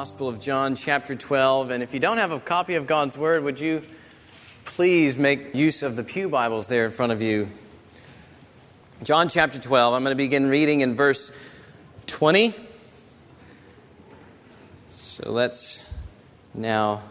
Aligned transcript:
Gospel 0.00 0.30
of 0.30 0.40
John, 0.40 0.76
chapter 0.76 1.14
12. 1.14 1.70
And 1.70 1.82
if 1.82 1.92
you 1.92 2.00
don't 2.00 2.16
have 2.16 2.32
a 2.32 2.40
copy 2.40 2.76
of 2.76 2.86
God's 2.86 3.18
Word, 3.18 3.44
would 3.44 3.60
you 3.60 3.82
please 4.64 5.18
make 5.18 5.54
use 5.54 5.82
of 5.82 5.94
the 5.94 6.02
Pew 6.02 6.30
Bibles 6.30 6.68
there 6.68 6.86
in 6.86 6.90
front 6.90 7.12
of 7.12 7.20
you? 7.20 7.48
John 9.02 9.28
chapter 9.28 9.58
12. 9.58 9.92
I'm 9.92 10.02
going 10.02 10.12
to 10.12 10.16
begin 10.16 10.48
reading 10.48 10.80
in 10.80 10.96
verse 10.96 11.30
20. 12.06 12.54
So 14.88 15.30
let's 15.30 15.92
now 16.54 17.02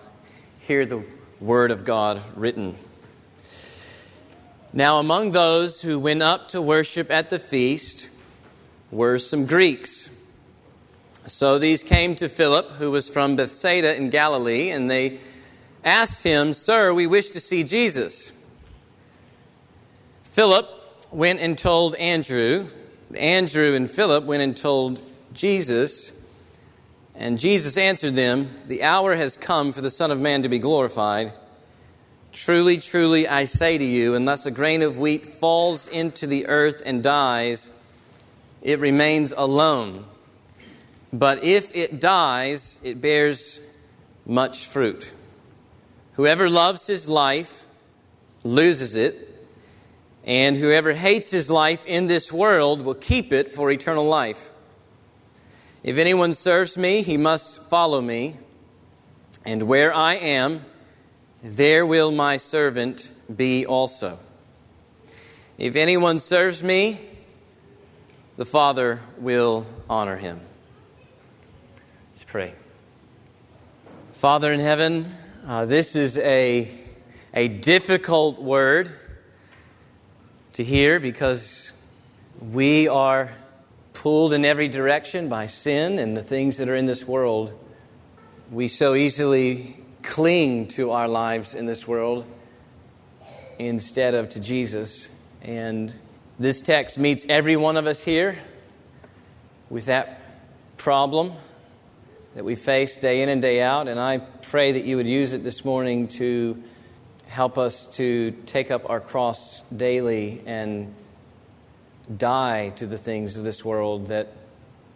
hear 0.61 0.87
the 0.87 1.03
Word 1.39 1.69
of 1.69 1.85
God 1.85 2.19
written. 2.35 2.75
Now, 4.73 4.97
among 4.97 5.33
those 5.33 5.79
who 5.79 5.99
went 5.99 6.23
up 6.23 6.47
to 6.49 6.59
worship 6.59 7.11
at 7.11 7.29
the 7.29 7.37
feast 7.37 8.09
were 8.89 9.19
some 9.19 9.45
Greeks. 9.45 10.09
So 11.29 11.59
these 11.59 11.83
came 11.83 12.15
to 12.15 12.27
Philip, 12.27 12.71
who 12.71 12.89
was 12.89 13.07
from 13.07 13.35
Bethsaida 13.35 13.95
in 13.95 14.09
Galilee, 14.09 14.71
and 14.71 14.89
they 14.89 15.19
asked 15.83 16.23
him, 16.23 16.55
Sir, 16.55 16.91
we 16.91 17.05
wish 17.05 17.29
to 17.29 17.39
see 17.39 17.63
Jesus. 17.63 18.31
Philip 20.23 20.67
went 21.11 21.39
and 21.39 21.55
told 21.55 21.93
Andrew. 21.95 22.67
Andrew 23.15 23.75
and 23.75 23.89
Philip 23.89 24.23
went 24.23 24.41
and 24.41 24.57
told 24.57 25.01
Jesus. 25.31 26.11
And 27.13 27.37
Jesus 27.37 27.77
answered 27.77 28.15
them, 28.15 28.49
The 28.67 28.81
hour 28.81 29.15
has 29.15 29.37
come 29.37 29.71
for 29.71 29.81
the 29.81 29.91
Son 29.91 30.09
of 30.09 30.19
Man 30.19 30.41
to 30.43 30.49
be 30.49 30.57
glorified. 30.57 31.31
Truly, 32.31 32.79
truly, 32.79 33.27
I 33.27 33.45
say 33.45 33.77
to 33.77 33.85
you, 33.85 34.15
unless 34.15 34.47
a 34.47 34.51
grain 34.51 34.81
of 34.81 34.97
wheat 34.97 35.27
falls 35.27 35.87
into 35.87 36.25
the 36.25 36.47
earth 36.47 36.81
and 36.85 37.03
dies, 37.03 37.69
it 38.63 38.79
remains 38.79 39.31
alone. 39.31 40.05
But 41.11 41.43
if 41.43 41.75
it 41.75 41.99
dies, 41.99 42.79
it 42.83 43.01
bears 43.01 43.59
much 44.25 44.65
fruit. 44.65 45.11
Whoever 46.13 46.49
loves 46.49 46.85
his 46.85 47.07
life 47.07 47.65
loses 48.43 48.95
it, 48.95 49.45
and 50.23 50.57
whoever 50.57 50.93
hates 50.93 51.31
his 51.31 51.49
life 51.49 51.85
in 51.85 52.07
this 52.07 52.31
world 52.31 52.83
will 52.83 52.93
keep 52.93 53.33
it 53.33 53.51
for 53.51 53.71
eternal 53.71 54.05
life. 54.05 54.51
If 55.81 55.97
anyone 55.97 56.33
serves 56.33 56.77
me, 56.77 57.01
he 57.01 57.17
must 57.17 57.63
follow 57.63 58.01
me, 58.01 58.37
and 59.45 59.63
where 59.63 59.93
I 59.93 60.15
am, 60.15 60.65
there 61.41 61.85
will 61.85 62.11
my 62.11 62.37
servant 62.37 63.09
be 63.33 63.65
also. 63.65 64.19
If 65.57 65.75
anyone 65.75 66.19
serves 66.19 66.61
me, 66.61 66.99
the 68.37 68.45
Father 68.45 68.99
will 69.17 69.65
honor 69.89 70.17
him. 70.17 70.41
Let's 72.19 72.29
pray. 72.29 72.53
Father 74.11 74.51
in 74.51 74.59
heaven, 74.59 75.09
uh, 75.47 75.63
this 75.63 75.95
is 75.95 76.17
a, 76.17 76.69
a 77.33 77.47
difficult 77.47 78.41
word 78.41 78.91
to 80.51 80.63
hear 80.65 80.99
because 80.99 81.71
we 82.41 82.89
are 82.89 83.31
pulled 83.93 84.33
in 84.33 84.43
every 84.43 84.67
direction 84.67 85.29
by 85.29 85.47
sin 85.47 85.97
and 85.97 86.17
the 86.17 86.21
things 86.21 86.57
that 86.57 86.67
are 86.67 86.75
in 86.75 86.87
this 86.87 87.07
world. 87.07 87.57
We 88.51 88.67
so 88.67 88.95
easily 88.95 89.77
cling 90.03 90.67
to 90.69 90.91
our 90.91 91.07
lives 91.07 91.55
in 91.55 91.67
this 91.67 91.87
world 91.87 92.25
instead 93.59 94.13
of 94.13 94.27
to 94.31 94.41
Jesus. 94.41 95.07
And 95.41 95.95
this 96.37 96.59
text 96.59 96.97
meets 96.97 97.25
every 97.29 97.55
one 97.55 97.77
of 97.77 97.87
us 97.87 98.03
here 98.03 98.37
with 99.69 99.85
that 99.85 100.19
problem 100.75 101.31
that 102.35 102.45
we 102.45 102.55
face 102.55 102.97
day 102.97 103.21
in 103.21 103.29
and 103.29 103.41
day 103.41 103.61
out. 103.61 103.87
And 103.87 103.99
I 103.99 104.19
pray 104.19 104.73
that 104.73 104.85
you 104.85 104.97
would 104.97 105.07
use 105.07 105.33
it 105.33 105.43
this 105.43 105.65
morning 105.65 106.07
to 106.09 106.61
help 107.27 107.57
us 107.57 107.85
to 107.87 108.31
take 108.45 108.71
up 108.71 108.89
our 108.89 108.99
cross 108.99 109.61
daily 109.75 110.41
and 110.45 110.93
die 112.15 112.69
to 112.69 112.87
the 112.87 112.97
things 112.97 113.37
of 113.37 113.43
this 113.43 113.63
world 113.63 114.07
that 114.07 114.33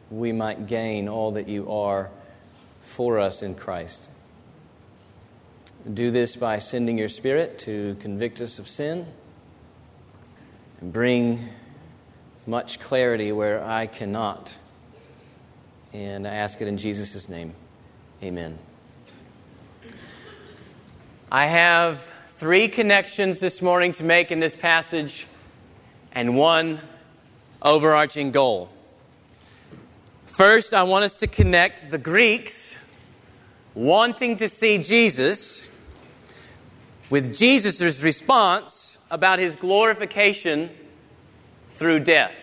we 0.09 0.31
might 0.31 0.67
gain 0.67 1.07
all 1.07 1.31
that 1.33 1.47
you 1.47 1.71
are 1.71 2.09
for 2.81 3.19
us 3.19 3.41
in 3.41 3.55
Christ. 3.55 4.09
Do 5.91 6.11
this 6.11 6.35
by 6.35 6.59
sending 6.59 6.97
your 6.97 7.09
Spirit 7.09 7.59
to 7.59 7.95
convict 7.99 8.41
us 8.41 8.57
of 8.57 8.67
sin 8.67 9.05
and 10.81 10.93
bring 10.93 11.49
much 12.45 12.79
clarity 12.79 13.31
where 13.31 13.63
I 13.63 13.87
cannot. 13.87 14.57
And 15.93 16.27
I 16.27 16.33
ask 16.33 16.59
it 16.59 16.67
in 16.67 16.77
Jesus' 16.77 17.29
name. 17.29 17.53
Amen. 18.23 18.57
I 21.31 21.45
have 21.45 22.01
three 22.37 22.67
connections 22.67 23.39
this 23.39 23.61
morning 23.61 23.91
to 23.93 24.03
make 24.03 24.31
in 24.31 24.39
this 24.39 24.55
passage 24.55 25.27
and 26.11 26.35
one 26.35 26.79
overarching 27.61 28.31
goal. 28.31 28.69
First, 30.25 30.73
I 30.73 30.81
want 30.81 31.05
us 31.05 31.17
to 31.17 31.27
connect 31.27 31.91
the 31.91 31.99
Greeks 31.99 32.79
wanting 33.75 34.37
to 34.37 34.49
see 34.49 34.79
Jesus 34.79 35.69
with 37.11 37.37
Jesus' 37.37 38.01
response 38.01 38.97
about 39.11 39.37
his 39.37 39.55
glorification 39.55 40.71
through 41.69 41.99
death. 41.99 42.42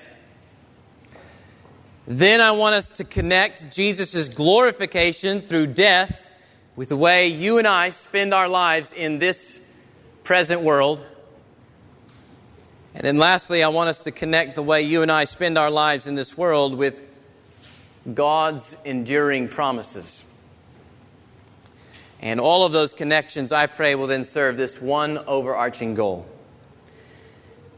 Then 2.10 2.41
I 2.41 2.50
want 2.50 2.75
us 2.75 2.91
to 2.91 3.04
connect 3.04 3.71
Jesus' 3.71 4.28
glorification 4.28 5.43
through 5.43 5.69
death 5.69 6.28
with 6.75 6.88
the 6.88 6.97
way 6.97 7.28
you 7.28 7.59
and 7.59 7.69
I 7.69 7.91
spend 7.91 8.34
our 8.34 8.48
lives 8.48 8.93
in 8.93 9.21
this 9.21 9.60
present 10.25 10.62
world. 10.62 11.04
And 12.97 13.04
then 13.04 13.16
lastly, 13.16 13.62
I 13.62 13.69
want 13.69 13.91
us 13.91 14.03
to 14.03 14.10
connect 14.10 14.56
the 14.56 14.62
way 14.62 14.82
you 14.82 15.03
and 15.03 15.12
I 15.12 15.22
spend 15.22 15.56
our 15.56 15.71
lives 15.71 16.09
in 16.09 16.16
this 16.16 16.37
world 16.37 16.75
with 16.75 17.00
God's 18.12 18.77
enduring 18.84 19.47
promises. 19.47 20.25
And 22.21 22.41
all 22.41 22.66
of 22.66 22.72
those 22.72 22.92
connections, 22.92 23.53
I 23.53 23.66
pray, 23.66 23.94
will 23.94 24.09
then 24.09 24.25
serve 24.25 24.56
this 24.56 24.82
one 24.82 25.16
overarching 25.16 25.94
goal 25.94 26.27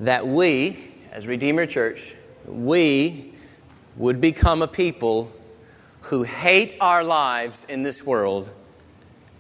that 0.01 0.27
we, 0.27 0.91
as 1.13 1.27
Redeemer 1.27 1.67
Church, 1.67 2.15
we 2.47 3.32
would 3.97 4.21
become 4.21 4.63
a 4.63 4.69
people 4.69 5.33
who 6.03 6.23
hate 6.23 6.77
our 6.81 7.05
lives 7.05 7.65
in 7.69 7.83
this 7.83 8.05
world 8.05 8.51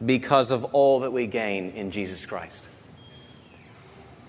because 0.04 0.50
of 0.50 0.64
all 0.66 1.00
that 1.00 1.12
we 1.12 1.26
gain 1.26 1.70
in 1.70 1.90
Jesus 1.90 2.26
Christ. 2.26 2.68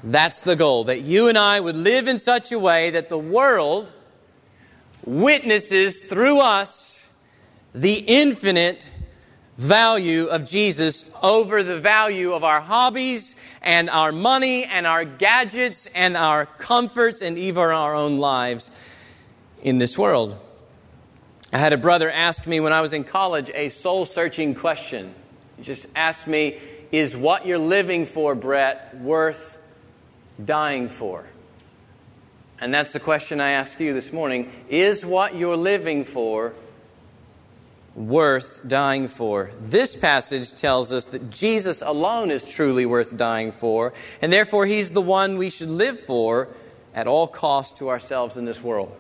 That's 0.04 0.42
the 0.42 0.56
goal, 0.56 0.86
that 0.86 1.02
you 1.02 1.30
and 1.30 1.38
I 1.38 1.60
would 1.60 1.76
live 1.76 2.08
in 2.08 2.18
such 2.18 2.52
a 2.52 2.60
way 2.60 2.90
that 2.92 3.10
the 3.10 3.18
world 3.18 3.92
witnesses 5.06 6.04
through 6.04 6.40
us 6.40 7.10
the 7.74 7.94
infinite 7.94 8.90
value 9.58 10.26
of 10.26 10.46
Jesus 10.46 11.10
over 11.22 11.64
the 11.64 11.80
value 11.80 12.34
of 12.34 12.44
our 12.44 12.60
hobbies 12.60 13.36
and 13.62 13.90
our 13.90 14.12
money 14.12 14.66
and 14.66 14.88
our 14.88 15.06
gadgets 15.06 15.88
and 15.88 16.18
our 16.18 16.46
comforts 16.46 17.22
and 17.22 17.38
even 17.38 17.64
our 17.64 17.94
own 17.94 18.18
lives 18.18 18.72
in 19.64 19.80
this 19.80 19.98
world. 19.98 20.38
I 21.52 21.58
had 21.58 21.74
a 21.74 21.78
brother 21.78 22.12
ask 22.12 22.46
me 22.46 22.60
when 22.60 22.74
I 22.74 22.82
was 22.82 22.94
in 22.94 23.04
college 23.04 23.50
a 23.56 23.70
soul 23.70 24.06
searching 24.06 24.54
question. 24.54 25.16
He 25.58 25.64
just 25.64 25.88
asked 25.96 26.28
me, 26.28 26.60
Is 26.92 27.16
what 27.16 27.48
you're 27.48 27.58
living 27.58 28.06
for, 28.06 28.36
Bret, 28.36 28.96
worth 28.98 29.58
dying 30.44 30.90
for? 30.90 31.26
And 32.60 32.74
that's 32.74 32.94
the 32.94 33.00
question 33.00 33.40
I 33.40 33.52
ask 33.52 33.80
you 33.80 33.94
this 33.94 34.12
morning. 34.12 34.52
Is 34.70 35.06
what 35.06 35.36
you're 35.36 35.58
living 35.58 36.04
for 36.04 36.54
worth 37.96 38.62
dying 38.68 39.08
for. 39.08 39.52
This 39.62 39.96
passage 39.96 40.56
tells 40.56 40.92
us 40.92 41.06
that 41.06 41.30
Jesus 41.30 41.84
alone 41.84 42.32
is 42.32 42.50
truly 42.50 42.86
worth 42.86 43.16
dying 43.16 43.52
for, 43.52 43.94
and 44.22 44.34
therefore 44.34 44.66
he's 44.66 44.90
the 44.90 45.02
one 45.02 45.38
we 45.38 45.52
should 45.52 45.70
live 45.70 46.00
for 46.00 46.48
at 46.96 47.08
all 47.08 47.28
cost 47.28 47.78
to 47.78 47.90
ourselves 47.90 48.36
in 48.36 48.46
this 48.46 48.64
world. 48.64 48.98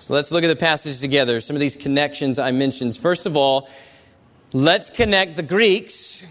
So 0.00 0.14
let's 0.14 0.30
look 0.30 0.42
at 0.42 0.48
the 0.48 0.56
passage 0.56 0.98
together, 0.98 1.40
some 1.40 1.54
of 1.54 1.60
these 1.60 1.76
connections 1.76 2.38
I 2.38 2.52
mentioned. 2.52 2.96
First 2.96 3.26
of 3.26 3.36
all, 3.36 3.68
let's 4.54 4.88
connect 4.88 5.36
the 5.36 5.42
Greeks 5.42 6.24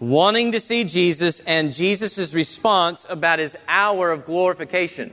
wanting 0.00 0.52
to 0.52 0.60
see 0.60 0.82
Jesus 0.82 1.40
and 1.40 1.74
Jesus' 1.74 2.32
response 2.32 3.04
about 3.10 3.38
his 3.38 3.54
hour 3.68 4.10
of 4.12 4.24
glorification. 4.24 5.12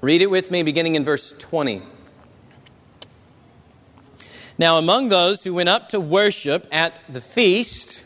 Read 0.00 0.20
it 0.20 0.26
with 0.26 0.50
me 0.50 0.64
beginning 0.64 0.96
in 0.96 1.04
verse 1.04 1.32
20. 1.38 1.82
Now, 4.58 4.78
among 4.78 5.10
those 5.10 5.44
who 5.44 5.54
went 5.54 5.68
up 5.68 5.90
to 5.90 6.00
worship 6.00 6.66
at 6.72 6.98
the 7.08 7.20
feast, 7.20 8.02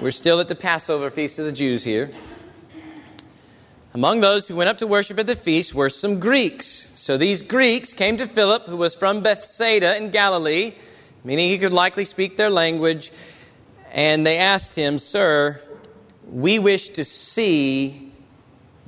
we're 0.00 0.10
still 0.10 0.40
at 0.40 0.48
the 0.48 0.54
Passover 0.54 1.10
feast 1.10 1.38
of 1.38 1.44
the 1.44 1.52
Jews 1.52 1.84
here. 1.84 2.10
Among 3.94 4.20
those 4.20 4.48
who 4.48 4.56
went 4.56 4.70
up 4.70 4.78
to 4.78 4.86
worship 4.86 5.18
at 5.18 5.26
the 5.26 5.36
feast 5.36 5.74
were 5.74 5.90
some 5.90 6.18
Greeks. 6.18 6.88
So 6.94 7.18
these 7.18 7.42
Greeks 7.42 7.92
came 7.92 8.16
to 8.16 8.26
Philip, 8.26 8.64
who 8.64 8.78
was 8.78 8.96
from 8.96 9.20
Bethsaida 9.20 9.96
in 9.96 10.10
Galilee, 10.10 10.72
meaning 11.24 11.50
he 11.50 11.58
could 11.58 11.74
likely 11.74 12.06
speak 12.06 12.38
their 12.38 12.48
language, 12.48 13.12
and 13.90 14.26
they 14.26 14.38
asked 14.38 14.74
him, 14.74 14.98
Sir, 14.98 15.60
we 16.26 16.58
wish 16.58 16.88
to 16.90 17.04
see 17.04 18.14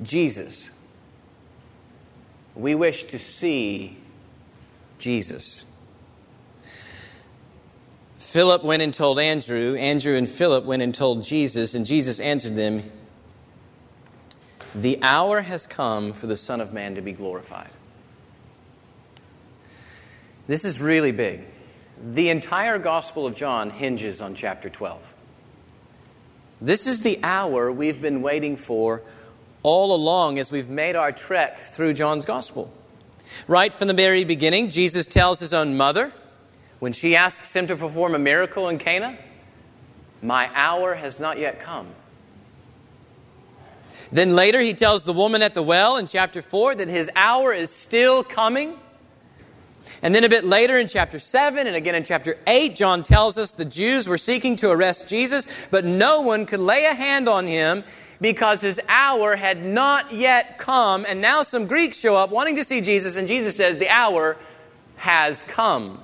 Jesus. 0.01 0.71
We 2.55 2.73
wish 2.73 3.03
to 3.03 3.19
see 3.19 3.97
Jesus. 4.97 5.65
Philip 8.17 8.63
went 8.63 8.81
and 8.81 8.91
told 8.91 9.19
Andrew. 9.19 9.75
Andrew 9.75 10.17
and 10.17 10.27
Philip 10.27 10.65
went 10.65 10.81
and 10.81 10.95
told 10.95 11.23
Jesus, 11.23 11.75
and 11.75 11.85
Jesus 11.85 12.19
answered 12.19 12.55
them 12.55 12.91
The 14.75 14.99
hour 15.01 15.39
has 15.39 15.65
come 15.65 16.11
for 16.11 16.27
the 16.27 16.35
Son 16.35 16.59
of 16.59 16.73
Man 16.73 16.95
to 16.95 17.01
be 17.01 17.13
glorified. 17.13 17.69
This 20.47 20.65
is 20.65 20.81
really 20.81 21.13
big. 21.13 21.45
The 22.03 22.29
entire 22.29 22.77
Gospel 22.77 23.25
of 23.25 23.35
John 23.35 23.69
hinges 23.69 24.21
on 24.21 24.35
chapter 24.35 24.69
12. 24.69 25.13
This 26.59 26.87
is 26.87 27.01
the 27.01 27.19
hour 27.23 27.71
we've 27.71 28.01
been 28.01 28.21
waiting 28.21 28.57
for 28.57 29.01
all 29.63 29.95
along 29.95 30.39
as 30.39 30.51
we've 30.51 30.69
made 30.69 30.97
our 30.97 31.13
trek 31.13 31.59
through 31.59 31.93
John's 31.93 32.25
Gospel. 32.25 32.71
Right 33.47 33.73
from 33.73 33.87
the 33.87 33.93
very 33.93 34.25
beginning, 34.25 34.69
Jesus 34.69 35.07
tells 35.07 35.39
his 35.39 35.53
own 35.53 35.77
mother, 35.77 36.11
when 36.79 36.91
she 36.91 37.15
asks 37.15 37.55
him 37.55 37.67
to 37.67 37.77
perform 37.77 38.13
a 38.13 38.19
miracle 38.19 38.67
in 38.67 38.77
Cana, 38.77 39.17
My 40.21 40.49
hour 40.53 40.95
has 40.95 41.19
not 41.21 41.39
yet 41.39 41.61
come. 41.61 41.87
Then 44.11 44.35
later, 44.35 44.61
he 44.61 44.73
tells 44.73 45.03
the 45.03 45.13
woman 45.13 45.41
at 45.41 45.53
the 45.53 45.63
well 45.63 45.97
in 45.97 46.07
chapter 46.07 46.41
4 46.41 46.75
that 46.75 46.87
his 46.87 47.09
hour 47.15 47.53
is 47.53 47.71
still 47.71 48.23
coming. 48.23 48.77
And 50.01 50.13
then 50.13 50.23
a 50.23 50.29
bit 50.29 50.43
later 50.43 50.77
in 50.77 50.87
chapter 50.87 51.19
7 51.19 51.67
and 51.67 51.75
again 51.75 51.95
in 51.95 52.03
chapter 52.03 52.35
8, 52.45 52.75
John 52.75 53.03
tells 53.03 53.37
us 53.37 53.53
the 53.53 53.65
Jews 53.65 54.07
were 54.07 54.17
seeking 54.17 54.55
to 54.57 54.69
arrest 54.69 55.07
Jesus, 55.07 55.47
but 55.71 55.85
no 55.85 56.21
one 56.21 56.45
could 56.45 56.59
lay 56.59 56.85
a 56.85 56.93
hand 56.93 57.27
on 57.27 57.47
him 57.47 57.83
because 58.21 58.61
his 58.61 58.79
hour 58.87 59.35
had 59.35 59.63
not 59.63 60.13
yet 60.13 60.57
come. 60.57 61.05
And 61.07 61.21
now 61.21 61.43
some 61.43 61.67
Greeks 61.67 61.97
show 61.97 62.15
up 62.15 62.29
wanting 62.29 62.55
to 62.57 62.63
see 62.63 62.81
Jesus, 62.81 63.15
and 63.15 63.27
Jesus 63.27 63.55
says, 63.55 63.77
The 63.77 63.89
hour 63.89 64.37
has 64.97 65.43
come. 65.43 65.99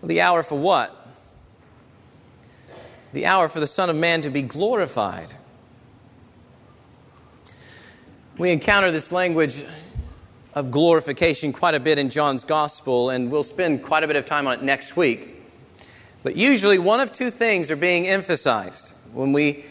Well, 0.00 0.08
the 0.08 0.20
hour 0.20 0.42
for 0.42 0.58
what? 0.58 0.94
The 3.12 3.26
hour 3.26 3.48
for 3.48 3.60
the 3.60 3.66
Son 3.66 3.90
of 3.90 3.96
Man 3.96 4.22
to 4.22 4.30
be 4.30 4.42
glorified. 4.42 5.34
We 8.38 8.52
encounter 8.52 8.92
this 8.92 9.10
language 9.10 9.64
of 10.54 10.70
glorification 10.70 11.52
quite 11.52 11.74
a 11.74 11.80
bit 11.80 11.98
in 11.98 12.08
John's 12.08 12.44
Gospel, 12.44 13.10
and 13.10 13.32
we'll 13.32 13.42
spend 13.42 13.82
quite 13.82 14.04
a 14.04 14.06
bit 14.06 14.14
of 14.14 14.26
time 14.26 14.46
on 14.46 14.60
it 14.60 14.62
next 14.62 14.96
week. 14.96 15.42
But 16.22 16.36
usually, 16.36 16.78
one 16.78 17.00
of 17.00 17.10
two 17.10 17.30
things 17.30 17.68
are 17.68 17.76
being 17.76 18.06
emphasized 18.06 18.92
when 19.12 19.32
we 19.32 19.64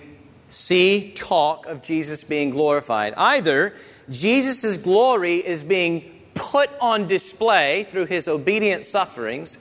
see 0.50 1.14
talk 1.14 1.66
of 1.66 1.81
Jesus 1.81 2.25
being 2.25 2.50
glorified. 2.50 3.14
Either 3.16 3.74
Jesus' 4.10 4.75
glory 4.75 5.38
is 5.38 5.64
being 5.64 6.19
put 6.34 6.69
on 6.81 7.08
display 7.08 7.86
through 7.86 8.08
his 8.08 8.28
obedient 8.28 8.84
sufferings 8.84 9.58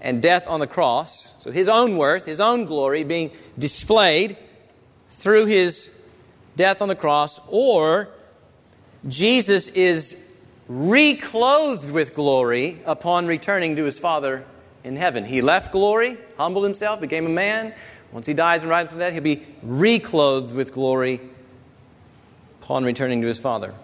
and 0.00 0.20
death 0.20 0.48
on 0.48 0.58
the 0.58 0.66
cross. 0.66 1.32
So 1.38 1.52
his 1.52 1.68
own 1.68 1.96
worth, 1.96 2.26
his 2.26 2.40
own 2.40 2.64
glory 2.64 3.04
being 3.04 3.30
displayed 3.56 4.36
through 5.10 5.46
his 5.46 5.92
death 6.56 6.82
on 6.82 6.88
the 6.88 6.96
cross, 6.96 7.38
or 7.46 8.08
Jesus 9.08 9.68
is 9.68 10.16
reclothed 10.68 11.90
with 11.90 12.14
glory 12.14 12.78
upon 12.86 13.26
returning 13.26 13.76
to 13.76 13.84
his 13.84 13.98
Father 13.98 14.44
in 14.84 14.96
heaven. 14.96 15.24
He 15.24 15.42
left 15.42 15.72
glory, 15.72 16.16
humbled 16.38 16.64
himself, 16.64 17.00
became 17.00 17.26
a 17.26 17.30
man. 17.30 17.74
Once 18.12 18.26
he 18.26 18.34
dies 18.34 18.62
and 18.62 18.70
rises 18.70 18.90
from 18.90 19.00
that, 19.00 19.12
he'll 19.12 19.22
be 19.22 19.44
reclothed 19.62 20.54
with 20.54 20.72
glory 20.72 21.20
upon 22.62 22.84
returning 22.84 23.20
to 23.22 23.26
his 23.26 23.40
Father. 23.40 23.74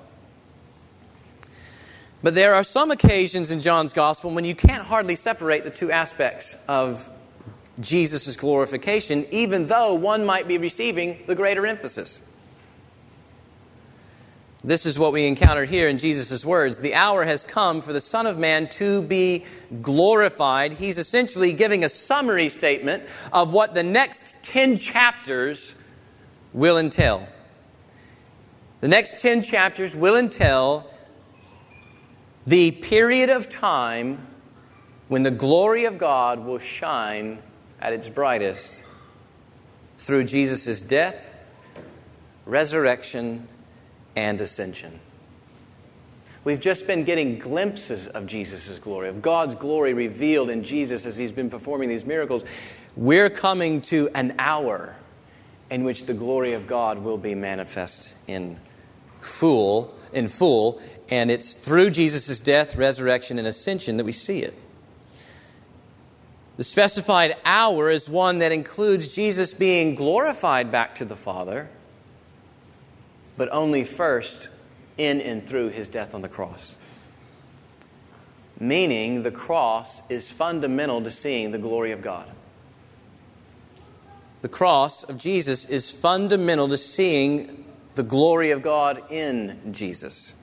But 2.22 2.34
there 2.34 2.54
are 2.54 2.64
some 2.64 2.90
occasions 2.90 3.50
in 3.50 3.60
John's 3.60 3.92
gospel 3.92 4.30
when 4.30 4.44
you 4.44 4.54
can't 4.54 4.84
hardly 4.84 5.14
separate 5.14 5.64
the 5.64 5.70
two 5.70 5.90
aspects 5.90 6.56
of 6.66 7.08
Jesus' 7.80 8.34
glorification, 8.36 9.26
even 9.30 9.66
though 9.66 9.94
one 9.94 10.24
might 10.24 10.48
be 10.48 10.58
receiving 10.58 11.22
the 11.26 11.34
greater 11.34 11.66
emphasis. 11.66 12.20
This 14.64 14.86
is 14.86 14.98
what 14.98 15.12
we 15.12 15.26
encounter 15.26 15.64
here 15.64 15.88
in 15.88 15.98
Jesus' 15.98 16.44
words. 16.44 16.80
The 16.80 16.94
hour 16.96 17.24
has 17.24 17.44
come 17.44 17.80
for 17.80 17.92
the 17.92 18.00
Son 18.00 18.26
of 18.26 18.38
Man 18.38 18.68
to 18.70 19.02
be 19.02 19.44
glorified. 19.80 20.72
He's 20.72 20.98
essentially 20.98 21.52
giving 21.52 21.84
a 21.84 21.88
summary 21.88 22.48
statement 22.48 23.04
of 23.32 23.52
what 23.52 23.74
the 23.74 23.84
next 23.84 24.34
10 24.42 24.78
chapters 24.78 25.76
will 26.52 26.76
entail. 26.76 27.28
The 28.80 28.88
next 28.88 29.20
10 29.20 29.42
chapters 29.42 29.94
will 29.94 30.16
entail 30.16 30.90
the 32.44 32.72
period 32.72 33.30
of 33.30 33.48
time 33.48 34.26
when 35.06 35.22
the 35.22 35.30
glory 35.30 35.84
of 35.84 35.98
God 35.98 36.40
will 36.40 36.58
shine 36.58 37.38
at 37.80 37.92
its 37.92 38.08
brightest 38.08 38.82
through 39.98 40.24
Jesus' 40.24 40.82
death, 40.82 41.32
resurrection, 42.44 43.46
and 44.18 44.40
ascension. 44.40 44.98
We've 46.42 46.60
just 46.60 46.88
been 46.88 47.04
getting 47.04 47.38
glimpses 47.38 48.08
of 48.08 48.26
Jesus' 48.26 48.78
glory, 48.80 49.08
of 49.08 49.22
God's 49.22 49.54
glory 49.54 49.94
revealed 49.94 50.50
in 50.50 50.64
Jesus 50.64 51.06
as 51.06 51.16
he's 51.16 51.30
been 51.30 51.50
performing 51.50 51.88
these 51.88 52.04
miracles. 52.04 52.44
We're 52.96 53.30
coming 53.30 53.80
to 53.82 54.08
an 54.14 54.34
hour 54.40 54.96
in 55.70 55.84
which 55.84 56.06
the 56.06 56.14
glory 56.14 56.54
of 56.54 56.66
God 56.66 56.98
will 56.98 57.18
be 57.18 57.36
manifest 57.36 58.16
in 58.26 58.58
full, 59.20 59.94
in 60.12 60.28
full 60.28 60.80
and 61.10 61.30
it's 61.30 61.54
through 61.54 61.90
Jesus' 61.90 62.40
death, 62.40 62.76
resurrection, 62.76 63.38
and 63.38 63.46
ascension 63.46 63.96
that 63.98 64.04
we 64.04 64.12
see 64.12 64.40
it. 64.42 64.54
The 66.56 66.64
specified 66.64 67.36
hour 67.44 67.88
is 67.88 68.08
one 68.08 68.40
that 68.40 68.50
includes 68.50 69.14
Jesus 69.14 69.54
being 69.54 69.94
glorified 69.94 70.72
back 70.72 70.96
to 70.96 71.04
the 71.04 71.16
Father, 71.16 71.70
but 73.38 73.48
only 73.52 73.84
first 73.84 74.50
in 74.98 75.20
and 75.22 75.46
through 75.46 75.70
his 75.70 75.88
death 75.88 76.14
on 76.14 76.20
the 76.20 76.28
cross. 76.28 76.76
Meaning, 78.60 79.22
the 79.22 79.30
cross 79.30 80.02
is 80.10 80.30
fundamental 80.30 81.00
to 81.02 81.10
seeing 81.10 81.52
the 81.52 81.58
glory 81.58 81.92
of 81.92 82.02
God. 82.02 82.28
The 84.42 84.48
cross 84.48 85.04
of 85.04 85.16
Jesus 85.16 85.64
is 85.64 85.90
fundamental 85.90 86.68
to 86.68 86.76
seeing 86.76 87.64
the 87.94 88.02
glory 88.02 88.50
of 88.50 88.62
God 88.62 89.02
in 89.10 89.72
Jesus. 89.72 90.34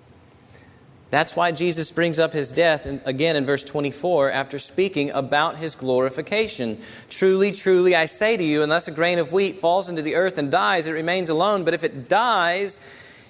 That's 1.16 1.34
why 1.34 1.54
Jesus 1.54 1.92
brings 1.92 2.20
up 2.20 2.34
his 2.34 2.52
death 2.52 2.86
again 3.06 3.38
in 3.38 3.46
verse 3.46 3.64
24 3.64 4.32
after 4.32 4.60
speaking 4.60 5.12
about 5.12 5.56
his 5.56 5.74
glorification. 5.74 6.78
Truly, 7.10 7.54
truly, 7.54 7.96
I 7.96 8.06
say 8.06 8.36
to 8.36 8.44
you, 8.44 8.64
unless 8.64 8.90
a 8.90 8.92
grain 8.92 9.18
of 9.18 9.32
wheat 9.32 9.62
falls 9.62 9.88
into 9.88 10.02
the 10.02 10.16
earth 10.16 10.38
and 10.38 10.52
dies, 10.52 10.88
it 10.88 10.92
remains 10.92 11.30
alone. 11.30 11.64
But 11.64 11.74
if 11.74 11.86
it 11.86 12.10
dies, 12.10 12.82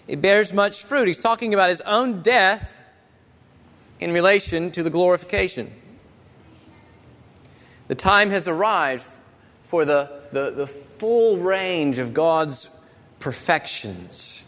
it 0.07 0.19
bears 0.19 0.51
much 0.51 0.83
fruit. 0.83 1.07
He's 1.07 1.19
talking 1.19 1.53
about 1.53 1.69
his 1.69 1.81
own 1.81 2.23
death 2.23 2.75
in 3.99 4.11
relation 4.11 4.71
to 4.71 4.81
the 4.81 4.89
glorification. 4.89 5.71
The 7.87 7.93
time 7.93 8.31
has 8.31 8.47
arrived 8.47 9.05
for 9.61 9.85
the, 9.85 10.23
the, 10.31 10.49
the 10.49 10.65
full 10.65 11.37
range 11.37 11.99
of 11.99 12.15
God's 12.15 12.67
perfections 13.19 14.44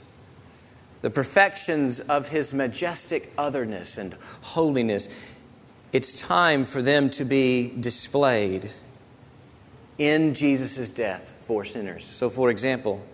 the 1.01 1.09
perfections 1.09 1.99
of 1.99 2.29
his 2.29 2.53
majestic 2.53 3.31
otherness 3.37 3.97
and 3.97 4.15
holiness, 4.41 5.09
it's 5.93 6.13
time 6.13 6.65
for 6.65 6.81
them 6.81 7.09
to 7.11 7.25
be 7.25 7.73
displayed 7.79 8.71
in 9.97 10.33
Jesus' 10.33 10.91
death 10.91 11.33
for 11.45 11.65
sinners. 11.65 12.05
So, 12.05 12.29
for 12.29 12.49
example, 12.49 13.05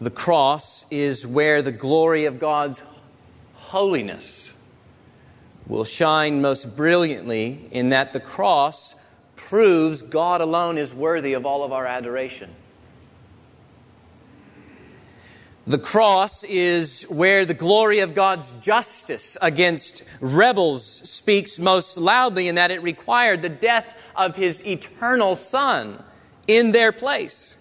the 0.00 0.10
cross 0.10 0.86
is 0.90 1.26
where 1.26 1.62
the 1.62 1.72
glory 1.72 2.26
of 2.26 2.38
God's 2.38 2.82
holiness 3.54 4.52
will 5.66 5.84
shine 5.84 6.42
most 6.42 6.76
brilliantly, 6.76 7.68
in 7.70 7.88
that 7.88 8.12
the 8.12 8.20
cross 8.20 8.94
proves 9.34 10.02
God 10.02 10.40
alone 10.40 10.76
is 10.76 10.92
worthy 10.92 11.32
of 11.32 11.46
all 11.46 11.64
of 11.64 11.72
our 11.72 11.86
adoration. 11.86 12.54
The 15.66 15.78
cross 15.78 16.44
is 16.44 17.04
where 17.04 17.46
the 17.46 17.54
glory 17.54 18.00
of 18.00 18.14
God's 18.14 18.52
justice 18.56 19.38
against 19.40 20.02
rebels 20.20 20.84
speaks 20.84 21.58
most 21.58 21.96
loudly, 21.96 22.48
in 22.48 22.56
that 22.56 22.70
it 22.70 22.82
required 22.82 23.40
the 23.40 23.48
death 23.48 23.94
of 24.14 24.36
his 24.36 24.64
eternal 24.66 25.36
Son 25.36 26.02
in 26.46 26.72
their 26.72 26.92
place. 26.92 27.56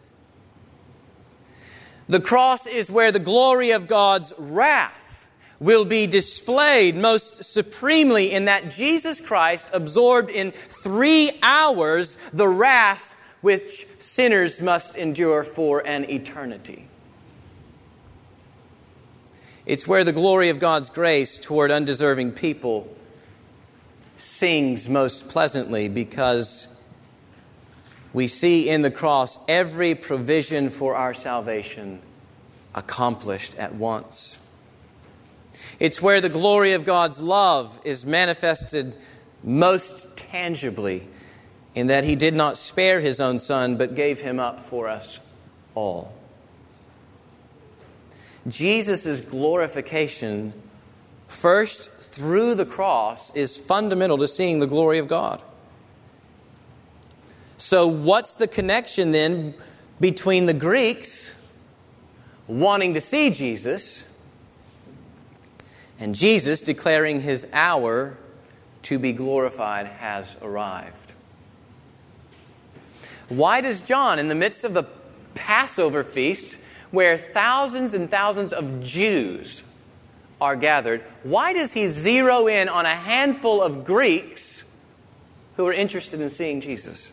The 2.10 2.20
cross 2.20 2.68
is 2.68 2.92
where 2.92 3.14
the 3.14 3.20
glory 3.20 3.72
of 3.72 3.88
God's 3.88 4.34
wrath 4.38 5.26
will 5.62 5.86
be 5.86 6.06
displayed 6.06 6.98
most 6.98 7.46
supremely 7.46 8.32
in 8.32 8.46
that 8.46 8.70
Jesus 8.70 9.22
Christ 9.22 9.70
absorbed 9.72 10.30
in 10.30 10.52
three 10.52 11.32
hours 11.42 12.18
the 12.34 12.50
wrath 12.50 13.16
which 13.40 13.88
sinners 13.98 14.60
must 14.62 14.98
endure 14.98 15.46
for 15.46 15.80
an 15.88 16.10
eternity. 16.10 16.88
It's 19.66 19.88
where 19.88 20.04
the 20.04 20.12
glory 20.12 20.50
of 20.50 20.60
God's 20.60 20.90
grace 20.90 21.38
toward 21.38 21.72
undeserving 21.72 22.34
people 22.34 22.94
sings 24.18 24.90
most 24.90 25.30
pleasantly 25.30 25.88
because 25.88 26.68
we 28.12 28.28
see 28.28 28.70
in 28.70 28.82
the 28.82 28.92
cross 28.92 29.40
every 29.48 29.96
provision 29.96 30.70
for 30.70 30.96
our 30.96 31.14
salvation 31.14 32.02
accomplished 32.76 33.56
at 33.56 33.74
once. 33.74 34.38
It's 35.80 36.02
where 36.02 36.20
the 36.20 36.30
glory 36.30 36.74
of 36.74 36.86
God's 36.86 37.22
love 37.22 37.80
is 37.84 38.06
manifested 38.06 38.94
most 39.44 40.16
tangibly 40.18 41.08
in 41.74 41.88
that 41.88 42.04
He 42.04 42.16
did 42.16 42.36
not 42.36 42.58
spare 42.58 43.00
His 43.00 43.20
own 43.20 43.40
Son, 43.40 43.78
but 43.78 43.96
gave 43.96 44.20
Him 44.20 44.40
up 44.40 44.60
for 44.60 44.90
us 44.90 45.20
all. 45.74 46.14
Jesus' 48.48 49.22
glorification, 49.22 50.54
first 51.28 51.92
through 51.92 52.56
the 52.56 52.66
cross, 52.66 53.34
is 53.36 53.58
fundamental 53.58 54.18
to 54.18 54.28
seeing 54.28 54.60
the 54.60 54.68
glory 54.68 55.00
of 55.00 55.08
God. 55.08 55.42
So, 57.58 57.88
what's 57.88 58.34
the 58.34 58.48
connection 58.48 59.12
then 59.12 59.54
between 60.00 60.46
the 60.46 60.54
Greeks 60.54 61.34
wanting 62.48 62.94
to 62.96 63.02
see 63.02 63.30
Jesus 63.30 64.04
and 65.98 66.14
Jesus 66.14 66.62
declaring 66.62 67.22
his 67.22 67.48
hour 67.54 68.18
to 68.84 69.00
be 69.00 69.14
glorified 69.14 69.88
has 69.88 70.36
arrived? 70.42 71.14
Why 73.30 73.62
does 73.62 73.80
John, 73.80 74.20
in 74.20 74.28
the 74.28 74.36
midst 74.36 74.66
of 74.66 74.74
the 74.74 74.84
Passover 75.34 76.04
feast, 76.04 76.58
where 76.94 77.18
thousands 77.18 77.96
and 77.96 78.12
thousands 78.12 78.54
of 78.54 78.84
Jews 78.84 79.64
are 80.40 80.56
gathered, 80.56 81.02
why 81.24 81.52
does 81.52 81.74
he 81.74 81.88
zero 81.88 82.46
in 82.46 82.70
on 82.70 82.86
a 82.86 82.94
handful 82.94 83.64
of 83.64 83.84
Greeks 83.84 84.64
who 85.58 85.66
are 85.66 85.74
interested 85.74 86.22
in 86.22 86.30
seeing 86.30 86.62
Jesus? 86.62 87.12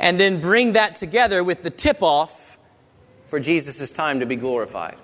And 0.00 0.18
then 0.18 0.40
bring 0.40 0.72
that 0.72 0.96
together 0.96 1.44
with 1.44 1.62
the 1.62 1.68
tip 1.68 2.02
off 2.02 2.56
for 3.28 3.38
Jesus' 3.38 3.90
time 3.90 4.20
to 4.20 4.24
be 4.24 4.36
glorified. 4.36 4.96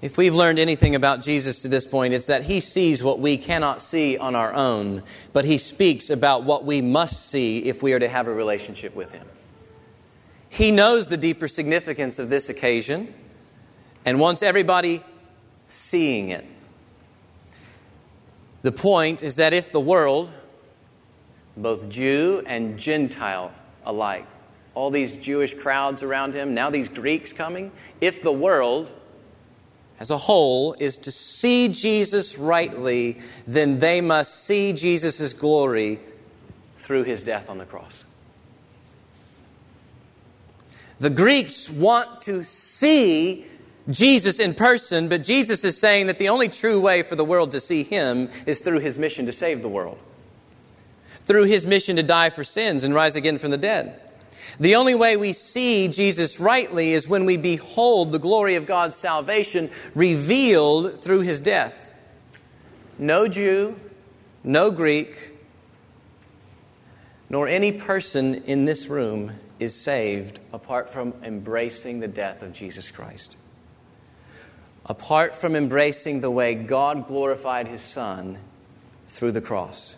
If 0.00 0.18
we've 0.18 0.34
learned 0.34 0.58
anything 0.58 0.96
about 0.96 1.22
Jesus 1.22 1.62
to 1.62 1.68
this 1.68 1.86
point, 1.86 2.14
it's 2.14 2.26
that 2.26 2.42
he 2.42 2.58
sees 2.58 3.00
what 3.00 3.20
we 3.20 3.36
cannot 3.36 3.80
see 3.80 4.18
on 4.18 4.34
our 4.34 4.52
own, 4.52 5.04
but 5.32 5.44
he 5.44 5.56
speaks 5.56 6.10
about 6.10 6.42
what 6.42 6.64
we 6.64 6.82
must 6.82 7.30
see 7.30 7.60
if 7.60 7.80
we 7.80 7.92
are 7.92 8.00
to 8.00 8.08
have 8.08 8.26
a 8.26 8.34
relationship 8.34 8.96
with 8.96 9.12
him. 9.12 9.28
He 10.52 10.70
knows 10.70 11.06
the 11.06 11.16
deeper 11.16 11.48
significance 11.48 12.18
of 12.18 12.28
this 12.28 12.50
occasion 12.50 13.14
and 14.04 14.20
wants 14.20 14.42
everybody 14.42 15.02
seeing 15.66 16.28
it. 16.28 16.44
The 18.60 18.70
point 18.70 19.22
is 19.22 19.36
that 19.36 19.54
if 19.54 19.72
the 19.72 19.80
world, 19.80 20.30
both 21.56 21.88
Jew 21.88 22.42
and 22.44 22.78
Gentile 22.78 23.50
alike, 23.86 24.26
all 24.74 24.90
these 24.90 25.16
Jewish 25.16 25.54
crowds 25.54 26.02
around 26.02 26.34
him, 26.34 26.52
now 26.52 26.68
these 26.68 26.90
Greeks 26.90 27.32
coming, 27.32 27.72
if 28.02 28.22
the 28.22 28.30
world 28.30 28.92
as 30.00 30.10
a 30.10 30.18
whole 30.18 30.74
is 30.78 30.98
to 30.98 31.10
see 31.10 31.68
Jesus 31.68 32.36
rightly, 32.36 33.22
then 33.46 33.78
they 33.78 34.02
must 34.02 34.44
see 34.44 34.74
Jesus' 34.74 35.32
glory 35.32 35.98
through 36.76 37.04
his 37.04 37.22
death 37.22 37.48
on 37.48 37.56
the 37.56 37.64
cross. 37.64 38.04
The 41.02 41.10
Greeks 41.10 41.68
want 41.68 42.22
to 42.22 42.44
see 42.44 43.44
Jesus 43.90 44.38
in 44.38 44.54
person, 44.54 45.08
but 45.08 45.24
Jesus 45.24 45.64
is 45.64 45.76
saying 45.76 46.06
that 46.06 46.20
the 46.20 46.28
only 46.28 46.48
true 46.48 46.80
way 46.80 47.02
for 47.02 47.16
the 47.16 47.24
world 47.24 47.50
to 47.50 47.60
see 47.60 47.82
him 47.82 48.30
is 48.46 48.60
through 48.60 48.78
his 48.78 48.96
mission 48.96 49.26
to 49.26 49.32
save 49.32 49.62
the 49.62 49.68
world, 49.68 49.98
through 51.24 51.46
his 51.46 51.66
mission 51.66 51.96
to 51.96 52.04
die 52.04 52.30
for 52.30 52.44
sins 52.44 52.84
and 52.84 52.94
rise 52.94 53.16
again 53.16 53.40
from 53.40 53.50
the 53.50 53.58
dead. 53.58 54.00
The 54.60 54.76
only 54.76 54.94
way 54.94 55.16
we 55.16 55.32
see 55.32 55.88
Jesus 55.88 56.38
rightly 56.38 56.92
is 56.92 57.08
when 57.08 57.24
we 57.24 57.36
behold 57.36 58.12
the 58.12 58.20
glory 58.20 58.54
of 58.54 58.66
God's 58.66 58.94
salvation 58.94 59.70
revealed 59.96 61.00
through 61.00 61.22
his 61.22 61.40
death. 61.40 61.96
No 62.96 63.26
Jew, 63.26 63.74
no 64.44 64.70
Greek, 64.70 65.32
nor 67.32 67.48
any 67.48 67.72
person 67.72 68.34
in 68.44 68.66
this 68.66 68.88
room 68.88 69.32
is 69.58 69.74
saved 69.74 70.38
apart 70.52 70.90
from 70.90 71.14
embracing 71.24 71.98
the 71.98 72.06
death 72.06 72.42
of 72.42 72.52
Jesus 72.52 72.90
Christ. 72.92 73.38
Apart 74.84 75.34
from 75.34 75.56
embracing 75.56 76.20
the 76.20 76.30
way 76.30 76.54
God 76.54 77.08
glorified 77.08 77.68
his 77.68 77.80
Son 77.80 78.38
through 79.06 79.32
the 79.32 79.40
cross. 79.40 79.96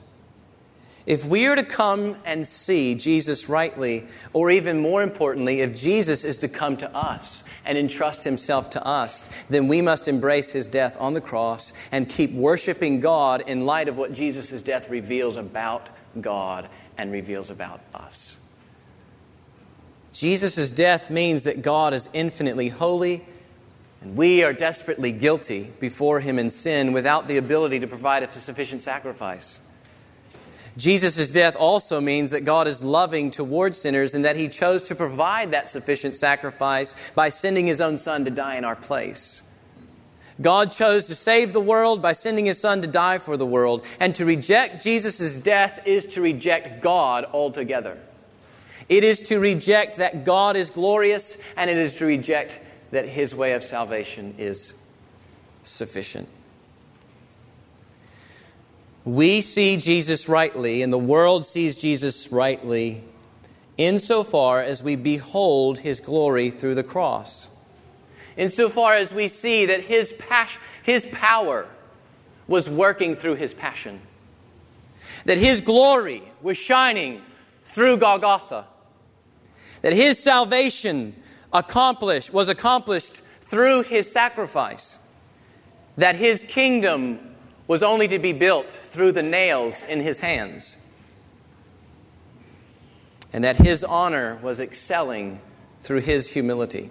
If 1.07 1.25
we 1.25 1.47
are 1.47 1.57
to 1.57 1.65
come 1.65 2.17
and 2.25 2.47
see 2.47 2.95
Jesus 2.95 3.49
rightly, 3.49 4.07
or 4.33 4.51
even 4.51 4.79
more 4.79 5.03
importantly, 5.03 5.61
if 5.61 5.75
Jesus 5.75 6.25
is 6.25 6.39
to 6.39 6.49
come 6.49 6.77
to 6.79 6.97
us 6.97 7.43
and 7.65 7.77
entrust 7.77 8.25
himself 8.25 8.71
to 8.71 8.87
us, 8.87 9.29
then 9.51 9.67
we 9.67 9.83
must 9.83 10.07
embrace 10.07 10.53
his 10.53 10.67
death 10.67 10.97
on 11.01 11.15
the 11.15 11.21
cross 11.21 11.73
and 11.91 12.09
keep 12.09 12.33
worshiping 12.33 13.01
God 13.01 13.43
in 13.47 13.67
light 13.67 13.89
of 13.89 13.99
what 13.99 14.13
Jesus' 14.13 14.63
death 14.63 14.89
reveals 14.89 15.37
about 15.37 15.89
God 16.21 16.69
and 16.97 17.13
reveals 17.13 17.51
about 17.51 17.81
us. 17.93 18.39
Jesus' 20.13 20.71
death 20.71 21.11
means 21.11 21.43
that 21.43 21.63
God 21.63 21.93
is 21.93 22.09
infinitely 22.13 22.69
holy, 22.69 23.25
and 24.01 24.17
we 24.17 24.45
are 24.45 24.53
desperately 24.53 25.11
guilty 25.11 25.73
before 25.81 26.21
Him 26.21 26.39
in 26.39 26.51
sin 26.51 26.93
without 26.93 27.27
the 27.27 27.37
ability 27.37 27.81
to 27.81 27.87
provide 27.87 28.23
a 28.23 28.31
sufficient 28.31 28.81
sacrifice. 28.81 29.61
Jesus' 30.77 31.29
death 31.29 31.55
also 31.57 32.01
means 32.01 32.31
that 32.31 32.45
God 32.45 32.67
is 32.67 32.83
loving 32.83 33.31
toward 33.31 33.77
sinners 33.77 34.15
and 34.15 34.25
that 34.25 34.37
He 34.37 34.49
chose 34.49 34.85
to 34.85 34.95
provide 34.95 35.53
that 35.53 35.69
sufficient 35.69 36.17
sacrifice 36.17 36.97
by 37.15 37.29
sending 37.29 37.67
His 37.67 37.81
own 37.81 37.97
Son 37.97 38.25
to 38.25 38.31
die 38.31 38.57
in 38.57 38.65
our 38.65 38.77
place. 38.77 39.43
God 40.41 40.73
chose 40.73 41.05
to 41.05 41.15
save 41.15 41.53
the 41.53 41.61
world 41.61 42.03
by 42.03 42.13
sending 42.13 42.47
His 42.47 42.59
Son 42.59 42.83
to 42.83 42.89
die 42.89 43.19
for 43.19 43.37
the 43.37 43.47
world, 43.47 43.85
and 44.01 44.15
to 44.17 44.25
reject 44.25 44.83
Jesus' 44.83 45.39
death 45.39 45.87
is 45.87 46.07
to 46.09 46.21
reject 46.21 46.83
God 46.83 47.25
altogether. 47.33 47.99
It 48.89 49.05
is 49.05 49.23
to 49.23 49.39
reject 49.39 49.97
that 49.99 50.25
God 50.25 50.57
is 50.57 50.71
glorious, 50.71 51.39
and 51.57 51.71
it 51.71 51.79
is 51.79 51.97
to 51.97 52.05
reject 52.05 52.61
that 52.91 53.09
his 53.09 53.35
way 53.35 53.53
of 53.53 53.65
salvation 53.65 54.35
is 54.39 54.75
sufficient. 55.63 56.29
We 59.05 59.41
see 59.41 59.77
Jesus 59.77 60.29
rightly, 60.29 60.83
and 60.83 60.93
the 60.93 60.99
world 60.99 61.45
sees 61.45 61.77
Jesus 61.77 62.31
rightly, 62.31 63.03
insofar 63.77 64.63
as 64.63 64.83
we 64.83 64.97
behold 64.97 65.79
his 65.79 66.01
glory 66.01 66.51
through 66.51 66.75
the 66.75 66.83
cross. 66.83 67.49
Insofar 68.37 68.95
as 68.95 69.13
we 69.13 69.29
see 69.29 69.67
that 69.67 69.81
his, 69.81 70.13
pas- 70.13 70.59
his 70.83 71.07
power 71.13 71.67
was 72.49 72.69
working 72.69 73.15
through 73.15 73.37
his 73.37 73.55
passion, 73.55 74.01
that 75.25 75.39
his 75.39 75.61
glory 75.61 76.23
was 76.43 76.57
shining 76.57 77.23
through 77.65 77.99
Golgotha. 77.99 78.67
That 79.83 79.93
his 79.93 80.19
salvation 80.19 81.15
accomplished 81.53 82.33
was 82.33 82.49
accomplished 82.49 83.23
through 83.41 83.83
his 83.83 84.11
sacrifice. 84.11 84.99
That 85.97 86.17
his 86.17 86.43
kingdom 86.43 87.37
was 87.67 87.83
only 87.83 88.09
to 88.09 88.19
be 88.19 88.33
built 88.33 88.71
through 88.71 89.13
the 89.13 89.23
nails 89.23 89.83
in 89.85 90.01
his 90.01 90.21
hands. 90.21 90.77
And 93.33 93.45
that 93.45 93.57
his 93.57 93.85
honor 93.85 94.39
was 94.43 94.61
excelling 94.61 95.41
through 95.83 96.01
his 96.01 96.31
humility 96.31 96.91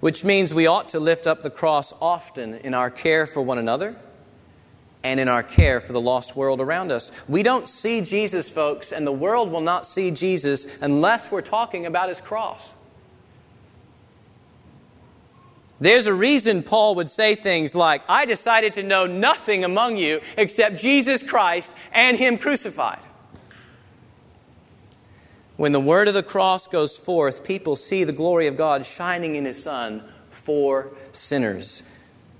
which 0.00 0.24
means 0.24 0.52
we 0.52 0.66
ought 0.66 0.88
to 0.90 1.00
lift 1.00 1.26
up 1.26 1.42
the 1.42 1.50
cross 1.50 1.92
often 2.00 2.54
in 2.56 2.74
our 2.74 2.90
care 2.90 3.26
for 3.26 3.40
one 3.40 3.58
another 3.58 3.96
and 5.02 5.20
in 5.20 5.28
our 5.28 5.42
care 5.42 5.80
for 5.80 5.92
the 5.92 6.00
lost 6.00 6.34
world 6.34 6.60
around 6.60 6.90
us. 6.90 7.12
We 7.28 7.42
don't 7.42 7.68
see 7.68 8.00
Jesus, 8.00 8.50
folks, 8.50 8.92
and 8.92 9.06
the 9.06 9.12
world 9.12 9.50
will 9.50 9.60
not 9.60 9.86
see 9.86 10.10
Jesus 10.10 10.66
unless 10.80 11.30
we're 11.30 11.42
talking 11.42 11.86
about 11.86 12.08
his 12.08 12.20
cross. 12.20 12.74
There's 15.78 16.06
a 16.06 16.14
reason 16.14 16.62
Paul 16.62 16.94
would 16.94 17.10
say 17.10 17.34
things 17.34 17.74
like, 17.74 18.02
I 18.08 18.24
decided 18.24 18.74
to 18.74 18.82
know 18.82 19.06
nothing 19.06 19.62
among 19.62 19.98
you 19.98 20.20
except 20.36 20.80
Jesus 20.80 21.22
Christ 21.22 21.70
and 21.92 22.16
Him 22.16 22.38
crucified. 22.38 22.98
When 25.56 25.72
the 25.72 25.80
word 25.80 26.08
of 26.08 26.14
the 26.14 26.22
cross 26.22 26.66
goes 26.66 26.96
forth, 26.96 27.42
people 27.42 27.76
see 27.76 28.04
the 28.04 28.12
glory 28.12 28.46
of 28.46 28.56
God 28.56 28.84
shining 28.84 29.36
in 29.36 29.46
His 29.46 29.62
Son 29.62 30.02
for 30.30 30.90
sinners. 31.12 31.82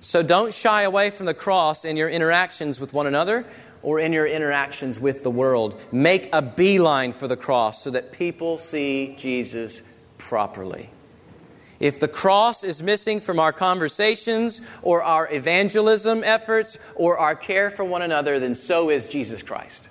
So 0.01 0.23
don't 0.23 0.53
shy 0.53 0.83
away 0.83 1.11
from 1.11 1.27
the 1.27 1.35
cross 1.35 1.85
in 1.85 1.97
your 1.97 2.11
interactions 2.11 2.79
with 2.79 2.93
one 2.93 3.07
another 3.07 3.47
or 3.83 3.99
in 3.99 4.13
your 4.13 4.27
interactions 4.27 5.01
with 5.01 5.23
the 5.23 5.31
world. 5.31 5.81
Make 5.91 6.29
a 6.33 6.43
beeline 6.43 7.13
for 7.13 7.27
the 7.27 7.37
cross 7.37 7.83
so 7.83 7.91
that 7.91 8.13
people 8.13 8.59
see 8.59 9.15
Jesus 9.17 9.81
properly. 10.19 10.91
If 11.81 12.01
the 12.01 12.09
cross 12.09 12.65
is 12.65 12.83
missing 12.83 13.21
from 13.21 13.39
our 13.39 13.53
conversations 13.53 14.61
or 14.83 15.03
our 15.03 15.33
evangelism 15.33 16.23
efforts 16.25 16.79
or 16.95 17.19
our 17.19 17.35
care 17.35 17.71
for 17.71 17.85
one 17.85 18.03
another, 18.03 18.39
then 18.39 18.55
so 18.55 18.91
is 18.91 19.09
Jesus 19.09 19.43
Christ. 19.43 19.89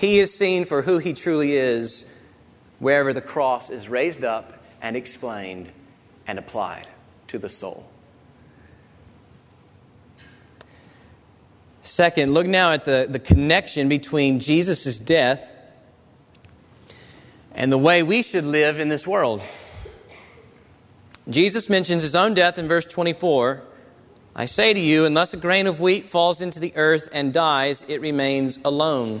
He 0.00 0.18
is 0.18 0.34
seen 0.34 0.64
for 0.64 0.80
who 0.80 0.96
he 0.96 1.12
truly 1.12 1.54
is 1.54 2.06
wherever 2.78 3.12
the 3.12 3.20
cross 3.20 3.68
is 3.68 3.90
raised 3.90 4.24
up 4.24 4.54
and 4.80 4.96
explained 4.96 5.70
and 6.26 6.38
applied 6.38 6.88
to 7.26 7.38
the 7.38 7.50
soul. 7.50 7.86
Second, 11.82 12.32
look 12.32 12.46
now 12.46 12.72
at 12.72 12.86
the, 12.86 13.08
the 13.10 13.18
connection 13.18 13.90
between 13.90 14.40
Jesus' 14.40 14.98
death 14.98 15.52
and 17.54 17.70
the 17.70 17.76
way 17.76 18.02
we 18.02 18.22
should 18.22 18.46
live 18.46 18.80
in 18.80 18.88
this 18.88 19.06
world. 19.06 19.42
Jesus 21.28 21.68
mentions 21.68 22.00
his 22.00 22.14
own 22.14 22.32
death 22.32 22.56
in 22.56 22.68
verse 22.68 22.86
24. 22.86 23.62
I 24.34 24.46
say 24.46 24.72
to 24.72 24.80
you, 24.80 25.04
unless 25.04 25.34
a 25.34 25.36
grain 25.36 25.66
of 25.66 25.78
wheat 25.78 26.06
falls 26.06 26.40
into 26.40 26.58
the 26.58 26.74
earth 26.74 27.10
and 27.12 27.34
dies, 27.34 27.84
it 27.86 28.00
remains 28.00 28.58
alone. 28.64 29.20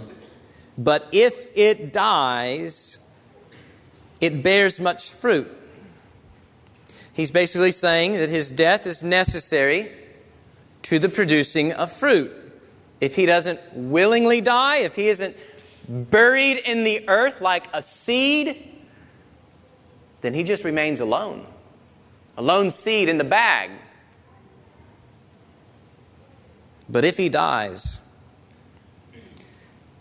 But 0.80 1.08
if 1.12 1.54
it 1.54 1.92
dies, 1.92 2.98
it 4.18 4.42
bears 4.42 4.80
much 4.80 5.10
fruit. 5.10 5.46
He's 7.12 7.30
basically 7.30 7.72
saying 7.72 8.14
that 8.14 8.30
his 8.30 8.50
death 8.50 8.86
is 8.86 9.02
necessary 9.02 9.92
to 10.84 10.98
the 10.98 11.10
producing 11.10 11.72
of 11.74 11.92
fruit. 11.92 12.32
If 12.98 13.14
he 13.14 13.26
doesn't 13.26 13.60
willingly 13.74 14.40
die, 14.40 14.78
if 14.78 14.94
he 14.94 15.08
isn't 15.08 15.36
buried 15.86 16.56
in 16.56 16.84
the 16.84 17.06
earth 17.10 17.42
like 17.42 17.66
a 17.74 17.82
seed, 17.82 18.80
then 20.22 20.32
he 20.32 20.42
just 20.42 20.64
remains 20.64 21.00
alone. 21.00 21.46
A 22.38 22.42
lone 22.42 22.70
seed 22.70 23.10
in 23.10 23.18
the 23.18 23.24
bag. 23.24 23.70
But 26.88 27.04
if 27.04 27.18
he 27.18 27.28
dies, 27.28 27.98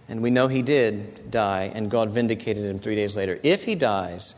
and 0.10 0.22
we 0.22 0.32
know 0.32 0.48
he 0.48 0.64
did 0.64 1.30
die, 1.30 1.72
and 1.74 1.90
God 1.90 2.10
vindicated 2.10 2.66
him 2.66 2.80
three 2.80 2.96
days 2.96 3.16
later, 3.16 3.40
if 3.44 3.64
he 3.64 3.76
dies, 3.76 4.34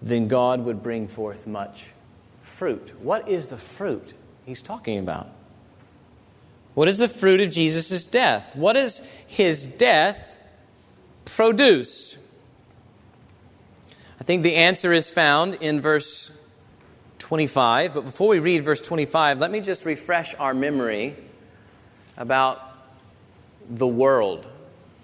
then 0.00 0.26
God 0.26 0.64
would 0.64 0.82
bring 0.82 1.06
forth 1.06 1.46
much 1.46 1.92
fruit. 2.42 2.94
What 3.00 3.28
is 3.28 3.48
the 3.48 3.58
fruit 3.58 4.14
he's 4.46 4.62
talking 4.62 4.98
about? 4.98 5.28
What 6.74 6.88
is 6.88 6.96
the 6.96 7.08
fruit 7.08 7.40
of 7.40 7.50
Jesus' 7.50 8.06
death? 8.06 8.56
What 8.56 8.72
does 8.72 9.02
his 9.26 9.66
death 9.66 10.38
produce? 11.26 12.16
I 14.20 14.24
think 14.24 14.44
the 14.44 14.56
answer 14.56 14.92
is 14.92 15.10
found 15.10 15.56
in 15.56 15.80
verse 15.80 16.30
25. 17.18 17.94
But 17.94 18.04
before 18.04 18.28
we 18.28 18.38
read 18.38 18.64
verse 18.64 18.80
25, 18.80 19.40
let 19.40 19.50
me 19.50 19.60
just 19.60 19.84
refresh 19.84 20.34
our 20.36 20.54
memory 20.54 21.16
about 22.16 22.67
the 23.68 23.86
world 23.86 24.46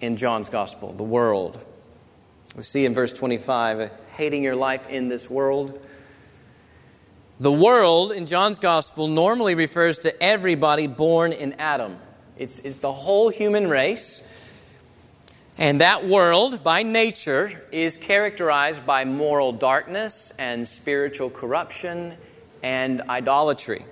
in 0.00 0.16
John's 0.16 0.48
Gospel. 0.48 0.92
The 0.92 1.04
world. 1.04 1.58
We 2.56 2.62
see 2.62 2.84
in 2.84 2.94
verse 2.94 3.12
25, 3.12 3.90
hating 4.16 4.44
your 4.44 4.56
life 4.56 4.88
in 4.88 5.08
this 5.08 5.28
world. 5.28 5.86
The 7.40 7.52
world 7.52 8.12
in 8.12 8.26
John's 8.26 8.60
gospel 8.60 9.08
normally 9.08 9.56
refers 9.56 9.98
to 10.00 10.22
everybody 10.22 10.86
born 10.86 11.32
in 11.32 11.54
Adam. 11.54 11.98
It's, 12.38 12.60
it's 12.60 12.76
the 12.76 12.92
whole 12.92 13.28
human 13.28 13.68
race. 13.68 14.22
And 15.58 15.80
that 15.80 16.06
world, 16.06 16.62
by 16.62 16.84
nature, 16.84 17.60
is 17.72 17.96
characterized 17.96 18.86
by 18.86 19.04
moral 19.04 19.52
darkness 19.52 20.32
and 20.38 20.66
spiritual 20.66 21.28
corruption 21.28 22.14
and 22.62 23.02
idolatry. 23.02 23.84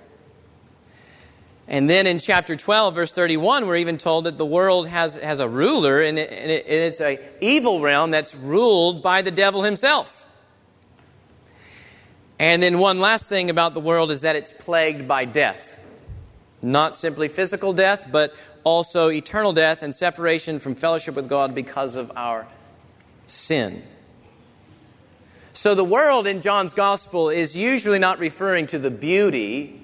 And 1.67 1.89
then 1.89 2.07
in 2.07 2.19
chapter 2.19 2.55
12, 2.55 2.93
verse 2.93 3.13
31, 3.13 3.67
we're 3.67 3.77
even 3.77 3.97
told 3.97 4.25
that 4.25 4.37
the 4.37 4.45
world 4.45 4.87
has, 4.87 5.15
has 5.15 5.39
a 5.39 5.47
ruler, 5.47 6.01
and, 6.01 6.19
it, 6.19 6.29
and 6.29 6.51
it, 6.51 6.65
it's 6.67 6.99
an 6.99 7.19
evil 7.39 7.79
realm 7.79 8.11
that's 8.11 8.35
ruled 8.35 9.01
by 9.01 9.21
the 9.21 9.31
devil 9.31 9.63
himself. 9.63 10.25
And 12.39 12.61
then, 12.61 12.79
one 12.79 12.99
last 12.99 13.29
thing 13.29 13.49
about 13.49 13.73
the 13.73 13.79
world 13.79 14.11
is 14.11 14.21
that 14.21 14.35
it's 14.35 14.51
plagued 14.51 15.07
by 15.07 15.23
death. 15.23 15.79
Not 16.61 16.97
simply 16.97 17.29
physical 17.29 17.71
death, 17.71 18.07
but 18.11 18.35
also 18.65 19.09
eternal 19.09 19.53
death 19.53 19.83
and 19.83 19.95
separation 19.95 20.59
from 20.59 20.75
fellowship 20.75 21.15
with 21.15 21.29
God 21.29 21.55
because 21.55 21.95
of 21.95 22.11
our 22.15 22.47
sin. 23.27 23.83
So, 25.53 25.75
the 25.75 25.85
world 25.85 26.27
in 26.27 26.41
John's 26.41 26.73
gospel 26.73 27.29
is 27.29 27.55
usually 27.55 27.99
not 27.99 28.19
referring 28.19 28.67
to 28.67 28.79
the 28.79 28.91
beauty 28.91 29.82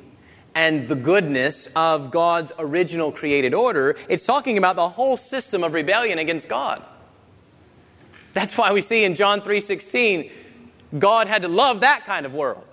and 0.55 0.87
the 0.87 0.95
goodness 0.95 1.67
of 1.75 2.11
God's 2.11 2.51
original 2.57 3.11
created 3.11 3.53
order. 3.53 3.95
It's 4.07 4.25
talking 4.25 4.57
about 4.57 4.75
the 4.75 4.89
whole 4.89 5.17
system 5.17 5.63
of 5.63 5.73
rebellion 5.73 6.19
against 6.19 6.47
God. 6.49 6.83
That's 8.33 8.57
why 8.57 8.71
we 8.71 8.81
see 8.81 9.03
in 9.03 9.15
John 9.15 9.41
3:16 9.41 10.31
God 10.97 11.27
had 11.27 11.43
to 11.43 11.47
love 11.47 11.81
that 11.81 12.05
kind 12.05 12.25
of 12.25 12.33
world. 12.33 12.65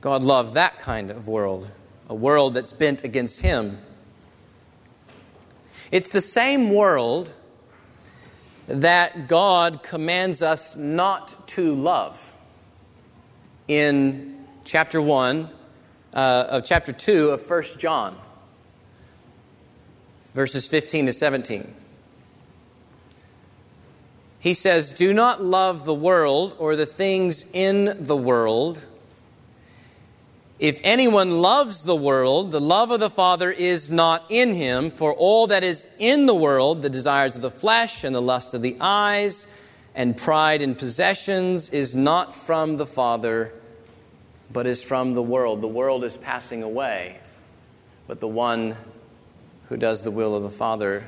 God 0.00 0.22
loved 0.22 0.54
that 0.54 0.78
kind 0.78 1.10
of 1.10 1.28
world, 1.28 1.70
a 2.08 2.14
world 2.14 2.54
that's 2.54 2.72
bent 2.72 3.04
against 3.04 3.40
Him. 3.40 3.78
It's 5.90 6.08
the 6.08 6.20
same 6.20 6.70
world 6.72 7.32
that 8.66 9.28
God 9.28 9.82
commands 9.82 10.42
us 10.42 10.74
not 10.76 11.46
to 11.48 11.74
love 11.74 12.31
in 13.76 14.44
chapter 14.64 15.00
1 15.00 15.48
uh, 16.14 16.18
of 16.50 16.64
chapter 16.64 16.92
2 16.92 17.30
of 17.30 17.48
1 17.48 17.62
John, 17.78 18.16
verses 20.34 20.68
15 20.68 21.06
to 21.06 21.12
17. 21.12 21.74
He 24.38 24.54
says, 24.54 24.92
Do 24.92 25.12
not 25.12 25.42
love 25.42 25.84
the 25.84 25.94
world 25.94 26.56
or 26.58 26.76
the 26.76 26.86
things 26.86 27.46
in 27.52 27.96
the 28.04 28.16
world. 28.16 28.86
If 30.58 30.80
anyone 30.84 31.40
loves 31.40 31.82
the 31.84 31.96
world, 31.96 32.50
the 32.50 32.60
love 32.60 32.90
of 32.90 33.00
the 33.00 33.10
Father 33.10 33.50
is 33.50 33.88
not 33.88 34.24
in 34.28 34.52
him, 34.54 34.90
for 34.90 35.12
all 35.14 35.46
that 35.46 35.64
is 35.64 35.86
in 35.98 36.26
the 36.26 36.34
world, 36.34 36.82
the 36.82 36.90
desires 36.90 37.34
of 37.34 37.42
the 37.42 37.50
flesh 37.50 38.04
and 38.04 38.14
the 38.14 38.22
lust 38.22 38.52
of 38.52 38.62
the 38.62 38.76
eyes 38.80 39.46
and 39.94 40.16
pride 40.16 40.62
in 40.62 40.74
possessions, 40.74 41.70
is 41.70 41.94
not 41.94 42.34
from 42.34 42.76
the 42.76 42.86
Father, 42.86 43.52
but 44.52 44.66
is 44.66 44.82
from 44.82 45.14
the 45.14 45.22
world. 45.22 45.60
The 45.60 45.68
world 45.68 46.04
is 46.04 46.16
passing 46.16 46.62
away, 46.62 47.18
but 48.06 48.20
the 48.20 48.28
one 48.28 48.76
who 49.68 49.76
does 49.76 50.02
the 50.02 50.10
will 50.10 50.34
of 50.34 50.42
the 50.42 50.50
Father 50.50 51.04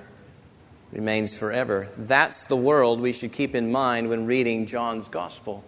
remains 0.92 1.36
forever. 1.36 1.88
That's 1.98 2.46
the 2.46 2.56
world 2.56 3.00
we 3.00 3.12
should 3.12 3.32
keep 3.32 3.54
in 3.54 3.70
mind 3.70 4.08
when 4.08 4.26
reading 4.26 4.66
John's 4.66 5.08
gospel. 5.08 5.64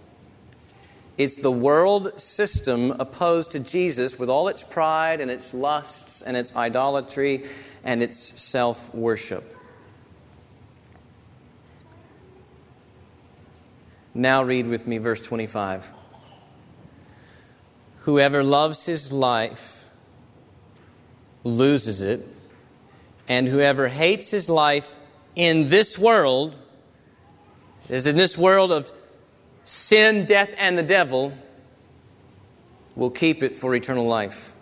It's 1.18 1.36
the 1.36 1.50
world 1.50 2.20
system 2.20 2.92
opposed 2.92 3.52
to 3.52 3.60
Jesus 3.60 4.18
with 4.18 4.28
all 4.28 4.48
its 4.48 4.62
pride 4.62 5.20
and 5.20 5.30
its 5.30 5.54
lusts 5.54 6.22
and 6.22 6.36
its 6.36 6.54
idolatry 6.54 7.44
and 7.84 8.02
its 8.02 8.18
self 8.18 8.94
worship. 8.94 9.54
Now 14.14 14.42
read 14.42 14.66
with 14.66 14.86
me 14.86 14.98
verse 14.98 15.20
25. 15.20 15.90
Whoever 18.06 18.44
loves 18.44 18.86
his 18.86 19.12
life 19.12 19.84
loses 21.42 22.00
it, 22.02 22.24
and 23.26 23.48
whoever 23.48 23.88
hates 23.88 24.30
his 24.30 24.48
life 24.48 24.94
in 25.34 25.70
this 25.70 25.98
world, 25.98 26.56
is 27.88 28.06
in 28.06 28.16
this 28.16 28.38
world 28.38 28.70
of 28.70 28.92
sin, 29.64 30.24
death, 30.24 30.54
and 30.56 30.78
the 30.78 30.84
devil, 30.84 31.32
will 32.94 33.10
keep 33.10 33.42
it 33.42 33.56
for 33.56 33.74
eternal 33.74 34.06
life. 34.06 34.52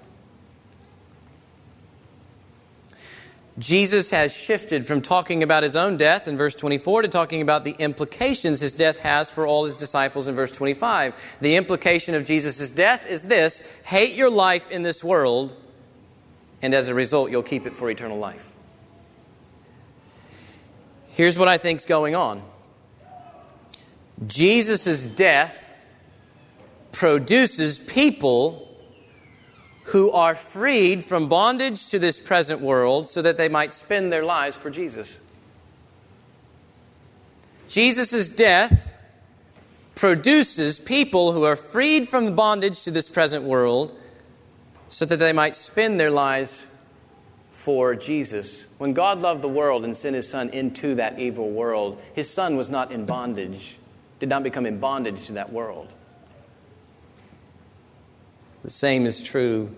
Jesus 3.59 4.11
has 4.11 4.35
shifted 4.35 4.85
from 4.85 5.01
talking 5.01 5.45
about 5.45 5.63
his 5.63 5.77
own 5.77 5.97
death 5.97 6.27
in 6.27 6.37
verse 6.37 6.57
24 6.57 7.03
to 7.03 7.09
talking 7.09 7.41
about 7.41 7.65
the 7.65 7.77
implications 7.79 8.61
his 8.61 8.75
death 8.75 8.99
has 8.99 9.31
for 9.31 9.47
all 9.47 9.65
his 9.65 9.77
disciples 9.77 10.27
in 10.27 10.35
verse 10.35 10.51
25. 10.51 11.15
The 11.41 11.55
implication 11.55 12.17
of 12.17 12.25
Jesus' 12.25 12.71
death 12.71 13.09
is 13.09 13.23
this 13.23 13.63
hate 13.85 14.17
your 14.17 14.31
life 14.31 14.71
in 14.73 14.83
this 14.83 15.05
world, 15.05 15.57
and 16.63 16.75
as 16.75 16.89
a 16.89 16.95
result, 16.95 17.31
you'll 17.31 17.45
keep 17.45 17.65
it 17.67 17.77
for 17.77 17.89
eternal 17.89 18.19
life. 18.19 18.51
Here's 21.11 21.39
what 21.39 21.47
I 21.47 21.59
think's 21.59 21.87
going 21.87 22.17
on. 22.17 22.43
Jesus' 24.27 25.07
death 25.07 25.71
produces 26.91 27.79
people 27.79 28.64
who 29.85 30.11
are 30.11 30.35
freed 30.35 31.05
from 31.05 31.29
bondage 31.29 31.87
to 31.89 31.99
this 31.99 32.19
present 32.19 32.61
world 32.61 33.09
so 33.09 33.21
that 33.23 33.37
they 33.37 33.49
might 33.49 33.73
spend 33.73 34.13
their 34.13 34.25
lives 34.25 34.57
for 34.57 34.71
Jesus. 34.71 35.19
Jesus' 37.69 38.31
death 38.31 38.97
produces 39.95 40.79
people 40.79 41.33
who 41.33 41.45
are 41.45 41.57
freed 41.57 42.09
from 42.09 42.25
the 42.25 42.31
bondage 42.31 42.83
to 42.83 42.91
this 42.91 43.09
present 43.09 43.45
world 43.45 43.97
so 44.89 45.05
that 45.05 45.19
they 45.19 45.33
might 45.33 45.55
spend 45.55 45.99
their 45.99 46.11
lives 46.11 46.67
for 47.53 47.95
Jesus. 47.95 48.67
When 48.79 48.93
God 48.93 49.21
loved 49.21 49.43
the 49.43 49.49
world 49.49 49.85
and 49.85 49.97
sent 49.97 50.15
his 50.17 50.29
son 50.29 50.51
into 50.51 50.97
that 50.97 51.19
evil 51.19 51.51
world, 51.51 52.01
his 52.15 52.29
son 52.29 52.57
was 52.57 52.69
not 52.69 52.93
in 52.93 53.07
bondage, 53.07 53.79
did 54.19 54.29
not 54.29 54.43
become 54.43 54.67
in 54.67 54.79
bondage 54.79 55.27
to 55.27 55.33
that 55.33 55.53
world. 55.53 55.93
The 58.65 58.71
same 58.71 59.05
is 59.05 59.23
true 59.23 59.75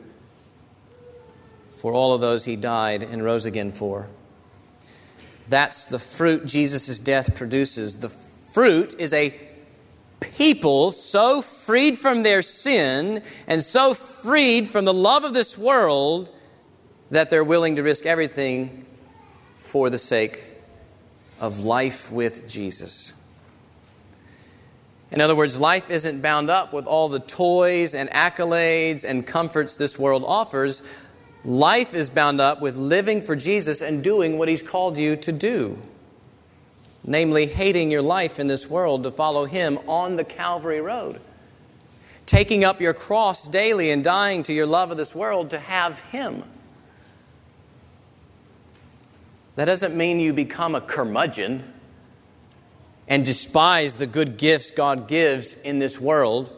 for 1.72 1.92
all 1.92 2.14
of 2.14 2.20
those 2.20 2.44
he 2.44 2.54
died 2.54 3.02
and 3.02 3.22
rose 3.22 3.44
again 3.44 3.72
for. 3.72 4.06
That's 5.48 5.86
the 5.86 5.98
fruit 5.98 6.46
Jesus' 6.46 6.98
death 7.00 7.34
produces. 7.34 7.98
The 7.98 8.08
fruit 8.08 8.94
is 8.98 9.12
a 9.12 9.34
people 10.20 10.92
so 10.92 11.42
freed 11.42 11.98
from 11.98 12.22
their 12.22 12.42
sin 12.42 13.22
and 13.48 13.62
so 13.62 13.92
freed 13.92 14.68
from 14.68 14.84
the 14.84 14.94
love 14.94 15.24
of 15.24 15.34
this 15.34 15.58
world 15.58 16.30
that 17.10 17.28
they're 17.28 17.44
willing 17.44 17.76
to 17.76 17.82
risk 17.82 18.06
everything 18.06 18.86
for 19.58 19.90
the 19.90 19.98
sake 19.98 20.44
of 21.40 21.60
life 21.60 22.10
with 22.10 22.48
Jesus. 22.48 23.12
In 25.10 25.20
other 25.20 25.36
words, 25.36 25.58
life 25.58 25.88
isn't 25.90 26.20
bound 26.20 26.50
up 26.50 26.72
with 26.72 26.86
all 26.86 27.08
the 27.08 27.20
toys 27.20 27.94
and 27.94 28.10
accolades 28.10 29.04
and 29.04 29.26
comforts 29.26 29.76
this 29.76 29.98
world 29.98 30.24
offers. 30.26 30.82
Life 31.44 31.94
is 31.94 32.10
bound 32.10 32.40
up 32.40 32.60
with 32.60 32.76
living 32.76 33.22
for 33.22 33.36
Jesus 33.36 33.80
and 33.80 34.02
doing 34.02 34.36
what 34.36 34.48
He's 34.48 34.62
called 34.62 34.98
you 34.98 35.16
to 35.16 35.32
do. 35.32 35.78
Namely, 37.04 37.46
hating 37.46 37.92
your 37.92 38.02
life 38.02 38.40
in 38.40 38.48
this 38.48 38.68
world 38.68 39.04
to 39.04 39.12
follow 39.12 39.44
Him 39.44 39.78
on 39.86 40.16
the 40.16 40.24
Calvary 40.24 40.80
Road. 40.80 41.20
Taking 42.26 42.64
up 42.64 42.80
your 42.80 42.92
cross 42.92 43.46
daily 43.46 43.92
and 43.92 44.02
dying 44.02 44.42
to 44.44 44.52
your 44.52 44.66
love 44.66 44.90
of 44.90 44.96
this 44.96 45.14
world 45.14 45.50
to 45.50 45.60
have 45.60 46.00
Him. 46.00 46.42
That 49.54 49.66
doesn't 49.66 49.96
mean 49.96 50.18
you 50.18 50.32
become 50.32 50.74
a 50.74 50.80
curmudgeon 50.80 51.72
and 53.08 53.24
despise 53.24 53.94
the 53.94 54.06
good 54.06 54.36
gifts 54.36 54.70
God 54.70 55.08
gives 55.08 55.54
in 55.54 55.78
this 55.78 56.00
world. 56.00 56.52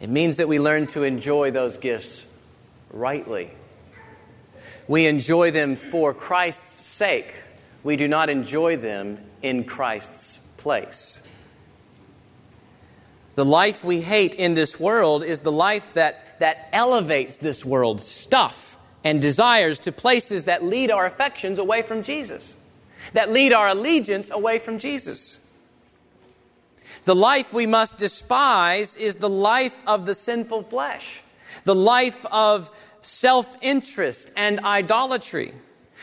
It 0.00 0.08
means 0.08 0.38
that 0.38 0.48
we 0.48 0.58
learn 0.58 0.86
to 0.88 1.02
enjoy 1.02 1.50
those 1.50 1.76
gifts 1.76 2.24
rightly. 2.90 3.50
We 4.88 5.06
enjoy 5.06 5.50
them 5.50 5.76
for 5.76 6.14
Christ's 6.14 6.84
sake. 6.84 7.34
We 7.82 7.96
do 7.96 8.08
not 8.08 8.30
enjoy 8.30 8.76
them 8.76 9.18
in 9.42 9.64
Christ's 9.64 10.40
place. 10.56 11.22
The 13.34 13.44
life 13.44 13.84
we 13.84 14.00
hate 14.00 14.34
in 14.34 14.54
this 14.54 14.78
world 14.80 15.22
is 15.22 15.40
the 15.40 15.52
life 15.52 15.94
that, 15.94 16.40
that 16.40 16.68
elevates 16.72 17.38
this 17.38 17.64
world's 17.64 18.06
stuff 18.06 18.76
and 19.04 19.22
desires 19.22 19.78
to 19.80 19.92
places 19.92 20.44
that 20.44 20.64
lead 20.64 20.90
our 20.90 21.06
affections 21.06 21.58
away 21.58 21.82
from 21.82 22.02
Jesus, 22.02 22.56
that 23.12 23.30
lead 23.30 23.52
our 23.52 23.68
allegiance 23.68 24.30
away 24.30 24.58
from 24.58 24.78
Jesus. 24.78 25.40
The 27.04 27.14
life 27.14 27.52
we 27.52 27.66
must 27.66 27.96
despise 27.96 28.96
is 28.96 29.16
the 29.16 29.28
life 29.28 29.74
of 29.86 30.06
the 30.06 30.14
sinful 30.14 30.64
flesh, 30.64 31.22
the 31.64 31.74
life 31.74 32.26
of 32.26 32.70
self 33.00 33.56
interest 33.62 34.30
and 34.36 34.60
idolatry, 34.60 35.54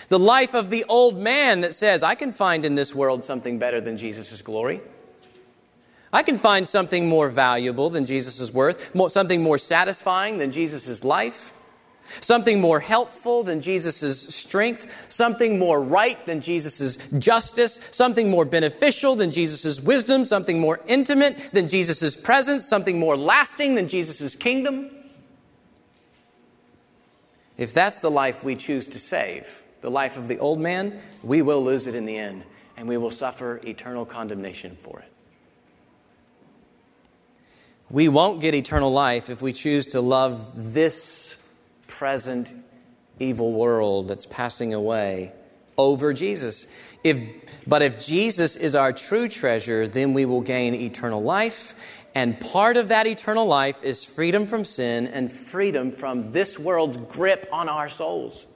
the 0.09 0.19
life 0.19 0.53
of 0.53 0.69
the 0.69 0.85
old 0.85 1.17
man 1.17 1.61
that 1.61 1.75
says, 1.75 2.03
I 2.03 2.15
can 2.15 2.33
find 2.33 2.65
in 2.65 2.75
this 2.75 2.95
world 2.95 3.23
something 3.23 3.59
better 3.59 3.79
than 3.79 3.97
Jesus' 3.97 4.41
glory. 4.41 4.81
I 6.11 6.23
can 6.23 6.37
find 6.37 6.67
something 6.67 7.07
more 7.07 7.29
valuable 7.29 7.89
than 7.89 8.05
Jesus' 8.05 8.51
worth, 8.51 8.91
something 9.11 9.43
more 9.43 9.57
satisfying 9.57 10.37
than 10.37 10.51
Jesus' 10.51 11.03
life. 11.03 11.53
Something 12.21 12.61
more 12.61 12.79
helpful 12.79 13.43
than 13.43 13.61
Jesus' 13.61 14.33
strength, 14.33 14.87
something 15.09 15.59
more 15.59 15.81
right 15.81 16.23
than 16.25 16.41
Jesus' 16.41 16.97
justice, 17.17 17.79
something 17.91 18.29
more 18.29 18.45
beneficial 18.45 19.15
than 19.15 19.31
Jesus' 19.31 19.79
wisdom, 19.79 20.25
something 20.25 20.59
more 20.59 20.79
intimate 20.87 21.51
than 21.51 21.67
Jesus' 21.67 22.15
presence, 22.15 22.67
something 22.67 22.99
more 22.99 23.17
lasting 23.17 23.75
than 23.75 23.87
Jesus' 23.87 24.35
kingdom. 24.35 24.89
If 27.57 27.73
that's 27.73 28.01
the 28.01 28.11
life 28.11 28.43
we 28.43 28.55
choose 28.55 28.87
to 28.87 28.99
save, 28.99 29.63
the 29.81 29.89
life 29.89 30.15
of 30.15 30.27
the 30.27 30.37
old 30.39 30.59
man, 30.59 30.99
we 31.23 31.41
will 31.41 31.63
lose 31.63 31.87
it 31.87 31.95
in 31.95 32.05
the 32.05 32.17
end, 32.17 32.43
and 32.77 32.87
we 32.87 32.97
will 32.97 33.11
suffer 33.11 33.59
eternal 33.63 34.05
condemnation 34.05 34.75
for 34.75 34.99
it. 34.99 35.11
We 37.89 38.09
won't 38.09 38.41
get 38.41 38.53
eternal 38.53 38.91
life 38.91 39.29
if 39.29 39.41
we 39.41 39.53
choose 39.53 39.87
to 39.87 40.01
love 40.01 40.73
this 40.73 41.26
present 41.87 42.53
evil 43.19 43.53
world 43.53 44.07
that's 44.07 44.25
passing 44.25 44.73
away 44.73 45.31
over 45.77 46.13
Jesus. 46.13 46.67
If, 47.03 47.17
but 47.65 47.81
if 47.81 48.05
Jesus 48.05 48.55
is 48.55 48.75
our 48.75 48.93
true 48.93 49.29
treasure, 49.29 49.87
then 49.87 50.13
we 50.13 50.25
will 50.25 50.41
gain 50.41 50.73
eternal 50.75 51.21
life. 51.21 51.75
And 52.15 52.39
part 52.39 52.77
of 52.77 52.87
that 52.87 53.05
eternal 53.05 53.45
life 53.45 53.75
is 53.83 54.03
freedom 54.03 54.47
from 54.47 54.65
sin 54.65 55.07
and 55.07 55.31
freedom 55.31 55.91
from 55.91 56.31
this 56.31 56.57
world's 56.57 56.97
grip 56.97 57.47
on 57.51 57.69
our 57.69 57.89
souls. 57.89 58.47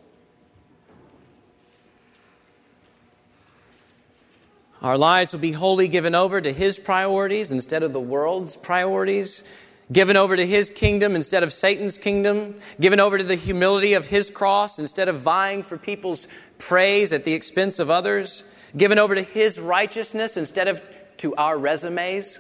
Our 4.82 4.98
lives 4.98 5.32
will 5.32 5.40
be 5.40 5.52
wholly 5.52 5.88
given 5.88 6.16
over 6.16 6.42
to 6.42 6.52
His 6.52 6.80
priorities 6.80 7.52
instead 7.52 7.84
of 7.84 7.94
the 7.94 8.00
world's 8.00 8.58
priorities 8.58 9.44
given 9.92 10.16
over 10.16 10.36
to 10.36 10.46
his 10.46 10.70
kingdom 10.70 11.16
instead 11.16 11.44
of 11.44 11.52
Satan's 11.52 11.98
kingdom, 11.98 12.56
given 12.80 13.00
over 13.00 13.18
to 13.18 13.24
the 13.24 13.36
humility 13.36 13.94
of 13.94 14.08
his 14.08 14.30
cross 14.30 14.80
instead 14.80 15.10
of 15.10 15.20
vying 15.20 15.64
for 15.64 15.78
people's 15.78 16.28
praise 16.58 17.12
at 17.12 17.26
the 17.26 17.34
expense 17.34 17.80
of 17.80 17.90
others, 17.90 18.44
given 18.76 19.00
over 19.00 19.16
to 19.16 19.22
his 19.22 19.60
righteousness 19.60 20.38
instead 20.38 20.68
of 20.68 20.82
to 21.18 21.36
our 21.36 21.58
resumes. 21.58 22.40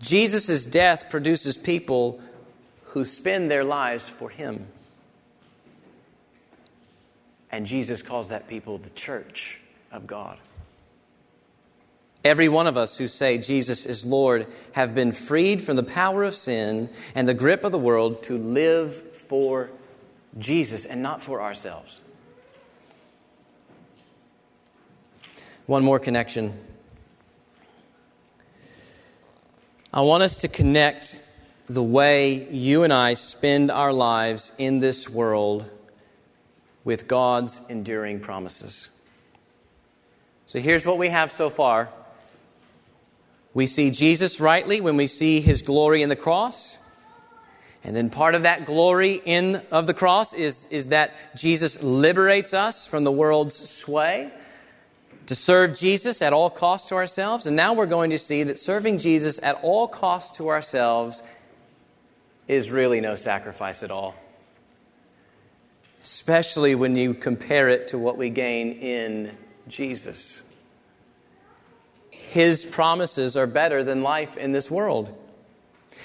Jesus' 0.00 0.66
death 0.66 1.10
produces 1.10 1.56
people 1.56 2.20
who 2.86 3.04
spend 3.04 3.50
their 3.50 3.64
lives 3.64 4.08
for 4.08 4.28
him. 4.28 4.66
And 7.50 7.66
Jesus 7.66 8.02
calls 8.02 8.30
that 8.30 8.48
people 8.48 8.78
the 8.78 8.90
church 8.90 9.60
of 9.92 10.06
God. 10.06 10.38
Every 12.24 12.48
one 12.48 12.68
of 12.68 12.76
us 12.76 12.96
who 12.96 13.08
say 13.08 13.38
Jesus 13.38 13.84
is 13.84 14.06
Lord 14.06 14.46
have 14.72 14.94
been 14.94 15.12
freed 15.12 15.62
from 15.62 15.76
the 15.76 15.82
power 15.82 16.22
of 16.22 16.34
sin 16.34 16.88
and 17.14 17.28
the 17.28 17.34
grip 17.34 17.64
of 17.64 17.72
the 17.72 17.78
world 17.78 18.22
to 18.24 18.38
live 18.38 18.94
for 18.94 19.70
Jesus 20.38 20.84
and 20.84 21.02
not 21.02 21.20
for 21.20 21.42
ourselves. 21.42 22.00
One 25.66 25.82
more 25.82 25.98
connection. 25.98 26.52
I 29.92 30.02
want 30.02 30.22
us 30.22 30.38
to 30.38 30.48
connect 30.48 31.18
the 31.68 31.82
way 31.82 32.48
you 32.50 32.84
and 32.84 32.92
I 32.92 33.14
spend 33.14 33.70
our 33.70 33.92
lives 33.92 34.52
in 34.58 34.80
this 34.80 35.08
world 35.08 35.68
with 36.84 37.08
God's 37.08 37.60
enduring 37.68 38.20
promises. 38.20 38.90
So 40.46 40.60
here's 40.60 40.86
what 40.86 40.98
we 40.98 41.08
have 41.08 41.32
so 41.32 41.50
far 41.50 41.88
we 43.54 43.66
see 43.66 43.90
Jesus 43.90 44.40
rightly 44.40 44.80
when 44.80 44.96
we 44.96 45.06
see 45.06 45.40
his 45.40 45.62
glory 45.62 46.02
in 46.02 46.08
the 46.08 46.16
cross. 46.16 46.78
And 47.84 47.96
then 47.96 48.10
part 48.10 48.34
of 48.34 48.44
that 48.44 48.64
glory 48.64 49.20
in 49.24 49.60
of 49.70 49.86
the 49.86 49.94
cross 49.94 50.32
is, 50.32 50.66
is 50.70 50.88
that 50.88 51.14
Jesus 51.36 51.82
liberates 51.82 52.54
us 52.54 52.86
from 52.86 53.04
the 53.04 53.12
world's 53.12 53.56
sway 53.56 54.30
to 55.26 55.34
serve 55.34 55.78
Jesus 55.78 56.22
at 56.22 56.32
all 56.32 56.50
costs 56.50 56.88
to 56.88 56.94
ourselves. 56.94 57.46
And 57.46 57.56
now 57.56 57.74
we're 57.74 57.86
going 57.86 58.10
to 58.10 58.18
see 58.18 58.44
that 58.44 58.58
serving 58.58 58.98
Jesus 58.98 59.40
at 59.42 59.58
all 59.62 59.88
costs 59.88 60.36
to 60.36 60.48
ourselves 60.48 61.22
is 62.48 62.70
really 62.70 63.00
no 63.00 63.16
sacrifice 63.16 63.82
at 63.82 63.90
all. 63.90 64.14
Especially 66.02 66.74
when 66.74 66.96
you 66.96 67.14
compare 67.14 67.68
it 67.68 67.88
to 67.88 67.98
what 67.98 68.16
we 68.16 68.30
gain 68.30 68.72
in 68.72 69.36
Jesus. 69.68 70.42
His 72.32 72.64
promises 72.64 73.36
are 73.36 73.46
better 73.46 73.84
than 73.84 74.02
life 74.02 74.38
in 74.38 74.52
this 74.52 74.70
world. 74.70 75.14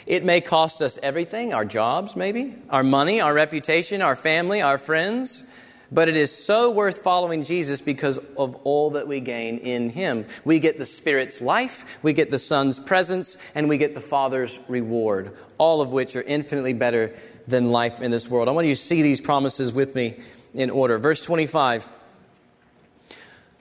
It 0.06 0.26
may 0.26 0.42
cost 0.42 0.82
us 0.82 1.00
everything 1.02 1.54
our 1.54 1.64
jobs, 1.64 2.18
maybe, 2.18 2.54
our 2.70 2.84
money, 2.84 3.22
our 3.22 3.34
reputation, 3.34 4.02
our 4.02 4.18
family, 4.18 4.62
our 4.62 4.78
friends, 4.78 5.46
but 5.90 6.10
it 6.10 6.18
is 6.18 6.30
so 6.30 6.70
worth 6.70 7.02
following 7.02 7.46
Jesus 7.46 7.80
because 7.80 8.18
of 8.38 8.56
all 8.66 8.90
that 8.90 9.08
we 9.08 9.22
gain 9.22 9.60
in 9.60 9.90
Him. 9.90 10.26
We 10.44 10.60
get 10.60 10.78
the 10.78 10.86
Spirit's 10.86 11.40
life, 11.40 11.98
we 12.04 12.12
get 12.12 12.30
the 12.30 12.40
Son's 12.40 12.78
presence, 12.78 13.38
and 13.56 13.70
we 13.70 13.78
get 13.78 13.94
the 13.94 14.02
Father's 14.02 14.60
reward, 14.68 15.32
all 15.58 15.80
of 15.80 15.94
which 15.94 16.14
are 16.18 16.24
infinitely 16.24 16.74
better 16.74 17.16
than 17.48 17.72
life 17.72 18.02
in 18.02 18.12
this 18.12 18.28
world. 18.28 18.50
I 18.50 18.52
want 18.52 18.68
you 18.68 18.76
to 18.76 18.82
see 18.82 19.02
these 19.02 19.22
promises 19.22 19.72
with 19.72 19.96
me 19.96 20.20
in 20.54 20.72
order. 20.72 20.98
Verse 20.98 21.22
25 21.22 21.88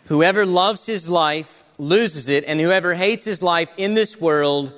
Whoever 0.06 0.44
loves 0.44 0.84
his 0.86 1.08
life 1.08 1.62
loses 1.78 2.28
it, 2.28 2.44
and 2.46 2.60
whoever 2.60 2.94
hates 2.94 3.24
his 3.24 3.42
life 3.42 3.72
in 3.76 3.94
this 3.94 4.20
world 4.20 4.72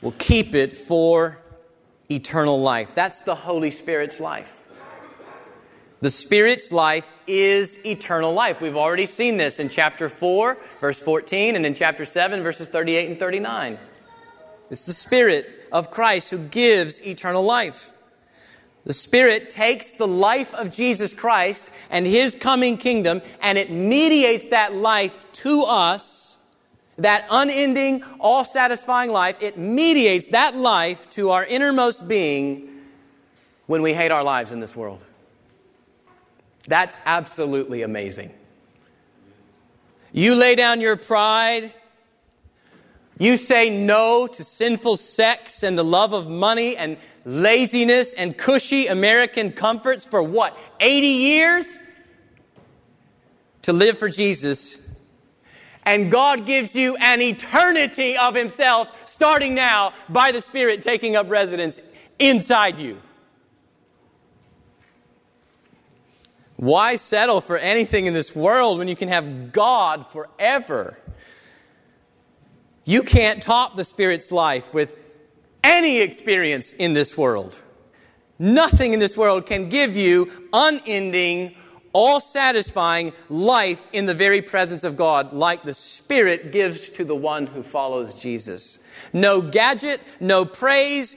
will 0.00 0.12
keep 0.12 0.54
it 0.54 0.76
for 0.76 1.38
eternal 2.10 2.60
life. 2.60 2.94
That's 2.94 3.20
the 3.20 3.34
Holy 3.34 3.70
Spirit's 3.70 4.20
life. 4.20 4.58
The 6.00 6.10
Spirit's 6.10 6.72
life 6.72 7.06
is 7.28 7.78
eternal 7.86 8.32
life. 8.32 8.60
We've 8.60 8.76
already 8.76 9.06
seen 9.06 9.36
this 9.36 9.60
in 9.60 9.68
chapter 9.68 10.08
4, 10.08 10.58
verse 10.80 11.00
14, 11.00 11.54
and 11.54 11.64
in 11.64 11.74
chapter 11.74 12.04
7, 12.04 12.42
verses 12.42 12.66
38 12.66 13.10
and 13.10 13.20
39. 13.20 13.78
It's 14.68 14.84
the 14.84 14.92
Spirit 14.92 15.68
of 15.70 15.92
Christ 15.92 16.30
who 16.30 16.38
gives 16.38 17.00
eternal 17.06 17.44
life. 17.44 17.92
The 18.84 18.92
Spirit 18.92 19.50
takes 19.50 19.92
the 19.92 20.08
life 20.08 20.52
of 20.54 20.70
Jesus 20.70 21.14
Christ 21.14 21.70
and 21.88 22.04
His 22.04 22.34
coming 22.34 22.76
kingdom 22.76 23.22
and 23.40 23.56
it 23.56 23.70
mediates 23.70 24.46
that 24.46 24.74
life 24.74 25.30
to 25.34 25.62
us, 25.64 26.36
that 26.98 27.26
unending, 27.30 28.02
all 28.18 28.44
satisfying 28.44 29.10
life. 29.10 29.36
It 29.40 29.56
mediates 29.56 30.28
that 30.28 30.56
life 30.56 31.08
to 31.10 31.30
our 31.30 31.44
innermost 31.44 32.08
being 32.08 32.68
when 33.66 33.82
we 33.82 33.94
hate 33.94 34.10
our 34.10 34.24
lives 34.24 34.50
in 34.50 34.58
this 34.58 34.74
world. 34.74 35.00
That's 36.66 36.96
absolutely 37.06 37.82
amazing. 37.82 38.32
You 40.12 40.34
lay 40.34 40.56
down 40.56 40.80
your 40.80 40.96
pride. 40.96 41.72
You 43.18 43.36
say 43.36 43.70
no 43.70 44.26
to 44.26 44.44
sinful 44.44 44.96
sex 44.96 45.62
and 45.62 45.78
the 45.78 45.84
love 45.84 46.12
of 46.12 46.28
money 46.28 46.76
and 46.76 46.96
laziness 47.24 48.14
and 48.14 48.36
cushy 48.36 48.86
American 48.86 49.52
comforts 49.52 50.04
for 50.04 50.22
what? 50.22 50.56
80 50.80 51.06
years? 51.06 51.78
To 53.62 53.72
live 53.72 53.98
for 53.98 54.08
Jesus. 54.08 54.78
And 55.84 56.10
God 56.10 56.46
gives 56.46 56.74
you 56.74 56.96
an 56.96 57.20
eternity 57.20 58.16
of 58.16 58.34
Himself 58.34 58.88
starting 59.06 59.54
now 59.54 59.92
by 60.08 60.32
the 60.32 60.40
Spirit 60.40 60.82
taking 60.82 61.16
up 61.16 61.28
residence 61.30 61.80
inside 62.18 62.78
you. 62.78 63.00
Why 66.56 66.94
settle 66.94 67.40
for 67.40 67.56
anything 67.56 68.06
in 68.06 68.14
this 68.14 68.36
world 68.36 68.78
when 68.78 68.86
you 68.86 68.94
can 68.94 69.08
have 69.08 69.52
God 69.52 70.06
forever? 70.08 70.96
You 72.84 73.02
can't 73.02 73.42
top 73.42 73.74
the 73.74 73.84
Spirit's 73.84 74.30
life 74.30 74.72
with 74.72 74.96
any 75.62 76.00
experience 76.00 76.72
in 76.72 76.94
this 76.94 77.16
world. 77.16 77.60
Nothing 78.38 78.92
in 78.92 78.98
this 78.98 79.16
world 79.16 79.46
can 79.46 79.68
give 79.68 79.96
you 79.96 80.30
unending, 80.52 81.54
all 81.92 82.20
satisfying 82.20 83.12
life 83.28 83.80
in 83.92 84.06
the 84.06 84.14
very 84.14 84.42
presence 84.42 84.82
of 84.82 84.96
God, 84.96 85.32
like 85.32 85.62
the 85.62 85.74
Spirit 85.74 86.50
gives 86.50 86.88
to 86.90 87.04
the 87.04 87.14
one 87.14 87.46
who 87.46 87.62
follows 87.62 88.20
Jesus. 88.20 88.80
No 89.12 89.40
gadget, 89.40 90.00
no 90.18 90.44
praise, 90.44 91.16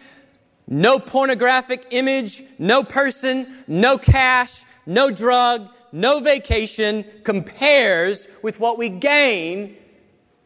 no 0.67 0.99
pornographic 0.99 1.87
image, 1.91 2.43
no 2.59 2.83
person, 2.83 3.63
no 3.67 3.97
cash, 3.97 4.63
no 4.85 5.09
drug, 5.09 5.69
no 5.91 6.19
vacation 6.19 7.05
compares 7.23 8.27
with 8.43 8.59
what 8.59 8.77
we 8.77 8.89
gain 8.89 9.77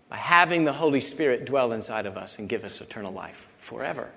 by 0.08 0.18
having 0.18 0.64
the 0.64 0.74
Holy 0.74 1.02
Spirit 1.02 1.46
dwell 1.46 1.74
inside 1.74 2.06
of 2.06 2.16
us 2.16 2.40
and 2.40 2.48
give 2.48 2.64
us 2.64 2.80
eternal 2.80 3.12
life 3.12 3.49
forever. 3.60 4.12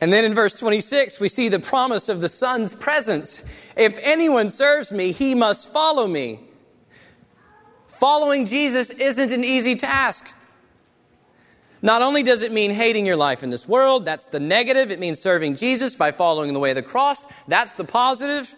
And 0.00 0.12
then 0.12 0.24
in 0.24 0.34
verse 0.34 0.54
26, 0.54 1.18
we 1.20 1.30
see 1.30 1.48
the 1.48 1.58
promise 1.58 2.10
of 2.10 2.20
the 2.20 2.28
Son's 2.28 2.74
presence. 2.74 3.42
If 3.76 3.98
anyone 4.02 4.50
serves 4.50 4.92
me, 4.92 5.12
he 5.12 5.34
must 5.34 5.72
follow 5.72 6.06
me. 6.06 6.40
Following 7.86 8.44
Jesus 8.44 8.90
isn't 8.90 9.32
an 9.32 9.42
easy 9.42 9.74
task. 9.74 10.34
Not 11.80 12.02
only 12.02 12.22
does 12.22 12.42
it 12.42 12.52
mean 12.52 12.72
hating 12.72 13.06
your 13.06 13.16
life 13.16 13.42
in 13.42 13.48
this 13.50 13.66
world, 13.66 14.04
that's 14.04 14.26
the 14.26 14.40
negative. 14.40 14.90
It 14.90 14.98
means 14.98 15.18
serving 15.18 15.56
Jesus 15.56 15.94
by 15.94 16.12
following 16.12 16.52
the 16.52 16.60
way 16.60 16.70
of 16.70 16.76
the 16.76 16.82
cross. 16.82 17.24
That's 17.48 17.74
the 17.74 17.84
positive. 17.84 18.54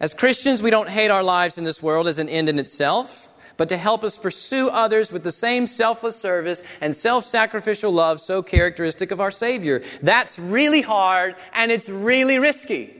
As 0.00 0.12
Christians, 0.12 0.60
we 0.60 0.70
don't 0.70 0.88
hate 0.88 1.10
our 1.10 1.22
lives 1.22 1.56
in 1.56 1.64
this 1.64 1.82
world 1.82 2.08
as 2.08 2.18
an 2.18 2.28
end 2.28 2.48
in 2.48 2.58
itself, 2.58 3.28
but 3.60 3.68
to 3.68 3.76
help 3.76 4.04
us 4.04 4.16
pursue 4.16 4.70
others 4.70 5.12
with 5.12 5.22
the 5.22 5.30
same 5.30 5.66
selfless 5.66 6.16
service 6.16 6.62
and 6.80 6.96
self 6.96 7.26
sacrificial 7.26 7.92
love 7.92 8.18
so 8.18 8.42
characteristic 8.42 9.10
of 9.10 9.20
our 9.20 9.30
Savior. 9.30 9.82
That's 10.00 10.38
really 10.38 10.80
hard 10.80 11.36
and 11.52 11.70
it's 11.70 11.86
really 11.86 12.38
risky. 12.38 12.90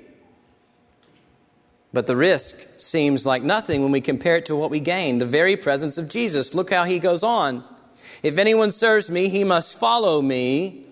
But 1.94 2.06
the 2.06 2.14
risk 2.14 2.58
seems 2.76 3.24
like 3.24 3.42
nothing 3.42 3.82
when 3.82 3.90
we 3.90 4.02
compare 4.02 4.36
it 4.36 4.44
to 4.46 4.54
what 4.54 4.70
we 4.70 4.80
gain 4.80 5.16
the 5.16 5.24
very 5.24 5.56
presence 5.56 5.96
of 5.96 6.10
Jesus. 6.10 6.54
Look 6.54 6.70
how 6.70 6.84
he 6.84 6.98
goes 6.98 7.22
on. 7.22 7.64
If 8.22 8.36
anyone 8.36 8.70
serves 8.70 9.08
me, 9.08 9.30
he 9.30 9.44
must 9.44 9.78
follow 9.78 10.20
me, 10.20 10.84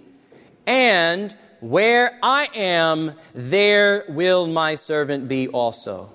and 0.66 1.36
where 1.60 2.18
I 2.22 2.48
am, 2.54 3.12
there 3.34 4.06
will 4.08 4.46
my 4.46 4.76
servant 4.76 5.28
be 5.28 5.46
also. 5.46 6.10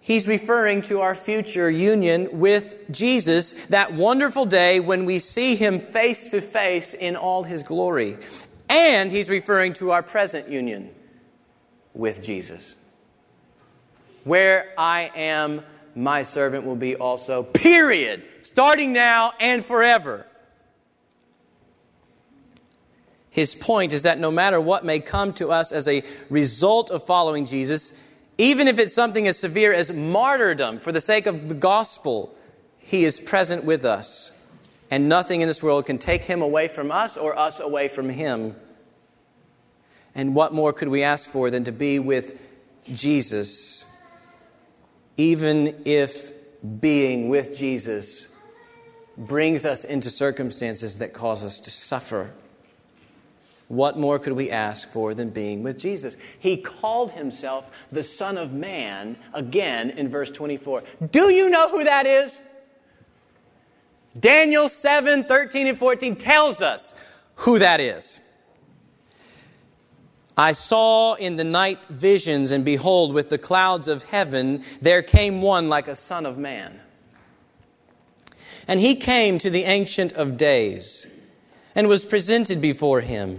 He's 0.00 0.26
referring 0.26 0.82
to 0.82 1.00
our 1.00 1.14
future 1.14 1.70
union 1.70 2.40
with 2.40 2.90
Jesus, 2.90 3.54
that 3.68 3.92
wonderful 3.92 4.46
day 4.46 4.80
when 4.80 5.04
we 5.04 5.18
see 5.18 5.56
him 5.56 5.78
face 5.78 6.30
to 6.30 6.40
face 6.40 6.94
in 6.94 7.16
all 7.16 7.42
his 7.42 7.62
glory. 7.62 8.16
And 8.68 9.12
he's 9.12 9.28
referring 9.28 9.74
to 9.74 9.90
our 9.90 10.02
present 10.02 10.48
union 10.48 10.90
with 11.92 12.22
Jesus. 12.22 12.76
Where 14.24 14.72
I 14.78 15.10
am, 15.14 15.62
my 15.94 16.22
servant 16.22 16.64
will 16.64 16.76
be 16.76 16.96
also. 16.96 17.42
Period 17.42 18.24
starting 18.42 18.92
now 18.92 19.32
and 19.38 19.64
forever. 19.64 20.26
His 23.30 23.54
point 23.54 23.92
is 23.92 24.02
that 24.02 24.18
no 24.18 24.30
matter 24.30 24.60
what 24.60 24.84
may 24.84 24.98
come 24.98 25.32
to 25.34 25.52
us 25.52 25.70
as 25.70 25.86
a 25.86 26.02
result 26.30 26.90
of 26.90 27.06
following 27.06 27.46
Jesus, 27.46 27.92
even 28.40 28.68
if 28.68 28.78
it's 28.78 28.94
something 28.94 29.28
as 29.28 29.38
severe 29.38 29.70
as 29.70 29.92
martyrdom 29.92 30.80
for 30.80 30.92
the 30.92 31.00
sake 31.00 31.26
of 31.26 31.50
the 31.50 31.54
gospel, 31.54 32.34
he 32.78 33.04
is 33.04 33.20
present 33.20 33.64
with 33.64 33.84
us. 33.84 34.32
And 34.90 35.10
nothing 35.10 35.42
in 35.42 35.46
this 35.46 35.62
world 35.62 35.84
can 35.84 35.98
take 35.98 36.24
him 36.24 36.40
away 36.40 36.66
from 36.66 36.90
us 36.90 37.18
or 37.18 37.38
us 37.38 37.60
away 37.60 37.88
from 37.88 38.08
him. 38.08 38.56
And 40.14 40.34
what 40.34 40.54
more 40.54 40.72
could 40.72 40.88
we 40.88 41.02
ask 41.02 41.30
for 41.30 41.50
than 41.50 41.64
to 41.64 41.72
be 41.72 41.98
with 41.98 42.40
Jesus, 42.90 43.84
even 45.18 45.82
if 45.84 46.32
being 46.80 47.28
with 47.28 47.54
Jesus 47.54 48.28
brings 49.18 49.66
us 49.66 49.84
into 49.84 50.08
circumstances 50.08 50.96
that 50.96 51.12
cause 51.12 51.44
us 51.44 51.60
to 51.60 51.70
suffer. 51.70 52.30
What 53.70 53.96
more 53.96 54.18
could 54.18 54.32
we 54.32 54.50
ask 54.50 54.88
for 54.88 55.14
than 55.14 55.30
being 55.30 55.62
with 55.62 55.78
Jesus? 55.78 56.16
He 56.40 56.56
called 56.56 57.12
himself 57.12 57.70
the 57.92 58.02
Son 58.02 58.36
of 58.36 58.52
Man 58.52 59.16
again 59.32 59.90
in 59.90 60.08
verse 60.08 60.32
24. 60.32 60.82
Do 61.12 61.30
you 61.30 61.48
know 61.48 61.68
who 61.68 61.84
that 61.84 62.04
is? 62.04 62.40
Daniel 64.18 64.68
7 64.68 65.22
13 65.22 65.68
and 65.68 65.78
14 65.78 66.16
tells 66.16 66.60
us 66.60 66.94
who 67.36 67.60
that 67.60 67.78
is. 67.78 68.18
I 70.36 70.50
saw 70.50 71.14
in 71.14 71.36
the 71.36 71.44
night 71.44 71.78
visions, 71.88 72.50
and 72.50 72.64
behold, 72.64 73.14
with 73.14 73.30
the 73.30 73.38
clouds 73.38 73.86
of 73.86 74.02
heaven, 74.02 74.64
there 74.82 75.00
came 75.00 75.42
one 75.42 75.68
like 75.68 75.86
a 75.86 75.94
Son 75.94 76.26
of 76.26 76.36
Man. 76.36 76.80
And 78.66 78.80
he 78.80 78.96
came 78.96 79.38
to 79.38 79.48
the 79.48 79.62
Ancient 79.62 80.12
of 80.14 80.36
Days 80.36 81.06
and 81.76 81.86
was 81.86 82.04
presented 82.04 82.60
before 82.60 83.02
him. 83.02 83.38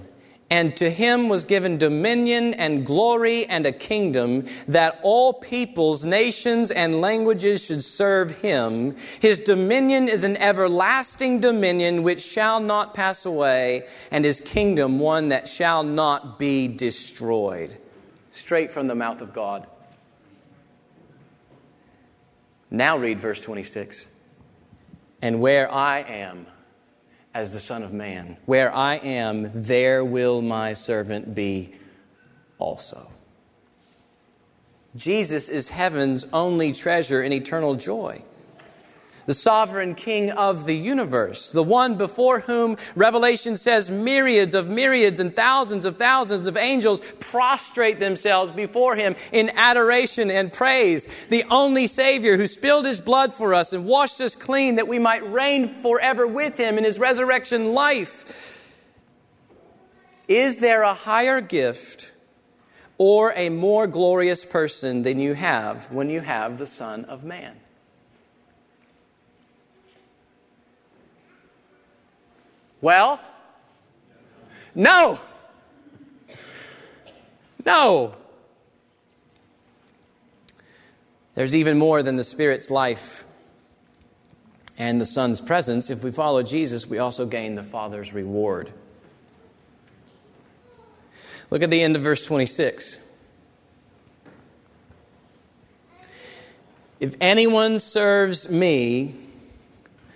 And 0.51 0.75
to 0.77 0.89
him 0.89 1.29
was 1.29 1.45
given 1.45 1.77
dominion 1.77 2.53
and 2.55 2.85
glory 2.85 3.45
and 3.45 3.65
a 3.65 3.71
kingdom 3.71 4.47
that 4.67 4.99
all 5.01 5.31
peoples, 5.31 6.03
nations, 6.03 6.71
and 6.71 6.99
languages 6.99 7.63
should 7.63 7.81
serve 7.81 8.31
him. 8.41 8.97
His 9.21 9.39
dominion 9.39 10.09
is 10.09 10.25
an 10.25 10.35
everlasting 10.35 11.39
dominion 11.39 12.03
which 12.03 12.21
shall 12.21 12.59
not 12.59 12.93
pass 12.93 13.25
away, 13.25 13.87
and 14.11 14.25
his 14.25 14.41
kingdom 14.41 14.99
one 14.99 15.29
that 15.29 15.47
shall 15.47 15.83
not 15.83 16.37
be 16.37 16.67
destroyed. 16.67 17.77
Straight 18.31 18.71
from 18.71 18.87
the 18.87 18.95
mouth 18.95 19.21
of 19.21 19.31
God. 19.31 19.67
Now 22.69 22.97
read 22.97 23.21
verse 23.21 23.41
26. 23.41 24.09
And 25.21 25.39
where 25.39 25.71
I 25.71 25.99
am 25.99 26.45
as 27.33 27.53
the 27.53 27.59
Son 27.59 27.83
of 27.83 27.93
Man, 27.93 28.37
where 28.45 28.73
I 28.73 28.95
am, 28.95 29.49
there 29.53 30.03
will 30.03 30.41
my 30.41 30.73
servant 30.73 31.33
be 31.33 31.73
also. 32.57 33.09
Jesus 34.95 35.47
is 35.47 35.69
heaven's 35.69 36.25
only 36.33 36.73
treasure 36.73 37.21
and 37.21 37.33
eternal 37.33 37.75
joy 37.75 38.21
the 39.25 39.33
sovereign 39.33 39.95
king 39.95 40.31
of 40.31 40.65
the 40.65 40.75
universe, 40.75 41.51
the 41.51 41.63
one 41.63 41.95
before 41.95 42.41
whom 42.41 42.77
Revelation 42.95 43.55
says 43.55 43.89
myriads 43.89 44.53
of 44.53 44.67
myriads 44.67 45.19
and 45.19 45.35
thousands 45.35 45.85
of 45.85 45.97
thousands 45.97 46.47
of 46.47 46.57
angels 46.57 47.01
prostrate 47.19 47.99
themselves 47.99 48.51
before 48.51 48.95
him 48.95 49.15
in 49.31 49.51
adoration 49.55 50.31
and 50.31 50.51
praise, 50.51 51.07
the 51.29 51.43
only 51.49 51.87
Savior 51.87 52.37
who 52.37 52.47
spilled 52.47 52.85
his 52.85 52.99
blood 52.99 53.33
for 53.33 53.53
us 53.53 53.73
and 53.73 53.85
washed 53.85 54.19
us 54.21 54.35
clean 54.35 54.75
that 54.75 54.87
we 54.87 54.99
might 54.99 55.29
reign 55.31 55.67
forever 55.67 56.27
with 56.27 56.57
him 56.57 56.77
in 56.77 56.83
his 56.83 56.99
resurrection 56.99 57.73
life. 57.73 58.47
Is 60.27 60.59
there 60.59 60.83
a 60.83 60.93
higher 60.93 61.41
gift 61.41 62.13
or 62.97 63.33
a 63.35 63.49
more 63.49 63.87
glorious 63.87 64.45
person 64.45 65.01
than 65.01 65.19
you 65.19 65.33
have 65.33 65.91
when 65.91 66.09
you 66.09 66.21
have 66.21 66.57
the 66.57 66.65
Son 66.65 67.05
of 67.05 67.23
Man? 67.23 67.60
Well, 72.81 73.21
no. 74.73 75.19
No. 77.65 78.15
There's 81.35 81.55
even 81.55 81.77
more 81.77 82.03
than 82.03 82.17
the 82.17 82.23
Spirit's 82.23 82.69
life 82.69 83.25
and 84.77 84.99
the 84.99 85.05
Son's 85.05 85.39
presence. 85.39 85.89
If 85.89 86.03
we 86.03 86.11
follow 86.11 86.43
Jesus, 86.43 86.87
we 86.87 86.97
also 86.97 87.25
gain 87.25 87.55
the 87.55 87.63
Father's 87.63 88.13
reward. 88.13 88.71
Look 91.49 91.61
at 91.61 91.69
the 91.69 91.81
end 91.81 91.95
of 91.95 92.01
verse 92.01 92.25
26. 92.25 92.97
If 96.99 97.15
anyone 97.19 97.79
serves 97.79 98.49
me, 98.49 99.15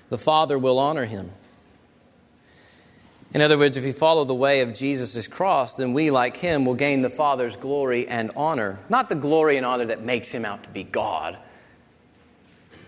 the 0.10 0.17
Father 0.17 0.58
will 0.58 0.80
honor 0.80 1.06
him. 1.06 1.32
In 3.36 3.41
other 3.41 3.58
words, 3.58 3.76
if 3.76 3.84
we 3.84 3.91
follow 3.91 4.24
the 4.24 4.34
way 4.34 4.62
of 4.62 4.74
Jesus' 4.74 5.28
cross, 5.28 5.76
then 5.76 5.91
we, 5.91 6.10
like 6.10 6.38
him, 6.38 6.63
will 6.63 6.74
gain 6.74 7.02
the 7.02 7.10
Father's 7.10 7.58
glory 7.58 8.08
and 8.08 8.32
honor. 8.38 8.80
Not 8.88 9.10
the 9.10 9.15
glory 9.15 9.58
and 9.58 9.65
honor 9.65 9.88
that 9.88 10.02
makes 10.02 10.30
him 10.30 10.45
out 10.45 10.63
to 10.63 10.69
be 10.69 10.84
God, 10.84 11.38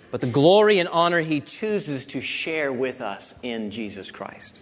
but 0.09 0.21
the 0.21 0.27
glory 0.27 0.79
and 0.79 0.87
honor 0.87 1.19
he 1.19 1.41
chooses 1.41 2.05
to 2.05 2.21
share 2.21 2.71
with 2.71 3.01
us 3.01 3.35
in 3.43 3.71
Jesus 3.71 4.09
Christ. 4.09 4.61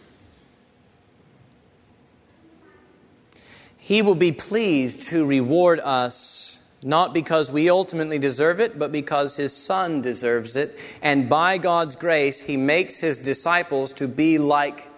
He 3.77 4.01
will 4.01 4.15
be 4.15 4.31
pleased 4.31 5.03
to 5.09 5.23
reward 5.23 5.79
us 5.81 6.57
not 6.81 7.13
because 7.13 7.51
we 7.51 7.69
ultimately 7.69 8.17
deserve 8.17 8.59
it, 8.59 8.79
but 8.79 8.91
because 8.91 9.35
his 9.35 9.55
Son 9.55 10.01
deserves 10.01 10.55
it. 10.55 10.79
And 11.03 11.29
by 11.29 11.59
God's 11.59 11.95
grace, 11.95 12.41
he 12.41 12.57
makes 12.57 12.97
his 12.97 13.19
disciples 13.19 13.93
to 13.93 14.07
be 14.07 14.39
like 14.39 14.89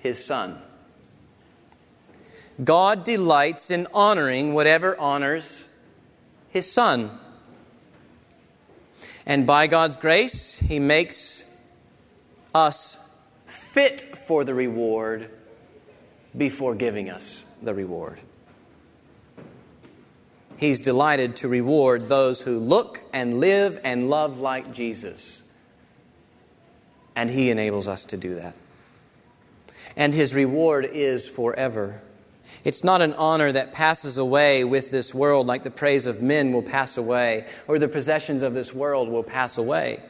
his 0.00 0.24
Son. 0.24 0.60
God 2.62 3.04
delights 3.04 3.70
in 3.70 3.86
honoring 3.94 4.52
whatever 4.52 4.98
honors 4.98 5.66
his 6.50 6.70
Son. 6.70 7.10
And 9.24 9.46
by 9.46 9.66
God's 9.66 9.96
grace, 9.96 10.58
he 10.58 10.78
makes 10.78 11.44
us 12.54 12.96
fit 13.46 14.16
for 14.16 14.42
the 14.44 14.54
reward 14.54 15.30
before 16.36 16.74
giving 16.74 17.10
us 17.10 17.44
the 17.62 17.74
reward. 17.74 18.18
He's 20.58 20.80
delighted 20.80 21.36
to 21.36 21.48
reward 21.48 22.08
those 22.08 22.40
who 22.40 22.58
look 22.58 23.00
and 23.12 23.38
live 23.38 23.80
and 23.84 24.10
love 24.10 24.40
like 24.40 24.72
Jesus. 24.72 25.42
And 27.14 27.30
he 27.30 27.50
enables 27.50 27.86
us 27.86 28.06
to 28.06 28.16
do 28.16 28.34
that 28.36 28.54
and 29.98 30.14
his 30.14 30.32
reward 30.32 30.86
is 30.86 31.28
forever. 31.28 32.00
It's 32.64 32.84
not 32.84 33.02
an 33.02 33.14
honor 33.14 33.50
that 33.50 33.74
passes 33.74 34.16
away 34.16 34.64
with 34.64 34.90
this 34.90 35.12
world 35.12 35.46
like 35.46 35.64
the 35.64 35.70
praise 35.70 36.06
of 36.06 36.22
men 36.22 36.52
will 36.52 36.62
pass 36.62 36.96
away 36.96 37.46
or 37.66 37.78
the 37.78 37.88
possessions 37.88 38.42
of 38.42 38.54
this 38.54 38.72
world 38.72 39.08
will 39.08 39.24
pass 39.24 39.58
away. 39.58 40.00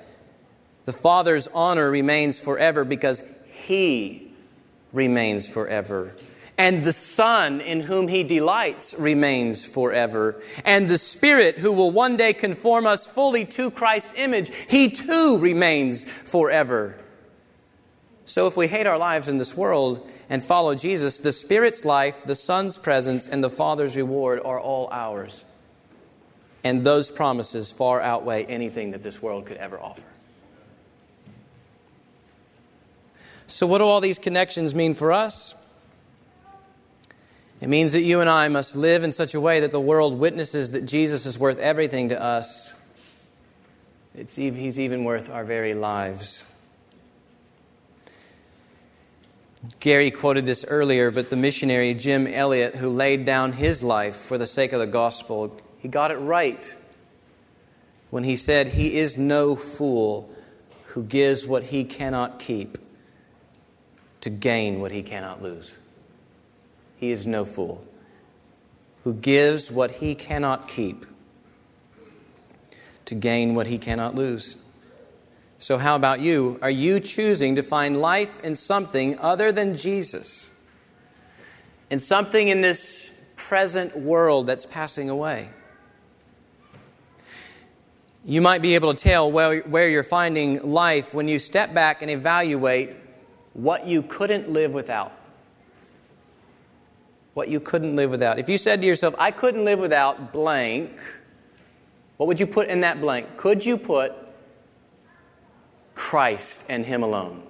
The 0.85 0.93
Father's 0.93 1.49
honor 1.49 1.91
remains 1.91 2.39
forever 2.39 2.85
because 2.85 3.23
he 3.47 4.31
remains 4.93 5.49
forever. 5.49 6.15
And 6.59 6.85
the 6.85 6.93
Son 6.93 7.61
in 7.61 7.81
whom 7.81 8.09
he 8.09 8.25
delights 8.25 8.95
remains 8.95 9.65
forever. 9.65 10.43
And 10.65 10.89
the 10.89 10.99
Spirit 10.99 11.59
who 11.59 11.73
will 11.73 11.91
one 11.91 12.17
day 12.17 12.35
conform 12.35 12.87
us 12.87 13.07
fully 13.07 13.45
to 13.47 13.71
Christ's 13.71 14.13
image, 14.17 14.51
he 14.69 14.91
too 14.91 15.39
remains 15.39 16.05
forever. 16.05 16.97
So 18.29 18.47
if 18.47 18.59
we 18.59 18.69
hate 18.69 18.87
our 18.87 18.99
lives 18.99 19.27
in 19.27 19.39
this 19.39 19.57
world 19.57 20.07
and 20.29 20.45
follow 20.45 20.75
Jesus, 20.75 21.17
the 21.17 21.33
Spirit's 21.33 21.87
life, 21.87 22.25
the 22.25 22.35
Son's 22.35 22.77
presence, 22.77 23.27
and 23.27 23.43
the 23.43 23.49
Father's 23.49 23.97
reward 23.97 24.39
are 24.45 24.61
all 24.61 24.91
ours. 24.93 25.47
And 26.63 26.85
those 26.85 27.11
promises 27.11 27.73
far 27.73 28.03
outweigh 28.03 28.45
anything 28.45 28.91
that 28.91 29.03
this 29.03 29.23
world 29.23 29.47
could 29.47 29.57
ever 29.57 29.81
offer. 29.81 30.03
So, 33.47 33.67
what 33.67 33.79
do 33.79 33.85
all 33.85 34.03
these 34.03 34.19
connections 34.19 34.75
mean 34.75 34.95
for 34.95 35.11
us? 35.11 35.55
It 37.63 37.71
means 37.71 37.93
that 37.93 38.03
you 38.03 38.21
and 38.21 38.29
I 38.29 38.49
must 38.49 38.77
live 38.77 39.05
in 39.05 39.13
such 39.13 39.33
a 39.33 39.41
way 39.41 39.61
that 39.61 39.73
the 39.73 39.81
world 39.81 40.19
witnesses 40.19 40.73
that 40.73 40.85
Jesus 40.85 41.25
is 41.25 41.39
worth 41.39 41.59
everything 41.59 42.11
to 42.11 42.23
us. 42.23 42.75
It's, 44.15 44.37
he's 44.37 44.79
even 44.79 45.05
worth 45.05 45.31
our 45.31 45.45
very 45.45 45.73
lives. 45.73 46.45
Gary 49.81 50.11
quoted 50.11 50.47
this 50.47 50.65
earlier, 50.67 51.11
but 51.11 51.31
the 51.31 51.37
missionary 51.37 51.95
Jim 51.95 52.27
Elliot, 52.27 52.77
who 52.77 52.89
laid 52.89 53.25
down 53.25 53.53
his 53.53 53.83
life 53.83 54.17
for 54.17 54.39
the 54.39 54.47
sake 54.47 54.73
of 54.73 54.79
the 54.79 54.87
gospel, 54.87 55.57
he 55.79 55.89
got 55.89 56.11
it 56.11 56.17
right 56.17 56.77
when 58.11 58.25
he 58.25 58.37
said, 58.37 58.69
He 58.69 58.97
is 58.97 59.19
no 59.19 59.57
fool 59.57 60.31
who 60.89 61.03
gives 61.03 61.47
what 61.47 61.65
he 61.65 61.85
cannot 61.85 62.39
keep 62.39 62.79
to 64.21 64.31
gain 64.31 64.81
what 64.81 64.93
he 64.93 65.03
cannot 65.03 65.43
lose. 65.43 65.77
He 66.97 67.11
is 67.11 67.27
no 67.27 67.45
fool 67.45 67.85
who 69.05 69.15
gives 69.15 69.71
what 69.71 69.91
he 69.93 70.15
cannot 70.15 70.69
keep 70.69 71.07
to 73.07 73.15
gain 73.15 73.55
what 73.55 73.67
he 73.67 73.79
cannot 73.79 74.15
lose. 74.15 74.57
So, 75.61 75.77
how 75.77 75.97
about 75.97 76.21
you? 76.21 76.59
Are 76.63 76.71
you 76.71 77.01
choosing 77.01 77.57
to 77.57 77.65
find 77.65 78.01
life 78.01 78.41
in 78.45 78.55
something 78.55 79.19
other 79.19 79.51
than 79.51 79.75
Jesus? 79.75 80.49
In 81.91 81.99
something 81.99 82.47
in 82.47 82.61
this 82.61 83.13
present 83.35 83.97
world 83.97 84.47
that's 84.47 84.65
passing 84.65 85.11
away? 85.11 85.49
You 88.25 88.41
might 88.41 88.63
be 88.63 88.77
able 88.77 88.95
to 88.95 89.03
tell 89.03 89.33
where, 89.33 89.61
where 89.63 89.89
you're 89.89 90.05
finding 90.05 90.63
life 90.63 91.13
when 91.13 91.27
you 91.27 91.41
step 91.41 91.75
back 91.75 92.03
and 92.03 92.11
evaluate 92.11 92.95
what 93.55 93.85
you 93.87 94.03
couldn't 94.03 94.51
live 94.51 94.73
without. 94.73 95.13
What 97.35 97.49
you 97.49 97.59
couldn't 97.59 97.97
live 97.97 98.11
without. 98.11 98.39
If 98.39 98.49
you 98.49 98.59
said 98.59 98.81
to 98.83 98.87
yourself, 98.87 99.15
I 99.19 99.33
couldn't 99.33 99.65
live 99.65 99.81
without 99.81 100.33
blank, 100.33 100.91
what 102.17 102.27
would 102.27 102.39
you 102.39 102.47
put 102.47 102.69
in 102.69 102.83
that 102.83 103.01
blank? 103.01 103.37
Could 103.37 103.65
you 103.65 103.77
put 103.77 104.13
Christ 105.99 106.65
and 106.69 106.87
Him 106.87 107.03
alone? 107.03 107.43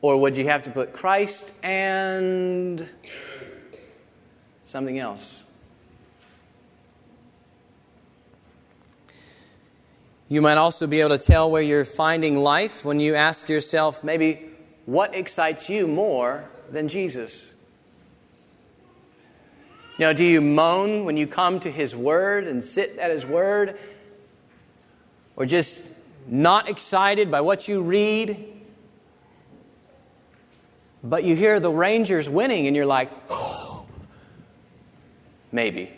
Or 0.00 0.16
would 0.20 0.36
you 0.36 0.44
have 0.44 0.62
to 0.62 0.70
put 0.70 0.92
Christ 0.92 1.52
and 1.60 2.88
something 4.64 4.96
else? 4.96 5.42
You 10.28 10.40
might 10.40 10.56
also 10.56 10.86
be 10.86 11.00
able 11.00 11.18
to 11.18 11.24
tell 11.24 11.50
where 11.50 11.62
you're 11.62 11.84
finding 11.84 12.38
life 12.38 12.84
when 12.84 13.00
you 13.00 13.16
ask 13.16 13.48
yourself, 13.48 14.04
maybe, 14.04 14.44
what 14.86 15.14
excites 15.14 15.68
you 15.68 15.88
more 15.88 16.48
than 16.70 16.86
Jesus? 16.86 17.52
Know, 19.98 20.12
do 20.12 20.24
you 20.24 20.40
moan 20.40 21.04
when 21.04 21.16
you 21.16 21.26
come 21.26 21.58
to 21.60 21.70
His 21.72 21.96
Word 21.96 22.46
and 22.46 22.62
sit 22.62 22.96
at 22.98 23.10
His 23.10 23.26
Word 23.26 23.76
or 25.34 25.46
just 25.46 25.84
not 26.28 26.68
excited 26.68 27.30
by 27.30 27.40
what 27.40 27.68
you 27.68 27.82
read, 27.82 28.62
but 31.02 31.24
you 31.24 31.34
hear 31.34 31.58
the 31.58 31.70
Rangers 31.70 32.28
winning 32.28 32.66
and 32.66 32.76
you're 32.76 32.86
like, 32.86 33.10
oh, 33.30 33.86
maybe. 35.52 35.90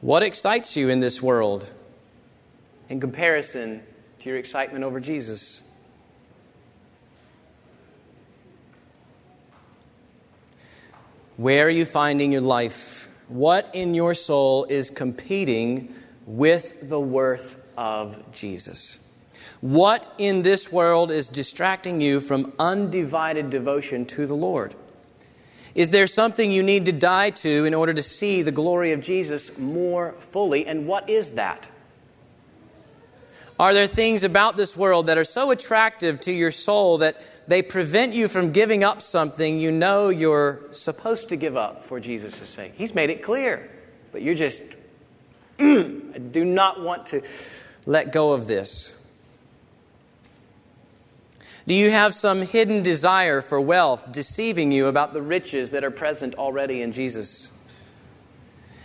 What 0.00 0.22
excites 0.22 0.76
you 0.76 0.90
in 0.90 1.00
this 1.00 1.22
world 1.22 1.72
in 2.90 3.00
comparison 3.00 3.82
to 4.18 4.28
your 4.28 4.36
excitement 4.36 4.84
over 4.84 5.00
Jesus? 5.00 5.62
Where 11.38 11.66
are 11.66 11.70
you 11.70 11.86
finding 11.86 12.32
your 12.32 12.42
life? 12.42 13.03
What 13.28 13.74
in 13.74 13.94
your 13.94 14.14
soul 14.14 14.64
is 14.64 14.90
competing 14.90 15.94
with 16.26 16.88
the 16.88 17.00
worth 17.00 17.56
of 17.76 18.32
Jesus? 18.32 18.98
What 19.60 20.12
in 20.18 20.42
this 20.42 20.70
world 20.70 21.10
is 21.10 21.28
distracting 21.28 22.00
you 22.00 22.20
from 22.20 22.52
undivided 22.58 23.50
devotion 23.50 24.04
to 24.06 24.26
the 24.26 24.36
Lord? 24.36 24.74
Is 25.74 25.90
there 25.90 26.06
something 26.06 26.52
you 26.52 26.62
need 26.62 26.84
to 26.86 26.92
die 26.92 27.30
to 27.30 27.64
in 27.64 27.74
order 27.74 27.94
to 27.94 28.02
see 28.02 28.42
the 28.42 28.52
glory 28.52 28.92
of 28.92 29.00
Jesus 29.00 29.56
more 29.58 30.12
fully? 30.12 30.66
And 30.66 30.86
what 30.86 31.08
is 31.08 31.32
that? 31.32 31.68
Are 33.58 33.72
there 33.72 33.86
things 33.86 34.22
about 34.22 34.56
this 34.56 34.76
world 34.76 35.06
that 35.06 35.18
are 35.18 35.24
so 35.24 35.50
attractive 35.50 36.20
to 36.22 36.32
your 36.32 36.50
soul 36.50 36.98
that 36.98 37.20
they 37.46 37.62
prevent 37.62 38.14
you 38.14 38.28
from 38.28 38.52
giving 38.52 38.82
up 38.82 39.02
something 39.02 39.58
you 39.58 39.70
know 39.70 40.08
you're 40.08 40.60
supposed 40.72 41.28
to 41.28 41.36
give 41.36 41.56
up 41.56 41.84
for 41.84 42.00
Jesus' 42.00 42.48
sake? 42.48 42.72
He's 42.76 42.94
made 42.94 43.10
it 43.10 43.22
clear, 43.22 43.70
but 44.12 44.22
you're 44.22 44.34
just, 44.34 44.62
I 45.58 46.20
do 46.30 46.44
not 46.44 46.82
want 46.82 47.06
to 47.06 47.22
let 47.86 48.12
go 48.12 48.32
of 48.32 48.46
this. 48.46 48.92
Do 51.66 51.74
you 51.74 51.90
have 51.90 52.14
some 52.14 52.42
hidden 52.42 52.82
desire 52.82 53.40
for 53.40 53.60
wealth 53.60 54.12
deceiving 54.12 54.70
you 54.70 54.86
about 54.86 55.14
the 55.14 55.22
riches 55.22 55.70
that 55.70 55.82
are 55.82 55.90
present 55.90 56.34
already 56.34 56.82
in 56.82 56.92
Jesus? 56.92 57.50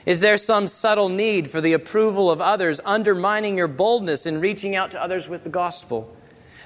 Is 0.05 0.21
there 0.21 0.37
some 0.37 0.67
subtle 0.67 1.09
need 1.09 1.51
for 1.51 1.59
the 1.59 1.73
approval 1.73 2.31
of 2.31 2.39
others 2.39 2.79
undermining 2.85 3.57
your 3.57 3.67
boldness 3.67 4.25
in 4.25 4.39
reaching 4.39 4.75
out 4.75 4.91
to 4.91 5.01
others 5.01 5.27
with 5.27 5.43
the 5.43 5.49
gospel? 5.49 6.15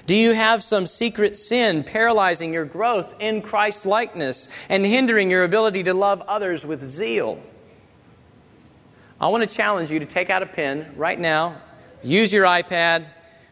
Do 0.06 0.14
you 0.14 0.34
have 0.34 0.62
some 0.62 0.86
secret 0.86 1.36
sin 1.36 1.82
paralyzing 1.82 2.52
your 2.52 2.66
growth 2.66 3.14
in 3.20 3.40
Christ's 3.40 3.86
likeness 3.86 4.48
and 4.68 4.84
hindering 4.84 5.30
your 5.30 5.44
ability 5.44 5.84
to 5.84 5.94
love 5.94 6.22
others 6.22 6.66
with 6.66 6.84
zeal? 6.84 7.42
I 9.20 9.28
want 9.28 9.48
to 9.48 9.54
challenge 9.54 9.90
you 9.90 10.00
to 10.00 10.06
take 10.06 10.28
out 10.28 10.42
a 10.42 10.46
pen 10.46 10.92
right 10.96 11.18
now, 11.18 11.60
use 12.02 12.32
your 12.32 12.44
iPad, 12.44 13.06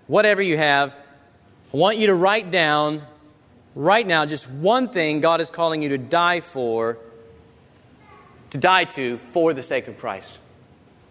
whatever 0.06 0.42
you 0.42 0.58
have, 0.58 0.94
I 1.72 1.78
want 1.78 1.96
you 1.96 2.08
to 2.08 2.14
write 2.14 2.50
down 2.50 3.02
right 3.74 4.06
now 4.06 4.26
just 4.26 4.46
one 4.46 4.90
thing 4.90 5.20
God 5.20 5.40
is 5.40 5.48
calling 5.48 5.82
you 5.82 5.88
to 5.90 5.98
die 5.98 6.40
for, 6.40 6.98
to 8.50 8.58
die 8.58 8.84
to 8.84 9.16
for 9.16 9.54
the 9.54 9.62
sake 9.62 9.88
of 9.88 9.96
Christ. 9.96 10.38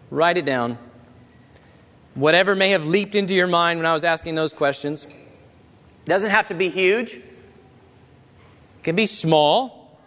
Write 0.08 0.36
it 0.36 0.44
down. 0.44 0.78
Whatever 2.14 2.54
may 2.54 2.70
have 2.70 2.86
leaped 2.86 3.16
into 3.16 3.34
your 3.34 3.48
mind 3.48 3.80
when 3.80 3.86
I 3.86 3.94
was 3.94 4.04
asking 4.04 4.36
those 4.36 4.52
questions. 4.52 5.04
It 6.04 6.08
doesn't 6.08 6.30
have 6.30 6.48
to 6.48 6.54
be 6.54 6.68
huge. 6.68 7.14
It 7.14 7.22
can 8.82 8.96
be 8.96 9.06
small, 9.06 9.98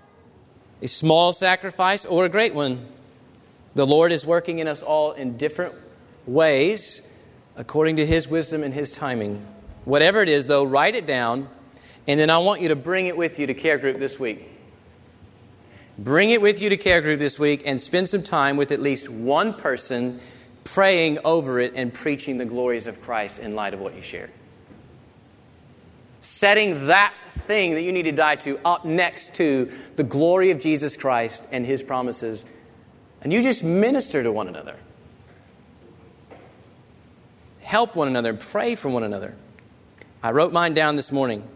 a 0.81 0.87
small 0.87 1.31
sacrifice 1.31 2.05
or 2.05 2.25
a 2.25 2.29
great 2.29 2.53
one. 2.53 2.85
The 3.75 3.85
Lord 3.85 4.11
is 4.11 4.25
working 4.25 4.59
in 4.59 4.67
us 4.67 4.81
all 4.81 5.13
in 5.13 5.37
different 5.37 5.75
ways 6.25 7.01
according 7.55 7.97
to 7.97 8.05
His 8.05 8.27
wisdom 8.27 8.63
and 8.63 8.73
His 8.73 8.91
timing. 8.91 9.45
Whatever 9.85 10.21
it 10.21 10.29
is, 10.29 10.47
though, 10.47 10.63
write 10.63 10.95
it 10.95 11.05
down, 11.05 11.47
and 12.07 12.19
then 12.19 12.29
I 12.29 12.39
want 12.39 12.61
you 12.61 12.69
to 12.69 12.75
bring 12.75 13.07
it 13.07 13.15
with 13.15 13.39
you 13.39 13.47
to 13.47 13.53
care 13.53 13.77
group 13.77 13.97
this 13.97 14.19
week. 14.19 14.49
Bring 15.97 16.31
it 16.31 16.41
with 16.41 16.61
you 16.61 16.69
to 16.69 16.77
care 16.77 17.01
group 17.01 17.19
this 17.19 17.39
week 17.39 17.63
and 17.65 17.79
spend 17.79 18.09
some 18.09 18.23
time 18.23 18.57
with 18.57 18.71
at 18.71 18.81
least 18.81 19.07
one 19.07 19.53
person 19.53 20.19
praying 20.65 21.19
over 21.23 21.59
it 21.59 21.73
and 21.75 21.93
preaching 21.93 22.37
the 22.37 22.45
glories 22.45 22.87
of 22.87 23.01
Christ 23.01 23.39
in 23.39 23.55
light 23.55 23.73
of 23.73 23.79
what 23.79 23.95
you 23.95 24.01
shared. 24.01 24.31
Setting 26.25 26.87
that 26.87 27.13
thing 27.31 27.75
that 27.75 27.83
you 27.83 27.91
need 27.91 28.03
to 28.03 28.11
die 28.11 28.35
to 28.37 28.59
up 28.65 28.83
next 28.83 29.35
to 29.35 29.71
the 29.95 30.03
glory 30.03 30.49
of 30.49 30.59
Jesus 30.59 30.97
Christ 30.97 31.47
and 31.51 31.63
his 31.63 31.83
promises. 31.83 32.45
And 33.21 33.31
you 33.31 33.43
just 33.43 33.63
minister 33.63 34.23
to 34.23 34.31
one 34.31 34.47
another. 34.47 34.75
Help 37.61 37.95
one 37.95 38.07
another, 38.07 38.33
pray 38.33 38.73
for 38.73 38.89
one 38.89 39.03
another. 39.03 39.35
I 40.23 40.31
wrote 40.31 40.51
mine 40.51 40.73
down 40.73 40.95
this 40.95 41.11
morning. 41.11 41.47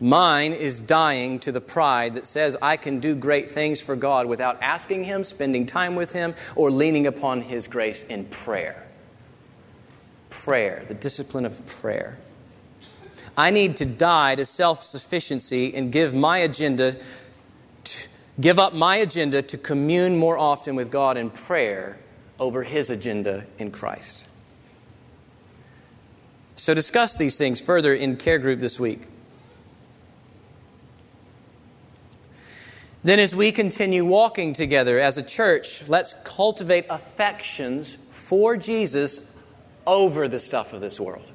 Mine 0.00 0.52
is 0.52 0.80
dying 0.80 1.38
to 1.40 1.52
the 1.52 1.60
pride 1.60 2.16
that 2.16 2.26
says 2.26 2.56
I 2.60 2.78
can 2.78 2.98
do 2.98 3.14
great 3.14 3.52
things 3.52 3.80
for 3.80 3.94
God 3.94 4.26
without 4.26 4.60
asking 4.60 5.04
Him, 5.04 5.22
spending 5.22 5.66
time 5.66 5.94
with 5.94 6.10
Him, 6.10 6.34
or 6.56 6.72
leaning 6.72 7.06
upon 7.06 7.42
His 7.42 7.68
grace 7.68 8.02
in 8.02 8.24
prayer. 8.24 8.88
Prayer, 10.30 10.84
the 10.88 10.94
discipline 10.94 11.46
of 11.46 11.64
prayer. 11.64 12.18
I 13.36 13.50
need 13.50 13.76
to 13.78 13.84
die 13.84 14.34
to 14.36 14.46
self 14.46 14.82
sufficiency 14.82 15.74
and 15.74 15.92
give 15.92 16.14
my 16.14 16.38
agenda, 16.38 16.96
to, 17.84 18.08
give 18.40 18.58
up 18.58 18.72
my 18.72 18.96
agenda 18.96 19.42
to 19.42 19.58
commune 19.58 20.16
more 20.16 20.38
often 20.38 20.74
with 20.74 20.90
God 20.90 21.16
in 21.16 21.30
prayer 21.30 21.98
over 22.38 22.62
His 22.62 22.88
agenda 22.88 23.46
in 23.58 23.70
Christ. 23.70 24.26
So 26.56 26.72
discuss 26.72 27.14
these 27.14 27.36
things 27.36 27.60
further 27.60 27.94
in 27.94 28.16
care 28.16 28.38
group 28.38 28.60
this 28.60 28.80
week. 28.80 29.02
Then, 33.04 33.20
as 33.20 33.36
we 33.36 33.52
continue 33.52 34.04
walking 34.04 34.52
together 34.52 34.98
as 34.98 35.16
a 35.16 35.22
church, 35.22 35.86
let's 35.86 36.14
cultivate 36.24 36.86
affections 36.90 37.98
for 38.10 38.56
Jesus 38.56 39.20
over 39.86 40.26
the 40.26 40.40
stuff 40.40 40.72
of 40.72 40.80
this 40.80 40.98
world. 40.98 41.30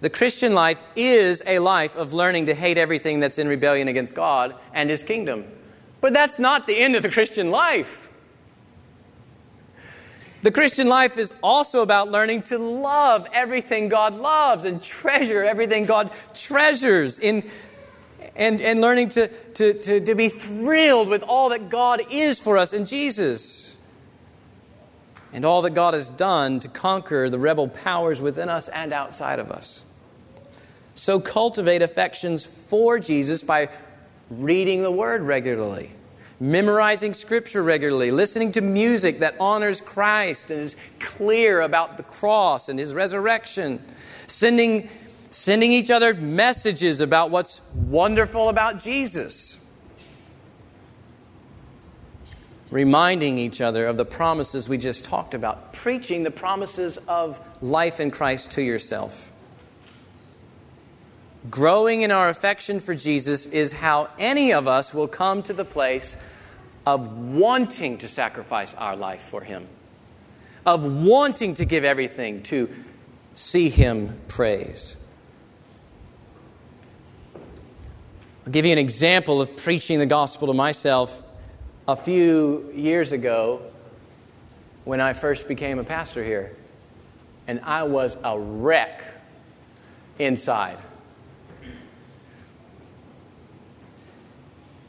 The 0.00 0.10
Christian 0.10 0.54
life 0.54 0.82
is 0.94 1.42
a 1.46 1.58
life 1.58 1.96
of 1.96 2.12
learning 2.12 2.46
to 2.46 2.54
hate 2.54 2.76
everything 2.76 3.20
that's 3.20 3.38
in 3.38 3.48
rebellion 3.48 3.88
against 3.88 4.14
God 4.14 4.54
and 4.74 4.90
His 4.90 5.02
kingdom. 5.02 5.44
But 6.00 6.12
that's 6.12 6.38
not 6.38 6.66
the 6.66 6.76
end 6.76 6.96
of 6.96 7.02
the 7.02 7.08
Christian 7.08 7.50
life. 7.50 8.10
The 10.42 10.52
Christian 10.52 10.88
life 10.88 11.16
is 11.16 11.34
also 11.42 11.80
about 11.80 12.10
learning 12.10 12.42
to 12.42 12.58
love 12.58 13.26
everything 13.32 13.88
God 13.88 14.14
loves 14.14 14.64
and 14.64 14.82
treasure 14.82 15.42
everything 15.42 15.86
God 15.86 16.12
treasures 16.34 17.18
in, 17.18 17.50
and, 18.36 18.60
and 18.60 18.80
learning 18.82 19.08
to, 19.10 19.28
to, 19.28 19.74
to, 19.74 20.00
to 20.00 20.14
be 20.14 20.28
thrilled 20.28 21.08
with 21.08 21.22
all 21.22 21.48
that 21.48 21.70
God 21.70 22.02
is 22.10 22.38
for 22.38 22.58
us 22.58 22.74
in 22.74 22.84
Jesus 22.84 23.76
and 25.32 25.44
all 25.44 25.62
that 25.62 25.74
God 25.74 25.94
has 25.94 26.10
done 26.10 26.60
to 26.60 26.68
conquer 26.68 27.28
the 27.28 27.38
rebel 27.38 27.66
powers 27.66 28.20
within 28.20 28.48
us 28.48 28.68
and 28.68 28.92
outside 28.92 29.38
of 29.38 29.50
us. 29.50 29.84
So 30.96 31.20
cultivate 31.20 31.82
affections 31.82 32.44
for 32.44 32.98
Jesus 32.98 33.44
by 33.44 33.68
reading 34.28 34.82
the 34.82 34.90
Word 34.90 35.22
regularly 35.22 35.92
memorizing 36.40 37.14
scripture 37.14 37.62
regularly, 37.62 38.10
listening 38.10 38.52
to 38.52 38.60
music 38.60 39.20
that 39.20 39.36
honors 39.40 39.80
Christ 39.80 40.50
and 40.50 40.60
is 40.60 40.76
clear 41.00 41.60
about 41.62 41.96
the 41.96 42.02
cross 42.02 42.68
and 42.68 42.78
his 42.78 42.92
resurrection, 42.92 43.82
sending, 44.26 44.88
sending 45.30 45.72
each 45.72 45.90
other 45.90 46.14
messages 46.14 47.00
about 47.00 47.30
what's 47.30 47.60
wonderful 47.74 48.48
about 48.48 48.82
Jesus, 48.82 49.58
reminding 52.70 53.38
each 53.38 53.60
other 53.60 53.86
of 53.86 53.96
the 53.96 54.04
promises 54.04 54.68
we 54.68 54.76
just 54.76 55.04
talked 55.04 55.32
about, 55.32 55.72
preaching 55.72 56.22
the 56.22 56.30
promises 56.30 56.98
of 57.08 57.40
life 57.62 57.98
in 57.98 58.10
Christ 58.10 58.50
to 58.52 58.62
yourself. 58.62 59.32
Growing 61.50 62.02
in 62.02 62.10
our 62.10 62.28
affection 62.28 62.80
for 62.80 62.94
Jesus 62.94 63.46
is 63.46 63.72
how 63.72 64.08
any 64.18 64.52
of 64.52 64.66
us 64.66 64.94
will 64.94 65.08
come 65.08 65.42
to 65.44 65.52
the 65.52 65.64
place 65.64 66.16
of 66.86 67.12
wanting 67.16 67.98
to 67.98 68.08
sacrifice 68.08 68.74
our 68.74 68.96
life 68.96 69.22
for 69.22 69.42
Him, 69.42 69.66
of 70.64 70.84
wanting 71.04 71.54
to 71.54 71.64
give 71.64 71.84
everything 71.84 72.42
to 72.44 72.70
see 73.34 73.68
Him 73.68 74.18
praised. 74.28 74.96
I'll 78.46 78.52
give 78.52 78.64
you 78.64 78.72
an 78.72 78.78
example 78.78 79.42
of 79.42 79.56
preaching 79.56 79.98
the 79.98 80.06
gospel 80.06 80.46
to 80.48 80.54
myself 80.54 81.22
a 81.88 81.96
few 81.96 82.72
years 82.74 83.12
ago 83.12 83.60
when 84.84 85.00
I 85.00 85.12
first 85.12 85.48
became 85.48 85.78
a 85.80 85.84
pastor 85.84 86.24
here. 86.24 86.54
And 87.48 87.60
I 87.64 87.82
was 87.82 88.16
a 88.22 88.38
wreck 88.38 89.02
inside. 90.18 90.78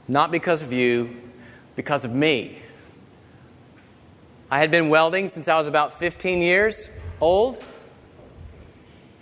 Not 0.08 0.32
because 0.32 0.62
of 0.64 0.72
you, 0.72 1.16
because 1.76 2.06
of 2.06 2.14
me. 2.14 2.60
I 4.50 4.60
had 4.60 4.72
been 4.72 4.90
welding 4.90 5.28
since 5.28 5.48
I 5.48 5.60
was 5.60 5.68
about 5.68 6.00
15 6.00 6.42
years 6.42 6.90
old, 7.20 7.62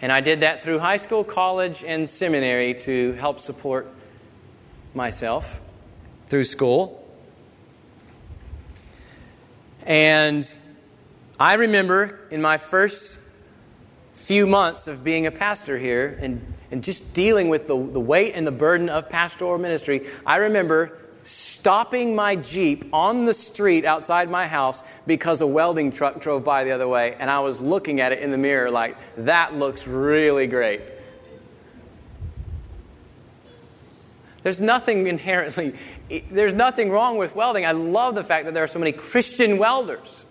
and 0.01 0.11
I 0.11 0.21
did 0.21 0.41
that 0.41 0.63
through 0.63 0.79
high 0.79 0.97
school, 0.97 1.23
college, 1.23 1.83
and 1.83 2.07
seminary 2.07 2.75
to 2.81 3.13
help 3.13 3.39
support 3.39 3.88
myself 4.93 5.59
through 6.27 6.45
school. 6.45 7.01
And 9.83 10.51
I 11.39 11.55
remember 11.55 12.19
in 12.29 12.41
my 12.41 12.57
first 12.57 13.17
few 14.13 14.47
months 14.47 14.88
of 14.88 15.03
being 15.03 15.25
a 15.25 15.31
pastor 15.31 15.77
here 15.77 16.17
and 16.21 16.55
and 16.72 16.84
just 16.84 17.13
dealing 17.13 17.49
with 17.49 17.68
the, 17.68 17.76
the 17.76 17.99
weight 17.99 18.34
and 18.34 18.45
the 18.45 18.51
burden 18.51 18.89
of 18.89 19.09
pastoral 19.09 19.57
ministry, 19.57 20.07
I 20.26 20.38
remember 20.38 20.97
stopping 21.24 22.16
my 22.16 22.36
Jeep 22.36 22.86
on 22.93 23.26
the 23.26 23.34
street 23.34 23.84
outside 23.84 24.30
my 24.30 24.45
house 24.47 24.82
because 25.07 25.41
a 25.41 25.47
welding 25.47 25.91
truck 25.91 26.22
drove 26.22 26.43
by 26.43 26.63
the 26.63 26.72
other 26.72 26.88
way, 26.88 27.16
and 27.18 27.32
I 27.32 27.39
was 27.39 27.59
looking 27.59 27.99
at 27.99 28.11
it 28.11 28.20
in 28.20 28.32
the 28.32 28.38
mirror 28.38 28.70
like, 28.70 28.95
that 29.18 29.55
looks 29.55 29.88
really 29.88 30.45
great. 30.45 30.82
There's 34.43 34.59
nothing 34.59 35.07
inherently, 35.07 35.74
there's 36.30 36.53
nothing 36.53 36.91
wrong 36.91 37.18
with 37.18 37.36
welding. 37.36 37.66
I 37.66 37.72
love 37.72 38.13
the 38.13 38.24
fact 38.24 38.45
that 38.45 38.53
there 38.53 38.63
are 38.63 38.68
so 38.68 38.78
many 38.78 38.91
Christian 38.91 39.57
welders. 39.57 40.24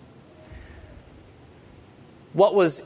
What 2.31 2.55
was 2.55 2.81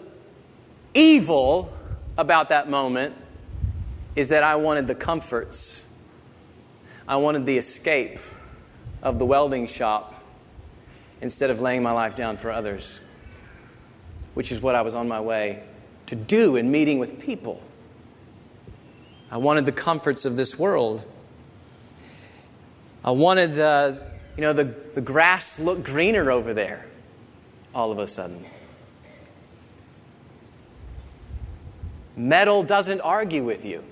evil 0.95 1.71
about 2.17 2.49
that 2.49 2.67
moment 2.67 3.15
is 4.15 4.29
that 4.29 4.43
I 4.43 4.55
wanted 4.55 4.87
the 4.87 4.95
comforts 4.95 5.83
I 7.09 7.15
wanted 7.15 7.47
the 7.47 7.57
escape 7.57 8.19
of 9.01 9.17
the 9.17 9.25
welding 9.25 9.65
shop 9.65 10.23
instead 11.21 11.49
of 11.49 11.59
laying 11.59 11.81
my 11.81 11.91
life 11.91 12.15
down 12.15 12.37
for 12.37 12.51
others, 12.51 12.99
which 14.35 14.51
is 14.51 14.61
what 14.61 14.75
I 14.75 14.83
was 14.83 14.93
on 14.93 15.07
my 15.07 15.19
way 15.19 15.63
to 16.05 16.15
do 16.15 16.55
in 16.55 16.69
meeting 16.69 16.99
with 16.99 17.19
people. 17.19 17.63
I 19.31 19.37
wanted 19.37 19.65
the 19.65 19.71
comforts 19.71 20.23
of 20.23 20.35
this 20.35 20.59
world. 20.59 21.03
I 23.03 23.09
wanted, 23.09 23.57
uh, 23.57 23.95
you 24.37 24.41
know, 24.41 24.53
the, 24.53 24.65
the 24.93 25.01
grass 25.01 25.55
to 25.55 25.63
look 25.63 25.83
greener 25.83 26.29
over 26.29 26.53
there 26.53 26.85
all 27.73 27.91
of 27.91 27.97
a 27.97 28.05
sudden. 28.05 28.45
Metal 32.15 32.61
doesn't 32.61 33.01
argue 33.01 33.43
with 33.43 33.65
you. 33.65 33.83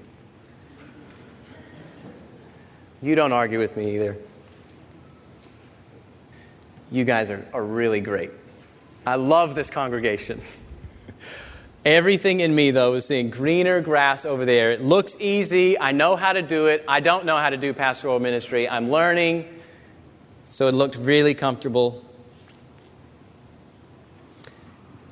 You 3.01 3.15
don't 3.15 3.31
argue 3.31 3.59
with 3.59 3.77
me 3.77 3.95
either. 3.95 4.17
You 6.91 7.03
guys 7.03 7.29
are, 7.29 7.45
are 7.53 7.63
really 7.63 7.99
great. 7.99 8.31
I 9.05 9.15
love 9.15 9.55
this 9.55 9.69
congregation. 9.69 10.41
Everything 11.85 12.39
in 12.39 12.53
me, 12.53 12.71
though, 12.71 12.95
is 12.95 13.05
seeing 13.05 13.29
greener 13.29 13.81
grass 13.81 14.25
over 14.25 14.45
there. 14.45 14.71
It 14.71 14.81
looks 14.81 15.15
easy. 15.19 15.79
I 15.79 15.91
know 15.91 16.15
how 16.15 16.33
to 16.33 16.41
do 16.41 16.67
it. 16.67 16.83
I 16.87 16.99
don't 16.99 17.25
know 17.25 17.37
how 17.37 17.49
to 17.49 17.57
do 17.57 17.73
pastoral 17.73 18.19
ministry. 18.19 18.67
I'm 18.67 18.89
learning. 18.89 19.47
So 20.49 20.67
it 20.67 20.73
looked 20.73 20.97
really 20.97 21.33
comfortable. 21.33 22.03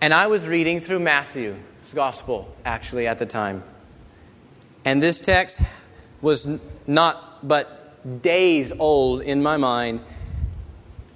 And 0.01 0.13
I 0.13 0.27
was 0.27 0.47
reading 0.47 0.81
through 0.81 0.99
Matthew's 0.99 1.57
gospel, 1.93 2.53
actually, 2.65 3.07
at 3.07 3.19
the 3.19 3.25
time. 3.25 3.63
And 4.83 5.01
this 5.01 5.19
text 5.19 5.61
was 6.21 6.47
not 6.87 7.24
but 7.47 8.21
days 8.21 8.71
old 8.77 9.21
in 9.21 9.41
my 9.41 9.57
mind. 9.57 10.01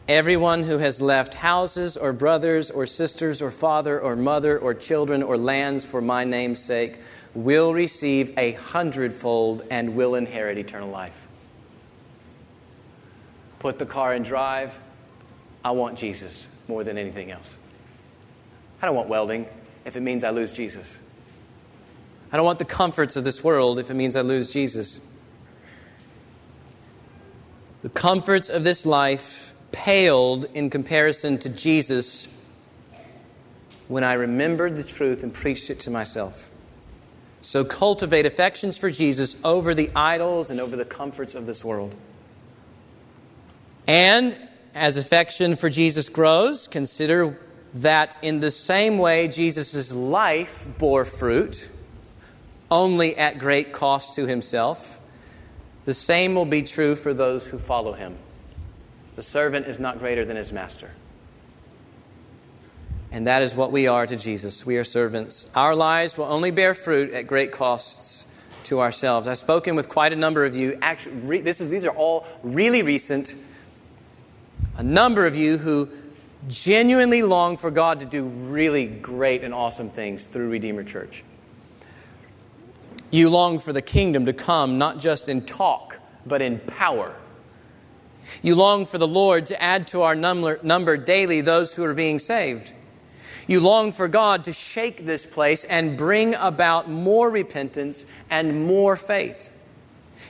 Everyone 0.08 0.64
who 0.64 0.80
has 0.80 1.02
left 1.02 1.36
houses 1.36 1.96
or 1.96 2.14
brothers 2.14 2.72
or 2.72 2.86
sisters 2.88 3.42
or 3.42 3.52
father 3.52 4.00
or 4.00 4.16
mother 4.16 4.58
or 4.58 4.74
children 4.74 5.22
or 5.22 5.38
lands 5.38 5.86
for 5.86 6.02
my 6.02 6.24
name's 6.24 6.60
sake 6.60 6.98
will 7.36 7.74
receive 7.74 8.36
a 8.38 8.54
hundredfold 8.54 9.64
and 9.70 9.96
will 9.96 10.16
inherit 10.16 10.58
eternal 10.58 10.90
life. 10.90 11.28
Put 13.60 13.78
the 13.78 13.86
car 13.86 14.16
in 14.16 14.24
drive. 14.24 14.80
I 15.64 15.72
want 15.72 15.98
Jesus 15.98 16.48
more 16.68 16.84
than 16.84 16.98
anything 16.98 17.30
else. 17.30 17.58
I 18.82 18.88
don't 18.88 18.96
want 18.96 19.10
welding 19.10 19.46
if 19.86 19.96
it 19.96 20.02
means 20.02 20.24
I 20.24 20.32
lose 20.32 20.54
Jesus. 20.54 20.98
I 22.32 22.38
don't 22.38 22.46
want 22.46 22.60
the 22.60 22.66
comforts 22.66 23.16
of 23.16 23.24
this 23.24 23.44
world 23.44 23.80
if 23.80 23.92
it 23.92 23.96
means 23.96 24.16
I 24.16 24.22
lose 24.22 24.52
Jesus. 24.52 25.02
The 27.82 27.90
comforts 27.90 28.50
of 28.50 28.66
this 28.66 28.86
life 28.86 29.54
paled 29.72 30.46
in 30.54 30.70
comparison 30.70 31.38
to 31.40 31.50
Jesus 31.50 32.28
when 33.88 34.04
I 34.04 34.14
remembered 34.14 34.76
the 34.76 34.84
truth 34.84 35.24
and 35.24 35.34
preached 35.34 35.70
it 35.70 35.80
to 35.82 35.90
myself. 35.90 36.50
So 37.42 37.64
cultivate 37.64 38.26
affections 38.26 38.78
for 38.78 38.90
Jesus 38.90 39.38
over 39.46 39.74
the 39.74 39.90
idols 39.96 40.52
and 40.52 40.60
over 40.60 40.76
the 40.76 40.84
comforts 40.84 41.36
of 41.36 41.46
this 41.46 41.64
world. 41.64 41.96
And 43.88 44.38
as 44.76 44.98
affection 44.98 45.56
for 45.56 45.70
Jesus 45.70 46.10
grows, 46.10 46.68
consider 46.68 47.40
that 47.76 48.18
in 48.22 48.42
the 48.42 48.52
same 48.52 48.98
way 48.98 49.30
Jesus' 49.30 49.94
life 49.94 50.68
bore 50.78 51.06
fruit, 51.06 51.70
only 52.70 53.16
at 53.16 53.40
great 53.40 53.72
cost 53.72 54.16
to 54.16 54.28
himself 54.28 54.99
the 55.90 55.96
same 55.96 56.36
will 56.36 56.46
be 56.46 56.62
true 56.62 56.96
for 56.96 57.16
those 57.16 57.48
who 57.48 57.58
follow 57.58 57.94
him. 57.94 58.16
The 59.16 59.24
servant 59.24 59.66
is 59.66 59.80
not 59.80 59.98
greater 59.98 60.24
than 60.24 60.38
his 60.38 60.54
master. 60.54 60.92
And 63.12 63.26
that 63.26 63.42
is 63.42 63.56
what 63.56 63.72
we 63.72 63.88
are 63.88 64.06
to 64.06 64.16
Jesus. 64.16 64.64
We 64.64 64.78
are 64.78 64.84
servants. 64.84 65.50
Our 65.56 65.74
lives 65.74 66.16
will 66.16 66.26
only 66.26 66.52
bear 66.52 66.76
fruit 66.76 67.12
at 67.12 67.26
great 67.26 67.52
costs 67.52 68.28
to 68.66 68.80
ourselves. 68.82 69.28
I've 69.28 69.40
spoken 69.40 69.76
with 69.76 69.90
quite 69.90 70.14
a 70.14 70.16
number 70.16 70.46
of 70.46 70.56
you. 70.56 70.78
Actually, 70.80 71.42
this 71.42 71.60
is, 71.60 71.72
these 71.72 71.86
are 71.86 71.96
all 71.96 72.28
really 72.44 72.84
recent. 72.84 73.36
A 74.78 74.84
number 74.84 75.26
of 75.26 75.36
you 75.36 75.58
who 75.58 75.90
genuinely 76.48 77.24
long 77.24 77.58
for 77.58 77.72
God 77.72 78.02
to 78.02 78.06
do 78.06 78.26
really 78.26 78.86
great 78.86 79.44
and 79.44 79.56
awesome 79.56 79.90
things 79.90 80.28
through 80.28 80.52
Redeemer 80.52 80.84
Church. 80.84 81.24
You 83.12 83.30
long 83.30 83.60
for 83.60 83.74
the 83.74 83.82
kingdom 83.82 84.26
to 84.26 84.34
come 84.34 84.78
not 84.78 85.00
just 85.00 85.30
in 85.30 85.46
talk, 85.46 85.98
but 86.26 86.42
in 86.42 86.60
power. 86.60 87.16
You 88.42 88.56
long 88.56 88.86
for 88.86 88.98
the 88.98 89.08
Lord 89.08 89.48
to 89.48 89.62
add 89.62 89.88
to 89.88 90.04
our 90.04 90.16
number, 90.16 90.60
number 90.62 90.98
daily 90.98 91.42
those 91.42 91.74
who 91.74 91.84
are 91.84 91.94
being 91.94 92.20
saved. 92.20 92.74
You 93.48 93.62
long 93.62 93.94
for 93.94 94.08
God 94.08 94.44
to 94.44 94.54
shake 94.54 95.06
this 95.08 95.26
place 95.26 95.64
and 95.64 95.98
bring 95.98 96.36
about 96.36 96.88
more 96.88 97.32
repentance 97.32 98.06
and 98.30 98.68
more 98.68 98.96
faith. 98.96 99.52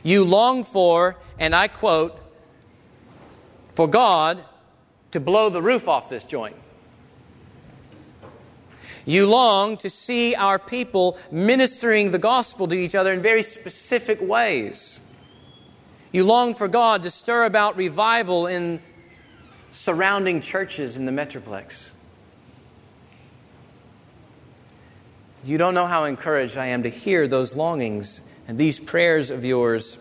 You 0.03 0.23
long 0.23 0.63
for, 0.63 1.17
and 1.37 1.53
I 1.53 1.67
quote, 1.67 2.17
for 3.73 3.89
God 3.89 4.43
to 5.11 5.19
blow 5.19 5.49
the 5.49 5.61
roof 5.61 5.89
off 5.89 6.07
this 6.07 6.23
joint. 6.23 6.55
You 9.09 9.25
long 9.25 9.77
to 9.77 9.89
see 9.89 10.35
our 10.35 10.59
people 10.59 11.17
ministering 11.31 12.11
the 12.11 12.19
gospel 12.19 12.67
to 12.67 12.75
each 12.75 12.93
other 12.93 13.11
in 13.11 13.23
very 13.23 13.41
specific 13.41 14.21
ways. 14.21 14.99
You 16.11 16.25
long 16.25 16.53
for 16.53 16.67
God 16.67 17.01
to 17.01 17.09
stir 17.09 17.45
about 17.45 17.75
revival 17.75 18.45
in 18.45 18.79
surrounding 19.71 20.41
churches 20.41 20.95
in 20.95 21.07
the 21.07 21.11
Metroplex. 21.11 21.89
You 25.43 25.57
don't 25.57 25.73
know 25.73 25.87
how 25.87 26.03
encouraged 26.03 26.55
I 26.55 26.67
am 26.67 26.83
to 26.83 26.89
hear 26.89 27.27
those 27.27 27.55
longings 27.55 28.21
and 28.47 28.59
these 28.59 28.77
prayers 28.77 29.31
of 29.31 29.43
yours. 29.43 29.97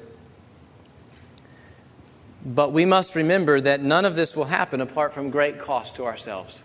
But 2.44 2.74
we 2.74 2.84
must 2.84 3.14
remember 3.14 3.58
that 3.58 3.80
none 3.80 4.04
of 4.04 4.16
this 4.16 4.36
will 4.36 4.44
happen 4.44 4.82
apart 4.82 5.14
from 5.14 5.30
great 5.30 5.58
cost 5.58 5.96
to 5.96 6.04
ourselves. 6.04 6.62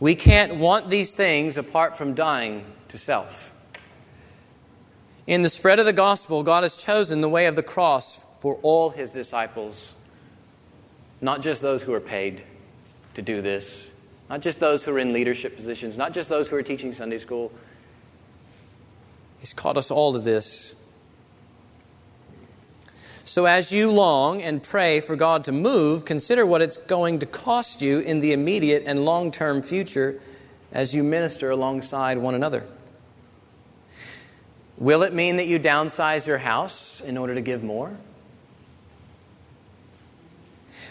We 0.00 0.14
can't 0.14 0.56
want 0.56 0.88
these 0.88 1.12
things 1.12 1.58
apart 1.58 1.96
from 1.96 2.14
dying 2.14 2.64
to 2.88 2.96
self. 2.96 3.54
In 5.26 5.42
the 5.42 5.50
spread 5.50 5.78
of 5.78 5.84
the 5.84 5.92
gospel, 5.92 6.42
God 6.42 6.62
has 6.62 6.76
chosen 6.76 7.20
the 7.20 7.28
way 7.28 7.46
of 7.46 7.54
the 7.54 7.62
cross 7.62 8.18
for 8.40 8.54
all 8.62 8.90
his 8.90 9.12
disciples, 9.12 9.92
not 11.20 11.42
just 11.42 11.60
those 11.60 11.82
who 11.82 11.92
are 11.92 12.00
paid 12.00 12.42
to 13.12 13.20
do 13.20 13.42
this, 13.42 13.88
not 14.30 14.40
just 14.40 14.58
those 14.58 14.82
who 14.82 14.92
are 14.92 14.98
in 14.98 15.12
leadership 15.12 15.54
positions, 15.54 15.98
not 15.98 16.14
just 16.14 16.30
those 16.30 16.48
who 16.48 16.56
are 16.56 16.62
teaching 16.62 16.94
Sunday 16.94 17.18
school. 17.18 17.52
He's 19.38 19.52
called 19.52 19.76
us 19.76 19.90
all 19.90 20.14
to 20.14 20.18
this 20.18 20.74
so, 23.30 23.44
as 23.44 23.70
you 23.70 23.92
long 23.92 24.42
and 24.42 24.60
pray 24.60 24.98
for 24.98 25.14
God 25.14 25.44
to 25.44 25.52
move, 25.52 26.04
consider 26.04 26.44
what 26.44 26.62
it's 26.62 26.76
going 26.76 27.20
to 27.20 27.26
cost 27.26 27.80
you 27.80 28.00
in 28.00 28.18
the 28.18 28.32
immediate 28.32 28.82
and 28.86 29.04
long 29.04 29.30
term 29.30 29.62
future 29.62 30.20
as 30.72 30.96
you 30.96 31.04
minister 31.04 31.48
alongside 31.48 32.18
one 32.18 32.34
another. 32.34 32.66
Will 34.78 35.04
it 35.04 35.12
mean 35.12 35.36
that 35.36 35.46
you 35.46 35.60
downsize 35.60 36.26
your 36.26 36.38
house 36.38 37.00
in 37.00 37.16
order 37.16 37.36
to 37.36 37.40
give 37.40 37.62
more? 37.62 37.96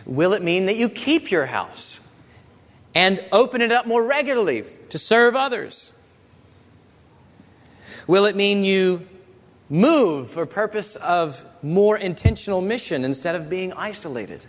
Will 0.05 0.31
it 0.31 0.41
mean 0.41 0.67
that 0.67 0.77
you 0.77 0.87
keep 0.87 1.31
your 1.31 1.47
house 1.47 1.99
and 2.95 3.21
open 3.33 3.59
it 3.59 3.73
up 3.73 3.85
more 3.85 4.05
regularly 4.05 4.63
to 4.91 4.97
serve 4.97 5.35
others? 5.35 5.91
Will 8.07 8.23
it 8.23 8.37
mean 8.37 8.63
you 8.63 9.05
move 9.69 10.31
for 10.31 10.45
purpose 10.45 10.95
of 10.97 11.45
more 11.61 11.97
intentional 11.97 12.61
mission 12.61 13.05
instead 13.05 13.35
of 13.35 13.49
being 13.49 13.71
isolated? 13.73 14.45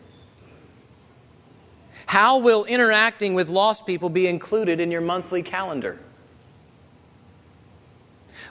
How 2.06 2.38
will 2.38 2.64
interacting 2.64 3.34
with 3.34 3.48
lost 3.48 3.86
people 3.86 4.10
be 4.10 4.26
included 4.26 4.80
in 4.80 4.90
your 4.90 5.00
monthly 5.00 5.42
calendar? 5.42 5.98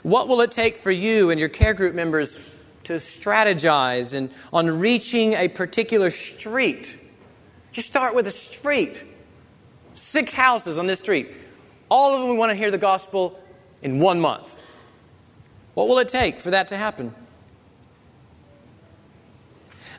What 0.02 0.28
will 0.28 0.40
it 0.40 0.50
take 0.50 0.78
for 0.78 0.90
you 0.90 1.30
and 1.30 1.38
your 1.38 1.50
care 1.50 1.74
group 1.74 1.94
members 1.94 2.40
to 2.84 2.94
strategize 2.94 4.14
and 4.14 4.30
on 4.52 4.78
reaching 4.78 5.34
a 5.34 5.48
particular 5.48 6.10
street? 6.10 6.98
Just 7.72 7.88
start 7.88 8.14
with 8.14 8.26
a 8.26 8.30
street. 8.30 9.04
Six 9.94 10.32
houses 10.32 10.78
on 10.78 10.86
this 10.86 11.00
street. 11.00 11.34
All 11.90 12.14
of 12.14 12.20
them 12.20 12.30
we 12.30 12.36
want 12.36 12.50
to 12.50 12.56
hear 12.56 12.70
the 12.70 12.78
gospel 12.78 13.38
in 13.82 13.98
one 14.00 14.20
month. 14.20 14.58
What 15.74 15.88
will 15.88 15.98
it 15.98 16.08
take 16.08 16.40
for 16.40 16.50
that 16.50 16.68
to 16.68 16.76
happen? 16.76 17.14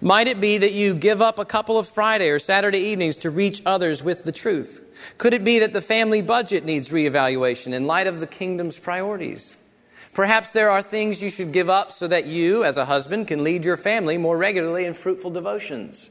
Might 0.04 0.28
it 0.28 0.42
be 0.42 0.58
that 0.58 0.74
you 0.74 0.96
give 0.96 1.22
up 1.22 1.38
a 1.38 1.46
couple 1.46 1.78
of 1.78 1.88
Friday 1.88 2.30
or 2.30 2.40
Saturday 2.40 2.80
evenings 2.80 3.18
to 3.18 3.30
reach 3.30 3.62
others 3.68 4.04
with 4.04 4.24
the 4.24 4.32
truth? 4.32 4.84
Could 5.20 5.36
it 5.36 5.44
be 5.44 5.60
that 5.60 5.74
the 5.74 5.82
family 5.82 6.24
budget 6.24 6.66
needs 6.66 6.90
reevaluation 6.90 7.72
in 7.74 7.86
light 7.86 8.08
of 8.08 8.20
the 8.20 8.26
kingdom's 8.26 8.80
priorities? 8.80 9.56
Perhaps 10.14 10.54
there 10.54 10.72
are 10.72 10.82
things 10.82 11.22
you 11.22 11.30
should 11.30 11.52
give 11.52 11.70
up 11.70 11.92
so 11.92 12.08
that 12.08 12.26
you, 12.26 12.64
as 12.64 12.78
a 12.78 12.86
husband, 12.86 13.28
can 13.28 13.44
lead 13.44 13.64
your 13.64 13.78
family 13.78 14.18
more 14.18 14.38
regularly 14.38 14.86
in 14.86 14.96
fruitful 14.96 15.30
devotions. 15.32 16.10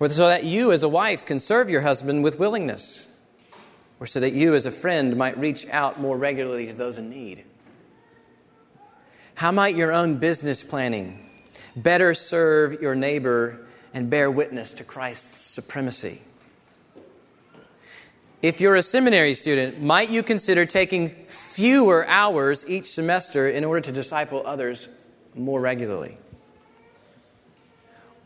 Or 0.00 0.10
so 0.10 0.28
that 0.28 0.44
you, 0.44 0.72
as 0.72 0.82
a 0.82 0.88
wife, 0.88 1.24
can 1.24 1.38
serve 1.38 1.70
your 1.70 1.80
husband 1.80 2.24
with 2.24 2.38
willingness. 2.38 3.08
Or 3.98 4.06
so 4.06 4.20
that 4.20 4.32
you, 4.32 4.54
as 4.54 4.66
a 4.66 4.70
friend, 4.70 5.16
might 5.16 5.38
reach 5.38 5.66
out 5.68 6.00
more 6.00 6.18
regularly 6.18 6.66
to 6.66 6.72
those 6.72 6.98
in 6.98 7.08
need. 7.08 7.44
How 9.34 9.52
might 9.52 9.76
your 9.76 9.92
own 9.92 10.16
business 10.16 10.62
planning 10.62 11.26
better 11.76 12.14
serve 12.14 12.80
your 12.80 12.94
neighbor 12.94 13.66
and 13.96 14.10
bear 14.10 14.30
witness 14.30 14.74
to 14.74 14.84
Christ's 14.84 15.38
supremacy. 15.38 16.20
If 18.42 18.60
you're 18.60 18.76
a 18.76 18.82
seminary 18.82 19.32
student, 19.34 19.82
might 19.82 20.10
you 20.10 20.22
consider 20.22 20.66
taking 20.66 21.10
fewer 21.28 22.06
hours 22.06 22.64
each 22.68 22.90
semester 22.90 23.48
in 23.48 23.64
order 23.64 23.80
to 23.80 23.92
disciple 23.92 24.42
others 24.44 24.88
more 25.34 25.60
regularly? 25.60 26.18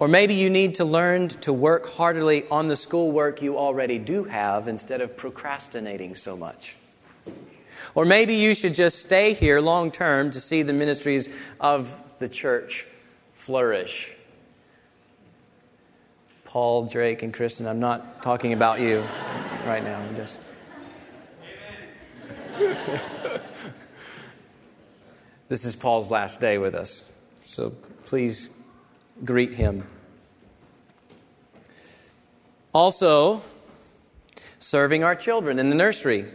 Or 0.00 0.08
maybe 0.08 0.34
you 0.34 0.48
need 0.48 0.76
to 0.76 0.84
learn 0.86 1.28
to 1.28 1.52
work 1.52 1.86
heartily 1.86 2.44
on 2.50 2.68
the 2.68 2.76
schoolwork 2.76 3.42
you 3.42 3.58
already 3.58 3.98
do 3.98 4.24
have 4.24 4.66
instead 4.66 5.02
of 5.02 5.14
procrastinating 5.14 6.14
so 6.14 6.38
much. 6.38 6.76
Or 7.94 8.06
maybe 8.06 8.36
you 8.36 8.54
should 8.54 8.72
just 8.72 9.00
stay 9.00 9.34
here 9.34 9.60
long 9.60 9.90
term 9.90 10.30
to 10.30 10.40
see 10.40 10.62
the 10.62 10.72
ministries 10.72 11.28
of 11.60 11.94
the 12.18 12.30
church 12.30 12.86
flourish. 13.34 14.14
Paul, 16.46 16.86
Drake, 16.86 17.22
and 17.22 17.34
Kristen, 17.34 17.66
I'm 17.66 17.78
not 17.78 18.22
talking 18.22 18.54
about 18.54 18.80
you 18.80 19.04
right 19.66 19.84
now. 19.84 20.00
I'm 20.00 20.16
just. 20.16 20.40
this 25.48 25.66
is 25.66 25.76
Paul's 25.76 26.10
last 26.10 26.40
day 26.40 26.56
with 26.56 26.74
us, 26.74 27.04
so 27.44 27.70
please 28.04 28.48
greet 29.24 29.54
him. 29.54 29.86
Also, 32.72 33.42
serving 34.58 35.02
our 35.02 35.14
children 35.14 35.58
in 35.58 35.70
the 35.70 35.76
nursery 35.76 36.26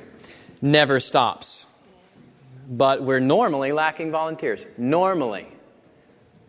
never 0.61 0.99
stops. 0.99 1.67
But 2.67 3.03
we're 3.03 3.19
normally 3.19 3.71
lacking 3.71 4.11
volunteers. 4.11 4.65
Normally 4.77 5.47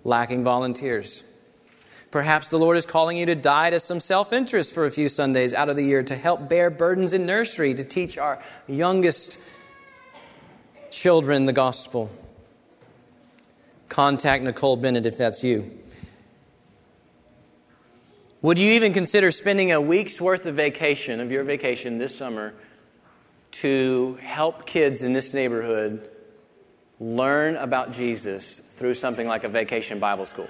lacking 0.03 0.45
volunteers. 0.45 1.23
Perhaps 2.11 2.49
the 2.49 2.59
Lord 2.59 2.79
is 2.79 2.87
calling 2.87 3.19
you 3.19 3.27
to 3.27 3.35
die 3.35 3.71
to 3.71 3.81
some 3.81 4.01
self 4.01 4.33
interest 4.33 4.73
for 4.73 4.87
a 4.87 4.91
few 4.91 5.09
Sundays 5.09 5.53
out 5.53 5.69
of 5.69 5.77
the 5.77 5.85
year 5.85 6.03
to 6.03 6.17
help 6.17 6.49
bear 6.49 6.71
burdens 6.71 7.13
in 7.13 7.27
nursery, 7.27 7.75
to 7.75 7.85
teach 7.85 8.17
our 8.17 8.43
youngest 8.67 9.39
children 10.91 11.45
the 11.47 11.53
gospel. 11.53 12.11
Contact 13.89 14.43
Nicole 14.45 14.77
Bennett 14.77 15.05
if 15.05 15.19
that's 15.19 15.45
you. 15.45 15.79
Would 18.47 18.61
you 18.61 18.75
even 18.75 18.93
consider 18.93 19.33
spending 19.33 19.73
a 19.73 19.81
week's 19.81 20.21
worth 20.21 20.47
of 20.47 20.55
vacation, 20.55 21.19
of 21.19 21.33
your 21.33 21.43
vacation 21.43 21.99
this 21.99 22.17
summer, 22.17 22.55
to 23.51 24.21
help 24.23 24.67
kids 24.67 25.03
in 25.03 25.13
this 25.13 25.35
neighborhood 25.35 26.09
learn 27.01 27.57
about 27.57 27.91
Jesus 27.91 28.61
through 28.61 28.95
something 28.95 29.27
like 29.27 29.43
a 29.43 29.49
vacation 29.49 29.99
Bible 29.99 30.27
school. 30.27 30.47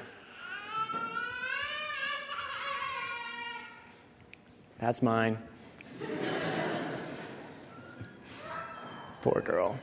That's 4.78 5.00
mine. 5.00 5.38
Poor 9.22 9.40
girl. 9.40 9.80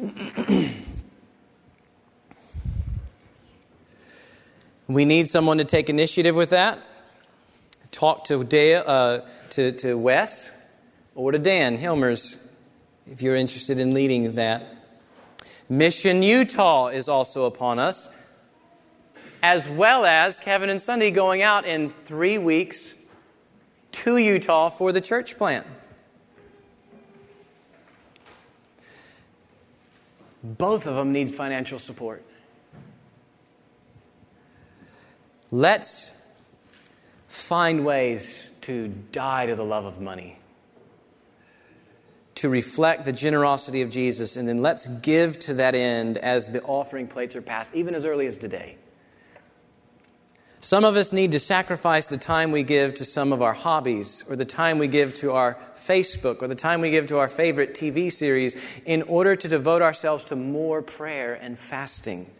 we 4.94 5.04
need 5.04 5.28
someone 5.28 5.58
to 5.58 5.64
take 5.64 5.88
initiative 5.88 6.34
with 6.34 6.50
that. 6.50 6.78
Talk 7.92 8.24
to, 8.24 8.40
uh, 8.86 9.26
to, 9.50 9.72
to 9.72 9.94
Wes 9.96 10.50
or 11.14 11.32
to 11.32 11.38
Dan 11.38 11.78
Hilmers 11.78 12.36
if 13.10 13.22
you're 13.22 13.36
interested 13.36 13.78
in 13.78 13.94
leading 13.94 14.34
that. 14.34 14.76
Mission 15.68 16.22
Utah 16.22 16.88
is 16.88 17.08
also 17.08 17.44
upon 17.44 17.78
us, 17.78 18.10
as 19.42 19.68
well 19.68 20.04
as 20.04 20.38
Kevin 20.38 20.68
and 20.68 20.82
Sunday 20.82 21.10
going 21.10 21.42
out 21.42 21.64
in 21.64 21.90
three 21.90 22.38
weeks 22.38 22.94
to 23.92 24.16
Utah 24.16 24.70
for 24.70 24.90
the 24.92 25.00
church 25.00 25.38
plant. 25.38 25.66
Both 30.42 30.86
of 30.86 30.96
them 30.96 31.12
need 31.12 31.32
financial 31.32 31.78
support. 31.78 32.24
Let's 35.50 36.12
find 37.28 37.84
ways 37.84 38.50
to 38.62 38.88
die 38.88 39.46
to 39.46 39.56
the 39.56 39.64
love 39.64 39.84
of 39.84 40.00
money 40.00 40.40
to 42.40 42.48
reflect 42.48 43.04
the 43.04 43.12
generosity 43.12 43.82
of 43.82 43.90
Jesus, 43.90 44.34
and 44.34 44.48
then 44.48 44.56
let's 44.56 44.88
give 44.88 45.38
to 45.38 45.52
that 45.52 45.74
end 45.74 46.16
as 46.16 46.48
the 46.48 46.62
offering 46.62 47.06
plates 47.06 47.36
are 47.36 47.42
passed, 47.42 47.74
even 47.74 47.94
as 47.94 48.06
early 48.06 48.26
as 48.26 48.38
today. 48.38 48.76
Some 50.60 50.86
of 50.86 50.96
us 50.96 51.12
need 51.12 51.32
to 51.32 51.38
sacrifice 51.38 52.06
the 52.06 52.16
time 52.16 52.50
we 52.50 52.62
give 52.62 52.94
to 52.94 53.04
some 53.04 53.34
of 53.34 53.42
our 53.42 53.52
hobbies, 53.52 54.24
or 54.26 54.36
the 54.36 54.46
time 54.46 54.78
we 54.78 54.88
give 54.88 55.12
to 55.16 55.32
our 55.32 55.58
Facebook, 55.76 56.40
or 56.40 56.48
the 56.48 56.54
time 56.54 56.80
we 56.80 56.90
give 56.90 57.08
to 57.08 57.18
our 57.18 57.28
favorite 57.28 57.74
TV 57.74 58.10
series 58.10 58.56
in 58.86 59.02
order 59.02 59.36
to 59.36 59.46
devote 59.46 59.82
ourselves 59.82 60.24
to 60.24 60.36
more 60.36 60.80
prayer 60.80 61.34
and 61.34 61.58
fasting. 61.58 62.30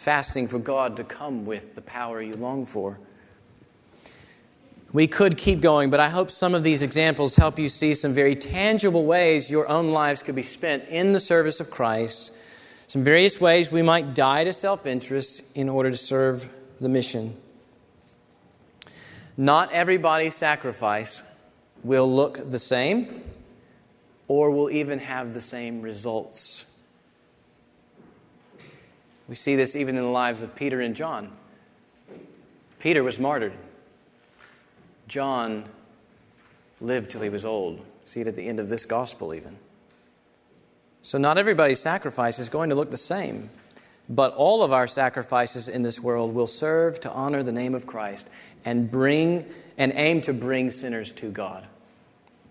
Fasting 0.00 0.48
for 0.48 0.58
God 0.58 0.96
to 0.96 1.04
come 1.04 1.44
with 1.44 1.74
the 1.74 1.82
power 1.82 2.22
you 2.22 2.34
long 2.34 2.64
for. 2.64 2.98
We 4.94 5.06
could 5.06 5.36
keep 5.36 5.60
going, 5.60 5.90
but 5.90 6.00
I 6.00 6.08
hope 6.08 6.30
some 6.30 6.54
of 6.54 6.62
these 6.62 6.80
examples 6.80 7.36
help 7.36 7.58
you 7.58 7.68
see 7.68 7.92
some 7.92 8.14
very 8.14 8.34
tangible 8.34 9.04
ways 9.04 9.50
your 9.50 9.68
own 9.68 9.92
lives 9.92 10.22
could 10.22 10.34
be 10.34 10.42
spent 10.42 10.88
in 10.88 11.12
the 11.12 11.20
service 11.20 11.60
of 11.60 11.70
Christ, 11.70 12.32
some 12.86 13.04
various 13.04 13.42
ways 13.42 13.70
we 13.70 13.82
might 13.82 14.14
die 14.14 14.44
to 14.44 14.54
self 14.54 14.86
interest 14.86 15.42
in 15.54 15.68
order 15.68 15.90
to 15.90 15.98
serve 15.98 16.48
the 16.80 16.88
mission. 16.88 17.36
Not 19.36 19.70
everybody's 19.70 20.34
sacrifice 20.34 21.22
will 21.84 22.10
look 22.10 22.50
the 22.50 22.58
same 22.58 23.22
or 24.28 24.50
will 24.50 24.70
even 24.70 24.98
have 25.00 25.34
the 25.34 25.42
same 25.42 25.82
results. 25.82 26.64
We 29.30 29.36
see 29.36 29.54
this 29.54 29.76
even 29.76 29.96
in 29.96 30.02
the 30.02 30.10
lives 30.10 30.42
of 30.42 30.56
Peter 30.56 30.80
and 30.80 30.96
John. 30.96 31.30
Peter 32.80 33.04
was 33.04 33.20
martyred. 33.20 33.52
John 35.06 35.66
lived 36.80 37.12
till 37.12 37.20
he 37.20 37.28
was 37.28 37.44
old. 37.44 37.80
See 38.04 38.20
it 38.20 38.26
at 38.26 38.34
the 38.34 38.48
end 38.48 38.58
of 38.58 38.68
this 38.68 38.84
gospel, 38.84 39.32
even. 39.32 39.56
So, 41.02 41.16
not 41.16 41.38
everybody's 41.38 41.78
sacrifice 41.78 42.40
is 42.40 42.48
going 42.48 42.70
to 42.70 42.74
look 42.74 42.90
the 42.90 42.96
same, 42.96 43.50
but 44.08 44.34
all 44.34 44.64
of 44.64 44.72
our 44.72 44.88
sacrifices 44.88 45.68
in 45.68 45.84
this 45.84 46.00
world 46.00 46.34
will 46.34 46.48
serve 46.48 46.98
to 47.00 47.12
honor 47.12 47.44
the 47.44 47.52
name 47.52 47.76
of 47.76 47.86
Christ 47.86 48.26
and 48.64 48.90
bring 48.90 49.46
and 49.78 49.92
aim 49.94 50.22
to 50.22 50.32
bring 50.32 50.72
sinners 50.72 51.12
to 51.12 51.30
God 51.30 51.66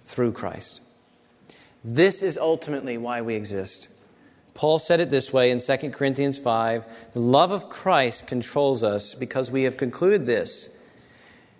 through 0.04 0.32
Christ. 0.32 0.80
This 1.84 2.24
is 2.24 2.38
ultimately 2.38 2.98
why 2.98 3.22
we 3.22 3.36
exist. 3.36 3.90
Paul 4.54 4.80
said 4.80 5.00
it 5.00 5.10
this 5.10 5.32
way 5.32 5.52
in 5.52 5.60
2 5.60 5.92
Corinthians 5.92 6.38
5 6.38 6.84
The 7.14 7.20
love 7.20 7.52
of 7.52 7.70
Christ 7.70 8.28
controls 8.28 8.84
us 8.84 9.14
because 9.14 9.52
we 9.52 9.64
have 9.64 9.78
concluded 9.78 10.26
this 10.26 10.70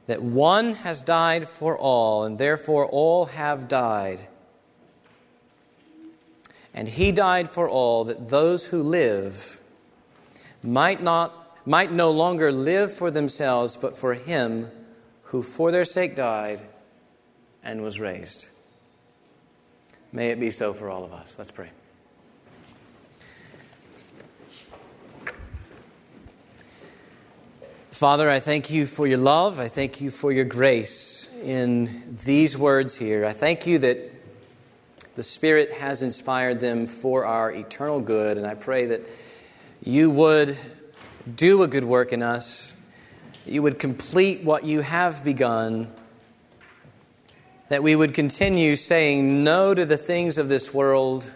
that 0.08 0.24
one 0.24 0.74
has 0.74 1.04
died 1.04 1.48
for 1.48 1.78
all, 1.78 2.24
and 2.24 2.40
therefore 2.40 2.84
all 2.88 3.26
have 3.26 3.68
died. 3.68 4.20
And 6.74 6.88
he 6.88 7.12
died 7.12 7.48
for 7.52 7.70
all, 7.70 8.06
that 8.06 8.30
those 8.30 8.66
who 8.66 8.82
live 8.82 9.60
might, 10.64 11.04
not, 11.04 11.60
might 11.68 11.92
no 11.92 12.10
longer 12.10 12.52
live 12.52 12.92
for 12.92 13.12
themselves, 13.12 13.78
but 13.78 13.96
for 13.96 14.16
him 14.16 14.72
who 15.24 15.44
for 15.44 15.72
their 15.72 15.86
sake 15.86 16.16
died 16.16 16.62
and 17.64 17.84
was 17.84 18.00
raised. 18.00 18.48
May 20.12 20.30
it 20.30 20.40
be 20.40 20.50
so 20.50 20.74
for 20.74 20.90
all 20.90 21.04
of 21.04 21.14
us. 21.14 21.36
Let's 21.38 21.52
pray. 21.52 21.70
Father, 28.00 28.30
I 28.30 28.40
thank 28.40 28.70
you 28.70 28.86
for 28.86 29.06
your 29.06 29.18
love. 29.18 29.60
I 29.60 29.68
thank 29.68 30.00
you 30.00 30.10
for 30.10 30.32
your 30.32 30.46
grace 30.46 31.30
in 31.44 32.18
these 32.24 32.58
words 32.58 32.96
here. 32.96 33.26
I 33.26 33.34
thank 33.34 33.68
you 33.68 33.78
that 33.80 34.00
the 35.18 35.22
Spirit 35.22 35.74
has 35.74 36.02
inspired 36.02 36.62
them 36.62 36.86
for 36.86 37.26
our 37.26 37.52
eternal 37.52 38.00
good, 38.00 38.38
and 38.38 38.48
I 38.48 38.56
pray 38.56 38.86
that 38.86 39.02
you 39.84 40.10
would 40.12 40.58
do 41.36 41.62
a 41.62 41.68
good 41.68 41.84
work 41.84 42.14
in 42.14 42.24
us, 42.24 42.74
you 43.46 43.62
would 43.64 43.78
complete 43.80 44.46
what 44.46 44.64
you 44.64 44.80
have 44.80 45.26
begun, 45.26 45.94
that 47.68 47.84
we 47.84 47.98
would 47.98 48.14
continue 48.14 48.78
saying 48.78 49.44
no 49.44 49.74
to 49.74 49.86
the 49.86 49.98
things 49.98 50.38
of 50.38 50.48
this 50.48 50.74
world 50.74 51.30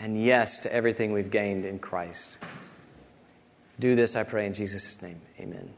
and 0.00 0.20
yes 0.20 0.58
to 0.58 0.74
everything 0.74 1.12
we've 1.12 1.30
gained 1.30 1.64
in 1.64 1.78
Christ. 1.78 2.38
Do 3.78 3.94
this, 3.94 4.16
I 4.16 4.22
pray, 4.22 4.46
in 4.46 4.54
Jesus' 4.54 5.00
name. 5.02 5.20
Amen. 5.38 5.75